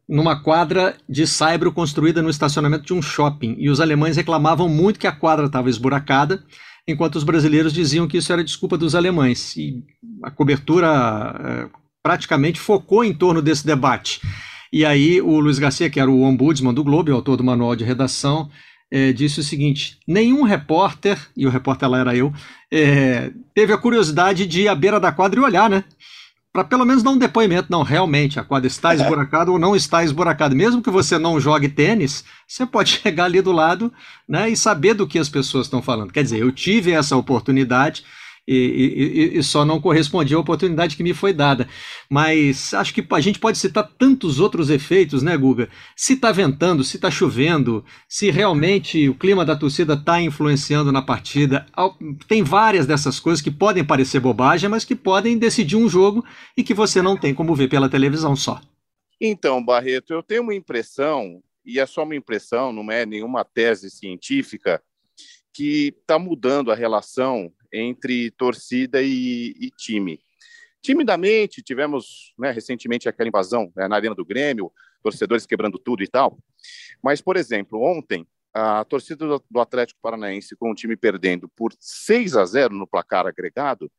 numa 0.08 0.42
quadra 0.42 0.96
de 1.08 1.28
saibro 1.28 1.74
construída 1.74 2.22
no 2.22 2.30
estacionamento 2.30 2.86
de 2.86 2.94
um 2.94 3.02
shopping. 3.02 3.58
E 3.60 3.70
os 3.70 3.82
alemães 3.82 4.15
reclamavam 4.15 4.70
muito 4.70 5.02
que 5.02 5.08
a 5.08 5.12
quadra 5.12 5.48
estava 5.48 5.70
esburacada, 5.70 6.46
enquanto 6.88 7.18
os 7.18 7.26
brasileiros 7.26 7.74
diziam 7.74 8.08
que 8.08 8.18
isso 8.18 8.32
era 8.32 8.42
desculpa 8.42 8.78
dos 8.78 8.96
alemães. 8.96 9.58
E 9.58 9.84
a 10.24 10.32
cobertura 10.32 10.88
é, 11.44 11.79
praticamente 12.04 12.60
focou 12.60 13.04
em 13.04 13.14
torno 13.14 13.42
desse 13.42 13.66
debate. 13.66 14.22
E 14.72 14.86
aí 14.86 15.22
o 15.22 15.40
Luiz 15.40 15.60
Garcia, 15.60 15.90
que 15.90 16.00
era 16.00 16.10
o 16.10 16.22
ombudsman 16.22 16.74
do 16.74 16.84
Globo, 16.84 17.12
autor 17.12 17.38
do 17.38 17.44
manual 17.44 17.76
de 17.76 17.84
redação, 17.84 18.50
é, 18.92 19.12
disse 19.12 19.40
o 19.40 19.44
seguinte: 19.44 20.00
nenhum 20.08 20.44
repórter, 20.44 21.20
e 21.36 21.46
o 21.46 21.50
repórter 21.50 21.90
lá 21.90 22.00
era 22.00 22.16
eu, 22.16 22.34
é, 22.72 23.32
teve 23.54 23.74
a 23.74 23.78
curiosidade 23.78 24.46
de 24.46 24.62
ir 24.62 24.68
à 24.68 24.76
beira 24.76 25.00
da 25.00 25.12
quadra 25.12 25.40
e 25.40 25.44
olhar, 25.44 25.70
né? 25.70 25.84
Para 26.52 26.64
pelo 26.64 26.84
menos 26.84 27.04
dar 27.04 27.12
um 27.12 27.18
depoimento. 27.18 27.68
Não, 27.72 27.84
realmente, 27.84 28.40
a 28.40 28.44
quadra 28.44 28.68
está 28.68 28.96
esburacada 28.96 29.52
ou 29.52 29.60
não 29.60 29.76
está 29.76 30.04
esburacada. 30.04 30.56
Mesmo 30.56 30.82
que 30.82 30.90
você 30.90 31.20
não 31.20 31.40
jogue 31.40 31.70
tênis, 31.70 32.24
você 32.48 32.66
pode 32.66 32.90
chegar 32.98 33.26
ali 33.26 33.40
do 33.40 33.52
lado 33.52 33.94
né, 34.28 34.50
e 34.50 34.58
saber 34.58 34.96
do 34.96 35.08
que 35.08 35.20
as 35.20 35.30
pessoas 35.30 35.68
estão 35.68 35.82
falando. 35.82 36.12
Quer 36.12 36.24
dizer, 36.24 36.40
eu 36.40 36.52
tive 36.52 36.92
essa 36.92 37.16
oportunidade 37.16 38.04
e, 38.52 39.34
e, 39.36 39.38
e, 39.38 39.44
só 39.44 39.64
não 39.64 39.80
correspondia 39.80 40.36
à 40.36 40.40
oportunidade 40.40 40.98
que 40.98 41.04
me 41.04 41.14
foi 41.14 41.32
dada. 41.32 41.68
Mas 42.10 42.74
acho 42.74 42.92
que 42.94 43.06
a 43.12 43.20
gente 43.20 43.38
pode 43.38 43.60
citar 43.60 43.88
tantos 44.00 44.40
outros 44.40 44.72
efeitos, 44.72 45.22
né, 45.22 45.38
Guga? 45.38 45.70
Se 45.96 46.14
está 46.14 46.32
ventando, 46.32 46.84
se 46.84 46.98
está 46.98 47.12
chovendo, 47.12 47.86
se 48.08 48.32
realmente 48.32 49.08
o 49.08 49.14
clima 49.14 49.46
da 49.46 49.56
torcida 49.56 49.94
está 49.94 50.20
influenciando 50.20 50.92
na 50.92 51.02
partida. 51.02 51.68
Tem 52.28 52.42
várias 52.42 52.88
dessas 52.88 53.20
coisas 53.20 53.42
que 53.42 53.52
podem 53.52 53.86
parecer 53.86 54.20
bobagem, 54.20 54.68
mas 54.68 54.84
que 54.84 54.96
podem 54.96 55.38
decidir 55.38 55.76
um 55.76 55.88
jogo 55.88 56.26
e 56.58 56.64
que 56.64 56.74
você 56.74 57.04
não 57.04 57.16
tem 57.16 57.36
como 57.36 57.54
ver 57.54 57.68
pela 57.68 57.88
televisão 57.88 58.36
só. 58.36 58.60
Então, 59.21 59.63
Barreto, 59.63 60.12
eu 60.12 60.23
tenho 60.23 60.42
uma 60.42 60.56
impressão, 60.56 61.44
e 61.63 61.80
é 61.80 61.86
só 61.86 62.04
uma 62.04 62.15
impressão, 62.15 62.73
não 62.73 62.90
é 62.92 63.06
nenhuma 63.06 63.46
tese 63.46 63.92
científica, 63.92 64.82
que 65.54 65.94
está 66.00 66.17
mudando 66.17 66.71
a 66.71 66.76
relação 66.76 67.52
entre 67.72 68.32
torcida 68.32 69.02
e, 69.02 69.56
e 69.60 69.72
time. 69.72 70.20
Timidamente, 70.82 71.62
tivemos 71.62 72.34
né, 72.38 72.52
recentemente 72.52 73.10
aquela 73.10 73.28
invasão 73.28 73.72
né, 73.76 73.88
na 73.88 73.96
Arena 73.96 74.15
do 74.15 74.26
Grêmio, 74.26 74.72
torcedores 75.04 75.46
quebrando 75.46 75.78
tudo 75.78 76.04
e 76.04 76.08
tal. 76.08 76.38
Mas, 77.04 77.22
por 77.22 77.36
exemplo, 77.36 77.82
ontem, 77.82 78.26
a 78.54 78.84
torcida 78.86 79.26
do 79.50 79.60
Atlético 79.60 80.00
Paranaense, 80.02 80.56
com 80.56 80.72
o 80.72 80.76
time 80.76 80.96
perdendo 80.96 81.48
por 81.50 81.74
6 81.80 82.36
a 82.36 82.46
0 82.46 82.74
no 82.74 82.88
placar 82.88 83.28
agregado, 83.28 83.92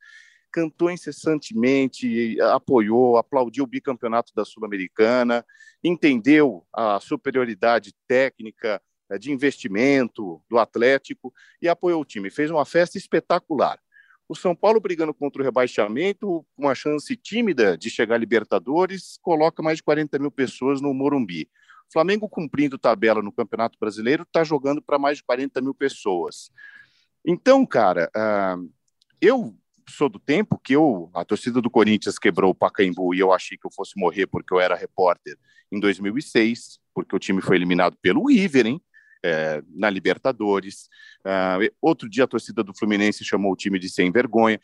cantou 0.50 0.90
incessantemente, 0.90 2.40
apoiou, 2.40 3.16
aplaudiu 3.16 3.64
o 3.64 3.66
bicampeonato 3.66 4.32
da 4.34 4.44
Sul-Americana, 4.44 5.44
entendeu 5.82 6.66
a 6.72 6.98
superioridade 6.98 7.94
técnica 8.08 8.82
de 9.18 9.32
investimento 9.32 10.40
do 10.48 10.58
Atlético 10.58 11.32
e 11.60 11.68
apoiou 11.68 12.02
o 12.02 12.04
time. 12.04 12.30
Fez 12.30 12.50
uma 12.50 12.64
festa 12.64 12.98
espetacular. 12.98 13.78
O 14.28 14.36
São 14.36 14.54
Paulo 14.54 14.80
brigando 14.80 15.12
contra 15.12 15.42
o 15.42 15.44
rebaixamento, 15.44 16.46
uma 16.56 16.74
chance 16.74 17.16
tímida 17.16 17.76
de 17.76 17.90
chegar 17.90 18.14
à 18.14 18.18
Libertadores, 18.18 19.18
coloca 19.22 19.60
mais 19.60 19.78
de 19.78 19.82
40 19.82 20.18
mil 20.20 20.30
pessoas 20.30 20.80
no 20.80 20.94
Morumbi. 20.94 21.48
O 21.88 21.92
Flamengo 21.92 22.28
cumprindo 22.28 22.78
tabela 22.78 23.20
no 23.20 23.32
Campeonato 23.32 23.76
Brasileiro, 23.76 24.22
está 24.22 24.44
jogando 24.44 24.80
para 24.80 25.00
mais 25.00 25.16
de 25.16 25.24
40 25.24 25.60
mil 25.60 25.74
pessoas. 25.74 26.52
Então, 27.26 27.66
cara, 27.66 28.08
uh, 28.16 28.70
eu 29.20 29.52
sou 29.88 30.08
do 30.08 30.20
tempo 30.20 30.58
que 30.62 30.74
eu, 30.74 31.10
a 31.12 31.24
torcida 31.24 31.60
do 31.60 31.68
Corinthians 31.68 32.16
quebrou 32.16 32.52
o 32.52 32.54
Pacaembu 32.54 33.12
e 33.12 33.18
eu 33.18 33.32
achei 33.32 33.58
que 33.58 33.66
eu 33.66 33.72
fosse 33.72 33.98
morrer 33.98 34.26
porque 34.26 34.54
eu 34.54 34.60
era 34.60 34.76
repórter 34.76 35.36
em 35.72 35.80
2006, 35.80 36.78
porque 36.94 37.14
o 37.14 37.18
time 37.18 37.42
foi 37.42 37.56
eliminado 37.56 37.96
pelo 38.00 38.28
River, 38.28 38.66
hein? 38.66 38.82
É, 39.22 39.62
na 39.68 39.90
Libertadores. 39.90 40.88
Uh, 41.20 41.70
outro 41.80 42.08
dia 42.08 42.24
a 42.24 42.26
torcida 42.26 42.64
do 42.64 42.74
Fluminense 42.74 43.22
chamou 43.22 43.52
o 43.52 43.56
time 43.56 43.78
de 43.78 43.88
sem 43.88 44.10
vergonha. 44.10 44.58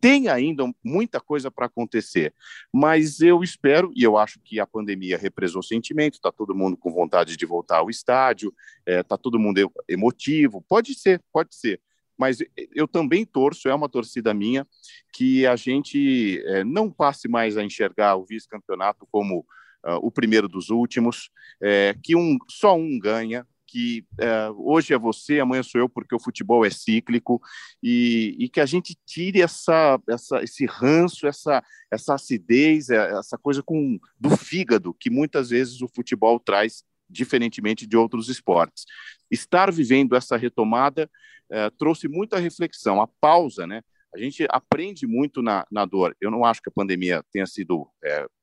Tem 0.00 0.28
ainda 0.28 0.64
muita 0.84 1.20
coisa 1.20 1.50
para 1.50 1.66
acontecer, 1.66 2.32
mas 2.72 3.20
eu 3.20 3.42
espero 3.42 3.90
e 3.96 4.04
eu 4.04 4.16
acho 4.16 4.38
que 4.44 4.60
a 4.60 4.66
pandemia 4.66 5.18
represou 5.18 5.58
o 5.58 5.64
sentimento. 5.64 6.14
Está 6.14 6.30
todo 6.30 6.54
mundo 6.54 6.76
com 6.76 6.92
vontade 6.92 7.36
de 7.36 7.44
voltar 7.44 7.78
ao 7.78 7.90
estádio, 7.90 8.54
está 8.86 8.92
é, 8.92 9.02
tá 9.02 9.16
todo 9.16 9.40
mundo 9.40 9.72
emotivo. 9.88 10.64
Pode 10.68 10.94
ser, 10.94 11.20
pode 11.32 11.56
ser 11.56 11.80
mas 12.18 12.38
eu 12.74 12.88
também 12.88 13.24
torço, 13.24 13.68
é 13.68 13.74
uma 13.74 13.88
torcida 13.88 14.34
minha, 14.34 14.66
que 15.12 15.46
a 15.46 15.54
gente 15.54 16.42
é, 16.46 16.64
não 16.64 16.90
passe 16.90 17.28
mais 17.28 17.56
a 17.56 17.62
enxergar 17.62 18.16
o 18.16 18.26
vice-campeonato 18.26 19.06
como 19.10 19.46
uh, 19.86 19.94
o 20.02 20.10
primeiro 20.10 20.48
dos 20.48 20.68
últimos, 20.68 21.30
é, 21.62 21.94
que 22.02 22.16
um, 22.16 22.36
só 22.48 22.76
um 22.76 22.98
ganha, 22.98 23.46
que 23.68 24.04
é, 24.18 24.48
hoje 24.56 24.94
é 24.94 24.98
você, 24.98 25.38
amanhã 25.38 25.62
sou 25.62 25.78
eu, 25.78 25.88
porque 25.88 26.14
o 26.14 26.18
futebol 26.18 26.64
é 26.64 26.70
cíclico, 26.70 27.40
e, 27.82 28.34
e 28.38 28.48
que 28.48 28.60
a 28.60 28.66
gente 28.66 28.96
tire 29.06 29.42
essa, 29.42 30.00
essa, 30.08 30.42
esse 30.42 30.64
ranço, 30.64 31.26
essa, 31.26 31.62
essa 31.90 32.14
acidez, 32.14 32.88
é, 32.88 33.12
essa 33.18 33.36
coisa 33.36 33.62
com, 33.62 33.98
do 34.18 34.30
fígado 34.36 34.94
que 34.94 35.10
muitas 35.10 35.50
vezes 35.50 35.82
o 35.82 35.88
futebol 35.88 36.40
traz, 36.40 36.82
diferentemente 37.08 37.86
de 37.86 37.96
outros 37.96 38.28
esportes. 38.28 38.84
Estar 39.30 39.70
vivendo 39.70 40.16
essa 40.16 40.36
retomada 40.36 41.08
é, 41.50 41.70
trouxe 41.70 42.08
muita 42.08 42.38
reflexão. 42.38 43.00
A 43.00 43.06
pausa, 43.06 43.66
né? 43.66 43.82
A 44.14 44.18
gente 44.18 44.46
aprende 44.50 45.06
muito 45.06 45.42
na, 45.42 45.66
na 45.70 45.84
dor. 45.84 46.16
Eu 46.20 46.30
não 46.30 46.44
acho 46.44 46.62
que 46.62 46.70
a 46.70 46.72
pandemia 46.72 47.22
tenha 47.30 47.46
sido 47.46 47.86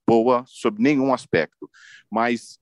boa 0.08 0.44
sob 0.48 0.80
nenhum 0.82 1.12
aspecto, 1.12 1.68
mas 2.12 2.60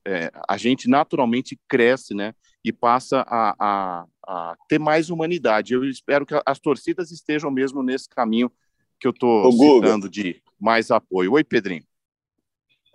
a 0.48 0.56
gente 0.56 0.90
naturalmente 0.90 1.60
cresce, 1.68 2.14
né? 2.14 2.34
E 2.64 2.72
passa 2.72 3.26
a, 3.28 3.56
a, 3.60 4.06
a, 4.26 4.56
ter 4.70 4.80
mais 4.80 5.10
humanidade. 5.10 5.74
Eu 5.74 5.84
espero 5.84 6.26
que 6.26 6.34
as 6.46 6.60
torcidas 6.60 7.12
estejam 7.12 7.52
mesmo 7.52 7.84
nesse 7.84 8.08
caminho 8.08 8.52
que 9.00 9.08
eu 9.08 9.12
estou 9.12 9.52
citando 9.52 10.10
de 10.10 10.42
mais 10.60 10.90
apoio. 10.90 11.34
Oi, 11.34 11.44
Pedrinho. 11.44 11.84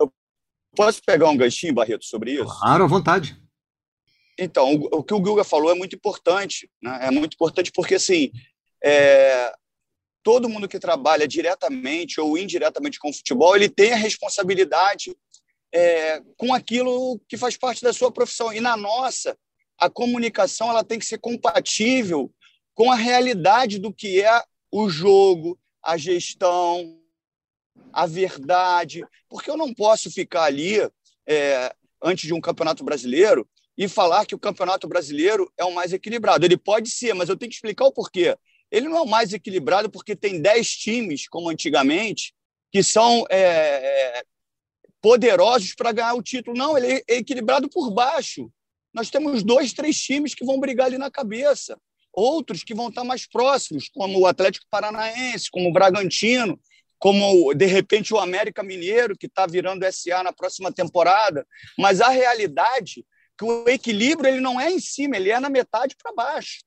Eu 0.01 0.11
posso 0.75 1.01
pegar 1.05 1.29
um 1.29 1.37
ganchinho, 1.37 1.73
Barreto, 1.73 2.03
sobre 2.03 2.33
isso? 2.33 2.59
Claro, 2.59 2.83
à 2.83 2.87
vontade. 2.87 3.39
Então, 4.39 4.73
o, 4.73 4.99
o, 4.99 5.03
que 5.03 5.13
o 5.13 5.19
Guga 5.19 5.43
falou 5.43 5.69
é 5.71 5.75
muito 5.75 5.95
importante. 5.95 6.69
Né? 6.81 6.99
É 7.03 7.11
muito 7.11 7.35
importante 7.35 7.71
porque, 7.71 7.95
assim, 7.95 8.31
é, 8.83 9.53
todo 10.23 10.49
mundo 10.49 10.67
que 10.67 10.79
trabalha 10.79 11.27
diretamente 11.27 12.19
ou 12.19 12.37
indiretamente 12.37 12.97
com 12.97 13.09
o 13.09 13.13
futebol, 13.13 13.55
ele 13.55 13.69
tem 13.69 13.93
a 13.93 13.97
responsabilidade 13.97 15.15
é, 15.73 16.21
com 16.37 16.53
aquilo 16.53 17.19
que 17.27 17.37
faz 17.37 17.57
parte 17.57 17.83
da 17.83 17.93
sua 17.93 18.11
profissão. 18.11 18.51
E 18.53 18.59
na 18.59 18.75
nossa, 18.75 19.37
a 19.79 19.89
comunicação 19.89 20.69
ela 20.69 20.83
tem 20.83 20.99
que 20.99 21.05
ser 21.05 21.17
compatível 21.17 22.31
com 22.73 22.91
a 22.91 22.95
realidade 22.95 23.79
do 23.79 23.93
que 23.93 24.21
é 24.21 24.43
o 24.71 24.89
jogo, 24.89 25.59
a 25.83 25.97
gestão, 25.97 26.99
a 27.91 28.05
verdade, 28.05 29.03
porque 29.27 29.49
eu 29.49 29.57
não 29.57 29.73
posso 29.73 30.11
ficar 30.11 30.43
ali 30.43 30.77
é, 31.27 31.75
antes 32.01 32.27
de 32.27 32.33
um 32.33 32.41
campeonato 32.41 32.83
brasileiro 32.83 33.47
e 33.79 33.87
falar 33.87 34.25
que 34.25 34.35
o 34.35 34.39
Campeonato 34.39 34.89
Brasileiro 34.89 35.49
é 35.57 35.63
o 35.63 35.73
mais 35.73 35.93
equilibrado. 35.93 36.45
Ele 36.45 36.57
pode 36.57 36.89
ser, 36.89 37.13
mas 37.13 37.29
eu 37.29 37.37
tenho 37.37 37.49
que 37.49 37.55
explicar 37.55 37.85
o 37.85 37.93
porquê. 37.93 38.35
Ele 38.69 38.89
não 38.89 38.97
é 38.97 39.01
o 39.01 39.07
mais 39.07 39.31
equilibrado 39.31 39.89
porque 39.89 40.17
tem 40.17 40.41
10 40.41 40.67
times, 40.67 41.29
como 41.29 41.49
antigamente, 41.49 42.33
que 42.73 42.83
são 42.83 43.25
é, 43.29 43.37
é, 43.39 44.23
poderosos 45.01 45.73
para 45.75 45.93
ganhar 45.93 46.13
o 46.13 46.21
título. 46.21 46.57
Não, 46.57 46.77
ele 46.77 47.03
é 47.07 47.15
equilibrado 47.15 47.69
por 47.69 47.89
baixo. 47.89 48.51
Nós 48.93 49.09
temos 49.09 49.43
dois, 49.43 49.73
três 49.73 49.99
times 49.99 50.33
que 50.33 50.45
vão 50.45 50.59
brigar 50.59 50.87
ali 50.87 50.97
na 50.97 51.11
cabeça. 51.11 51.79
Outros 52.11 52.63
que 52.63 52.73
vão 52.73 52.89
estar 52.89 53.03
mais 53.03 53.27
próximos, 53.27 53.87
como 53.89 54.19
o 54.19 54.25
Atlético 54.25 54.65
Paranaense, 54.69 55.49
como 55.51 55.69
o 55.69 55.73
Bragantino, 55.73 56.59
como, 56.97 57.53
de 57.53 57.65
repente, 57.65 58.13
o 58.13 58.19
América 58.19 58.61
Mineiro, 58.61 59.17
que 59.17 59.27
está 59.27 59.45
virando 59.45 59.85
SA 59.91 60.23
na 60.23 60.33
próxima 60.33 60.71
temporada. 60.71 61.47
Mas 61.77 62.01
a 62.01 62.09
realidade 62.09 63.05
que 63.37 63.45
o 63.45 63.69
equilíbrio 63.69 64.29
ele 64.29 64.41
não 64.41 64.59
é 64.59 64.69
em 64.69 64.81
cima, 64.81 65.15
ele 65.15 65.29
é 65.29 65.39
na 65.39 65.49
metade 65.49 65.95
para 65.95 66.13
baixo. 66.13 66.59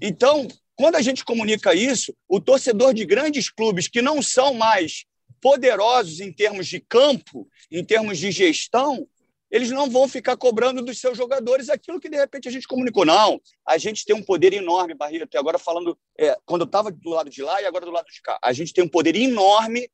Então, 0.00 0.48
quando 0.74 0.94
a 0.94 1.02
gente 1.02 1.22
comunica 1.22 1.74
isso, 1.74 2.16
o 2.26 2.40
torcedor 2.40 2.94
de 2.94 3.04
grandes 3.04 3.50
clubes 3.50 3.88
que 3.88 4.00
não 4.00 4.22
são 4.22 4.54
mais 4.54 5.04
poderosos 5.40 6.20
em 6.20 6.32
termos 6.32 6.66
de 6.66 6.80
campo, 6.80 7.46
em 7.70 7.84
termos 7.84 8.18
de 8.18 8.30
gestão, 8.30 9.06
eles 9.50 9.70
não 9.70 9.90
vão 9.90 10.06
ficar 10.06 10.36
cobrando 10.36 10.82
dos 10.82 11.00
seus 11.00 11.16
jogadores 11.16 11.68
aquilo 11.68 12.00
que 12.00 12.08
de 12.08 12.16
repente 12.16 12.48
a 12.48 12.50
gente 12.50 12.66
comunicou. 12.66 13.04
Não, 13.04 13.40
a 13.66 13.78
gente 13.78 14.04
tem 14.04 14.14
um 14.14 14.22
poder 14.22 14.52
enorme, 14.52 14.94
Barreto. 14.94 15.34
E 15.34 15.38
agora 15.38 15.58
falando, 15.58 15.98
é, 16.18 16.36
quando 16.44 16.62
eu 16.62 16.66
estava 16.66 16.90
do 16.90 17.10
lado 17.10 17.30
de 17.30 17.42
lá 17.42 17.60
e 17.62 17.66
agora 17.66 17.86
do 17.86 17.92
lado 17.92 18.06
de 18.06 18.20
cá, 18.20 18.38
a 18.42 18.52
gente 18.52 18.72
tem 18.72 18.84
um 18.84 18.88
poder 18.88 19.16
enorme 19.16 19.90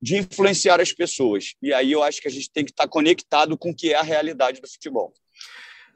de 0.00 0.18
influenciar 0.18 0.80
as 0.80 0.92
pessoas. 0.92 1.54
E 1.62 1.72
aí 1.72 1.92
eu 1.92 2.02
acho 2.02 2.20
que 2.20 2.28
a 2.28 2.30
gente 2.30 2.50
tem 2.50 2.64
que 2.64 2.70
estar 2.70 2.86
conectado 2.86 3.56
com 3.56 3.70
o 3.70 3.74
que 3.74 3.92
é 3.92 3.96
a 3.96 4.02
realidade 4.02 4.60
do 4.60 4.68
futebol. 4.68 5.12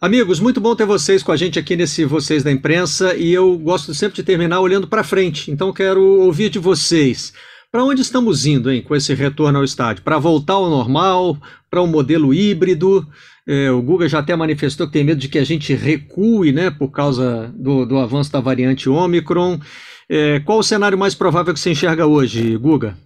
Amigos, 0.01 0.41
muito 0.41 0.63
bom 0.63 0.75
ter 0.75 0.87
vocês 0.87 1.23
com 1.23 1.31
a 1.31 1.37
gente 1.37 1.59
aqui 1.59 1.77
nesse 1.77 2.07
Vocês 2.07 2.43
da 2.43 2.51
Imprensa 2.51 3.15
e 3.15 3.35
eu 3.35 3.59
gosto 3.59 3.93
sempre 3.93 4.17
de 4.17 4.23
terminar 4.23 4.61
olhando 4.61 4.89
para 4.89 5.05
frente. 5.05 5.51
Então 5.51 5.75
quero 5.75 6.03
ouvir 6.23 6.49
de 6.49 6.59
vocês. 6.59 7.35
Para 7.73 7.85
onde 7.85 8.03
estamos 8.03 8.47
indo, 8.47 8.69
hein, 8.69 8.83
com 8.83 8.97
esse 8.97 9.15
retorno 9.15 9.59
ao 9.59 9.65
estádio? 9.65 10.03
Para 10.03 10.19
voltar 10.19 10.55
ao 10.55 10.69
normal? 10.69 11.39
Para 11.71 11.81
um 11.81 11.87
modelo 11.87 12.35
híbrido? 12.35 13.07
É, 13.47 13.71
o 13.71 13.81
Guga 13.81 14.09
já 14.09 14.19
até 14.19 14.35
manifestou 14.35 14.89
que 14.89 14.93
tem 14.93 15.05
medo 15.05 15.21
de 15.21 15.29
que 15.29 15.39
a 15.39 15.45
gente 15.45 15.73
recue, 15.73 16.51
né, 16.51 16.69
por 16.69 16.91
causa 16.91 17.47
do, 17.55 17.87
do 17.87 17.99
avanço 17.99 18.33
da 18.33 18.41
variante 18.41 18.89
Ômicron. 18.89 19.61
É, 20.09 20.41
qual 20.41 20.59
o 20.59 20.65
cenário 20.65 20.99
mais 20.99 21.15
provável 21.15 21.55
que 21.55 21.61
você 21.61 21.71
enxerga 21.71 22.07
hoje, 22.07 22.57
Guga? 22.57 22.99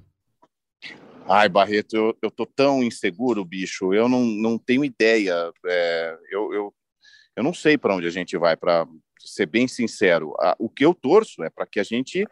Ai, 1.29 1.47
Barreto, 1.51 1.95
eu, 1.95 2.17
eu 2.23 2.31
tô 2.31 2.47
tão 2.47 2.83
inseguro, 2.83 3.45
bicho. 3.45 3.93
Eu 3.93 4.09
não, 4.09 4.25
não 4.25 4.57
tenho 4.57 4.83
ideia. 4.83 5.53
É, 5.67 6.17
eu, 6.31 6.55
eu, 6.55 6.75
eu 7.37 7.43
não 7.43 7.53
sei 7.53 7.77
para 7.77 7.95
onde 7.95 8.07
a 8.07 8.11
gente 8.11 8.37
vai, 8.39 8.57
para 8.57 8.87
ser 9.25 9.47
bem 9.47 9.67
sincero. 9.67 10.35
o 10.59 10.69
que 10.69 10.85
eu 10.85 10.95
torço 10.95 11.43
é 11.43 11.51
para 11.51 11.67
que 11.67 11.81
a 11.81 11.83
gente, 11.83 12.27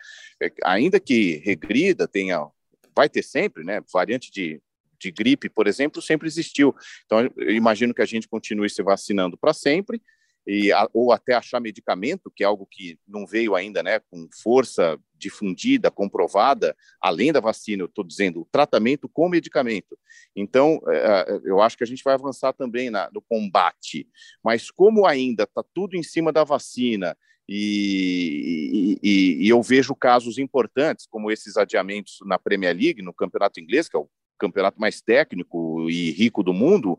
ainda 0.65 0.99
que 1.01 1.37
regrida, 1.45 2.09
tenha. 2.09 2.47
Vai 2.95 3.09
ter 3.09 3.23
sempre, 3.23 3.65
né? 3.65 3.81
Variante 3.93 4.31
de, 4.31 4.61
de 5.01 5.11
gripe, 5.11 5.49
por 5.49 5.67
exemplo, 5.67 6.03
sempre 6.03 6.29
existiu. 6.29 6.75
Então, 7.05 7.31
eu 7.37 7.51
imagino 7.51 7.95
que 7.95 8.03
a 8.03 8.07
gente 8.07 8.29
continue 8.29 8.69
se 8.69 8.83
vacinando 8.83 9.37
para 9.37 9.55
sempre 9.55 10.01
e, 10.47 10.71
ou 10.93 11.13
até 11.13 11.35
achar 11.35 11.61
medicamento, 11.61 12.31
que 12.35 12.43
é 12.43 12.47
algo 12.47 12.67
que 12.67 12.99
não 13.07 13.27
veio 13.27 13.55
ainda 13.55 13.83
né, 13.83 14.01
com 14.01 14.29
força 14.43 14.99
difundida, 15.17 15.91
comprovada, 15.91 16.77
além 17.01 17.33
da 17.33 17.39
vacina, 17.39 17.83
eu 17.83 17.87
estou 17.87 18.05
dizendo, 18.05 18.41
o 18.41 18.49
tratamento 18.51 19.09
com 19.09 19.29
medicamento. 19.29 19.97
Então, 20.35 20.81
é, 20.89 20.97
é, 20.97 21.41
eu 21.45 21.61
acho 21.61 21.79
que 21.79 21.85
a 21.85 21.87
gente 21.87 22.03
vai 22.03 22.15
avançar 22.15 22.53
também 22.53 22.91
na, 22.91 23.09
no 23.13 23.23
combate, 23.23 24.09
mas 24.43 24.71
como 24.71 25.07
ainda 25.07 25.45
está 25.45 25.63
tudo 25.73 25.97
em 25.97 26.03
cima 26.03 26.33
da 26.33 26.43
vacina, 26.43 27.17
e, 27.49 28.99
e, 29.03 29.45
e, 29.45 29.49
eu 29.49 29.63
vejo 29.63 29.95
casos 29.95 30.39
importantes, 30.39 31.07
como 31.07 31.31
esses 31.31 31.57
adiamentos 31.57 32.19
na 32.25 32.39
Premier 32.39 32.75
League, 32.75 33.03
no 33.03 33.13
campeonato 33.13 33.61
inglês, 33.61 33.89
que 33.89 33.97
é 33.97 34.01
o 34.01 34.09
campeonato 34.39 34.81
mais 34.81 35.01
técnico 35.01 35.89
e 35.89 36.11
rico 36.11 36.43
do 36.43 36.53
mundo, 36.53 36.99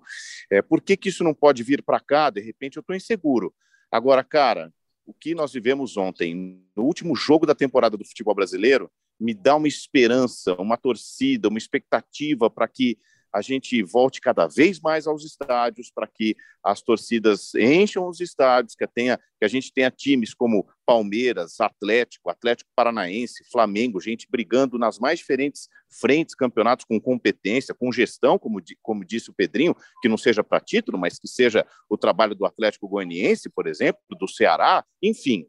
é, 0.49 0.61
por 0.61 0.81
que, 0.81 0.95
que 0.95 1.09
isso 1.09 1.23
não 1.23 1.33
pode 1.33 1.63
vir 1.63 1.81
para 1.83 1.99
cá? 1.99 2.29
De 2.29 2.41
repente 2.41 2.77
eu 2.77 2.81
estou 2.81 2.95
inseguro. 2.95 3.53
Agora, 3.91 4.23
cara, 4.23 4.71
o 5.05 5.13
que 5.13 5.35
nós 5.35 5.51
vivemos 5.51 5.97
ontem, 5.97 6.61
no 6.75 6.83
último 6.83 7.15
jogo 7.15 7.45
da 7.45 7.55
temporada 7.55 7.97
do 7.97 8.05
futebol 8.05 8.33
brasileiro, 8.33 8.89
me 9.19 9.33
dá 9.33 9.55
uma 9.55 9.67
esperança, 9.67 10.53
uma 10.55 10.77
torcida, 10.77 11.47
uma 11.47 11.57
expectativa 11.57 12.49
para 12.49 12.67
que 12.67 12.97
a 13.33 13.41
gente 13.41 13.81
volte 13.81 14.21
cada 14.21 14.47
vez 14.47 14.79
mais 14.79 15.07
aos 15.07 15.25
estádios, 15.25 15.89
para 15.89 16.07
que 16.07 16.35
as 16.63 16.81
torcidas 16.81 17.55
encham 17.55 18.07
os 18.07 18.21
estádios, 18.21 18.75
que, 18.75 18.85
tenha, 18.87 19.17
que 19.17 19.43
a 19.43 19.47
gente 19.47 19.73
tenha 19.73 19.89
times 19.89 20.33
como 20.33 20.67
Palmeiras, 20.85 21.59
Atlético, 21.59 22.29
Atlético 22.29 22.69
Paranaense, 22.75 23.43
Flamengo, 23.51 23.99
gente 23.99 24.27
brigando 24.29 24.77
nas 24.77 24.99
mais 24.99 25.19
diferentes 25.19 25.67
frentes, 25.89 26.35
campeonatos 26.35 26.85
com 26.85 26.99
competência, 27.01 27.73
com 27.73 27.91
gestão, 27.91 28.37
como, 28.37 28.61
como 28.81 29.03
disse 29.03 29.29
o 29.29 29.33
Pedrinho, 29.33 29.75
que 30.01 30.07
não 30.07 30.17
seja 30.17 30.43
para 30.43 30.59
título, 30.59 30.97
mas 30.97 31.17
que 31.17 31.27
seja 31.27 31.65
o 31.89 31.97
trabalho 31.97 32.35
do 32.35 32.45
Atlético 32.45 32.87
Goianiense, 32.87 33.49
por 33.49 33.67
exemplo, 33.67 34.01
do 34.11 34.27
Ceará, 34.27 34.85
enfim, 35.01 35.47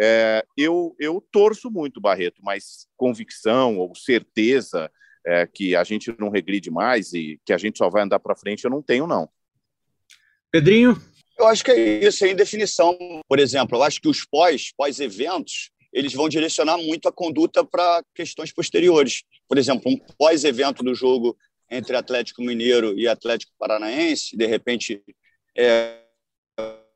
É, 0.00 0.44
eu, 0.56 0.94
eu 0.98 1.24
torço 1.30 1.70
muito, 1.70 2.00
Barreto, 2.00 2.42
mas 2.42 2.88
convicção 2.96 3.78
ou 3.78 3.94
certeza 3.94 4.90
é, 5.26 5.46
que 5.46 5.74
a 5.76 5.84
gente 5.84 6.14
não 6.18 6.30
regride 6.30 6.70
mais 6.70 7.12
e 7.12 7.40
que 7.44 7.52
a 7.52 7.58
gente 7.58 7.78
só 7.78 7.88
vai 7.88 8.02
andar 8.02 8.18
para 8.18 8.36
frente, 8.36 8.64
eu 8.64 8.70
não 8.70 8.82
tenho, 8.82 9.06
não. 9.06 9.28
Pedrinho? 10.50 11.00
Eu 11.38 11.46
acho 11.46 11.64
que 11.64 11.70
é 11.70 12.04
isso, 12.04 12.24
é 12.24 12.30
em 12.30 12.36
definição. 12.36 12.96
Por 13.28 13.38
exemplo, 13.38 13.78
eu 13.78 13.82
acho 13.82 14.00
que 14.00 14.08
os 14.08 14.24
pós, 14.24 14.72
pós-eventos, 14.76 15.70
eles 15.92 16.12
vão 16.12 16.28
direcionar 16.28 16.78
muito 16.78 17.08
a 17.08 17.12
conduta 17.12 17.64
para 17.64 18.02
questões 18.14 18.52
posteriores. 18.52 19.22
Por 19.48 19.58
exemplo, 19.58 19.90
um 19.90 19.98
pós-evento 20.18 20.82
do 20.82 20.94
jogo 20.94 21.36
entre 21.70 21.96
Atlético 21.96 22.42
Mineiro 22.42 22.98
e 22.98 23.08
Atlético 23.08 23.52
Paranaense, 23.58 24.36
de 24.36 24.46
repente, 24.46 25.02
é, 25.56 26.00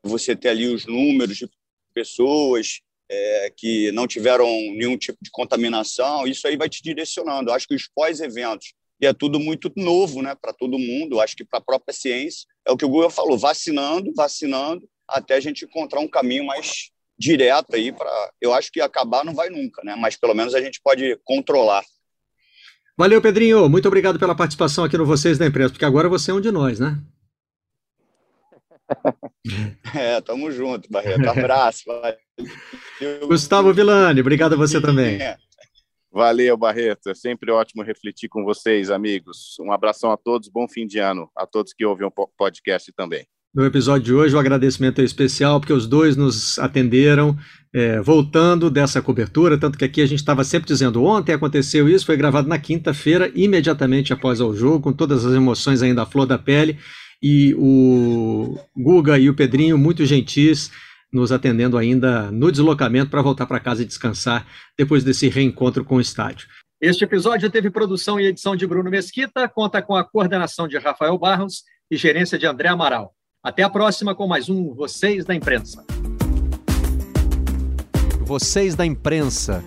você 0.03 0.35
ter 0.35 0.49
ali 0.49 0.67
os 0.67 0.85
números 0.85 1.37
de 1.37 1.49
pessoas 1.93 2.81
é, 3.09 3.53
que 3.55 3.91
não 3.91 4.07
tiveram 4.07 4.47
nenhum 4.47 4.97
tipo 4.97 5.17
de 5.21 5.31
contaminação, 5.31 6.27
isso 6.27 6.47
aí 6.47 6.57
vai 6.57 6.69
te 6.69 6.81
direcionando. 6.83 7.49
Eu 7.49 7.53
acho 7.53 7.67
que 7.67 7.75
os 7.75 7.87
pós-eventos, 7.87 8.73
e 8.99 9.05
é 9.05 9.13
tudo 9.13 9.39
muito 9.39 9.71
novo 9.75 10.21
né, 10.21 10.35
para 10.39 10.53
todo 10.53 10.79
mundo, 10.79 11.15
eu 11.15 11.21
acho 11.21 11.35
que 11.35 11.45
para 11.45 11.59
a 11.59 11.63
própria 11.63 11.93
ciência, 11.93 12.47
é 12.65 12.71
o 12.71 12.77
que 12.77 12.85
o 12.85 12.89
Google 12.89 13.09
falou, 13.09 13.37
vacinando, 13.37 14.13
vacinando, 14.15 14.87
até 15.07 15.35
a 15.35 15.39
gente 15.39 15.65
encontrar 15.65 15.99
um 15.99 16.07
caminho 16.07 16.45
mais 16.45 16.91
direto 17.17 17.75
aí 17.75 17.91
para. 17.91 18.31
Eu 18.39 18.53
acho 18.53 18.71
que 18.71 18.81
acabar 18.81 19.25
não 19.25 19.33
vai 19.33 19.49
nunca, 19.49 19.81
né? 19.83 19.95
Mas 19.95 20.15
pelo 20.15 20.35
menos 20.35 20.53
a 20.53 20.61
gente 20.61 20.81
pode 20.81 21.17
controlar. 21.23 21.83
Valeu, 22.97 23.21
Pedrinho. 23.21 23.69
Muito 23.69 23.87
obrigado 23.87 24.19
pela 24.19 24.35
participação 24.35 24.83
aqui 24.83 24.97
no 24.97 25.05
Vocês 25.05 25.37
da 25.37 25.45
Imprensa, 25.45 25.71
porque 25.71 25.85
agora 25.85 26.09
você 26.09 26.31
é 26.31 26.33
um 26.33 26.41
de 26.41 26.51
nós, 26.51 26.79
né? 26.79 26.99
É, 29.95 30.19
tamo 30.19 30.51
junto, 30.51 30.89
Barreto. 30.91 31.25
Abraço. 31.29 31.85
Gustavo 33.27 33.73
Villani, 33.73 34.21
obrigado 34.21 34.53
a 34.53 34.57
você 34.57 34.81
também. 34.81 35.19
Valeu, 36.11 36.57
Barreto. 36.57 37.09
É 37.09 37.13
sempre 37.13 37.51
ótimo 37.51 37.83
refletir 37.83 38.27
com 38.27 38.43
vocês, 38.43 38.89
amigos. 38.89 39.55
Um 39.59 39.71
abração 39.71 40.11
a 40.11 40.17
todos, 40.17 40.49
bom 40.49 40.67
fim 40.67 40.87
de 40.87 40.99
ano 40.99 41.29
a 41.35 41.45
todos 41.45 41.73
que 41.73 41.85
ouvem 41.85 42.07
o 42.07 42.27
podcast 42.37 42.91
também. 42.93 43.25
No 43.53 43.65
episódio 43.65 44.03
de 44.03 44.13
hoje, 44.13 44.35
o 44.35 44.39
agradecimento 44.39 45.01
é 45.01 45.03
especial, 45.03 45.59
porque 45.59 45.73
os 45.73 45.87
dois 45.87 46.15
nos 46.15 46.59
atenderam, 46.59 47.35
é, 47.73 47.99
voltando 48.01 48.69
dessa 48.69 49.01
cobertura, 49.01 49.57
tanto 49.57 49.77
que 49.77 49.85
aqui 49.85 50.01
a 50.01 50.05
gente 50.05 50.19
estava 50.19 50.43
sempre 50.43 50.67
dizendo, 50.67 51.03
ontem 51.03 51.33
aconteceu 51.33 51.89
isso, 51.89 52.05
foi 52.05 52.17
gravado 52.17 52.47
na 52.47 52.59
quinta-feira, 52.59 53.31
imediatamente 53.33 54.13
após 54.13 54.41
o 54.41 54.53
jogo, 54.53 54.81
com 54.81 54.93
todas 54.93 55.25
as 55.25 55.33
emoções 55.33 55.81
ainda 55.81 56.03
à 56.03 56.05
flor 56.05 56.27
da 56.27 56.37
pele, 56.37 56.77
e 57.21 57.55
o 57.57 58.59
Guga 58.75 59.17
e 59.17 59.29
o 59.29 59.33
Pedrinho, 59.33 59.77
muito 59.77 60.05
gentis, 60.05 60.71
nos 61.11 61.31
atendendo 61.31 61.77
ainda 61.77 62.31
no 62.31 62.51
deslocamento 62.51 63.09
para 63.09 63.21
voltar 63.21 63.45
para 63.45 63.59
casa 63.59 63.81
e 63.81 63.85
descansar 63.85 64.45
depois 64.77 65.03
desse 65.03 65.27
reencontro 65.29 65.83
com 65.83 65.95
o 65.95 66.01
estádio. 66.01 66.47
Este 66.79 67.03
episódio 67.03 67.49
teve 67.49 67.71
produção 67.71 68.19
e 68.19 68.27
edição 68.27 68.55
de 68.55 68.67
Bruno 68.67 68.89
Mesquita, 68.89 69.47
conta 69.47 69.81
com 69.81 69.95
a 69.95 70.03
coordenação 70.03 70.67
de 70.67 70.77
Rafael 70.77 71.17
Barros 71.17 71.63
e 71.89 71.97
gerência 71.97 72.37
de 72.37 72.45
André 72.45 72.69
Amaral. 72.69 73.13
Até 73.43 73.63
a 73.63 73.69
próxima 73.69 74.13
com 74.13 74.27
mais 74.27 74.49
um 74.49 74.73
Vocês 74.75 75.25
da 75.25 75.33
Imprensa. 75.33 75.85
Vocês 78.21 78.75
da 78.75 78.85
Imprensa. 78.85 79.63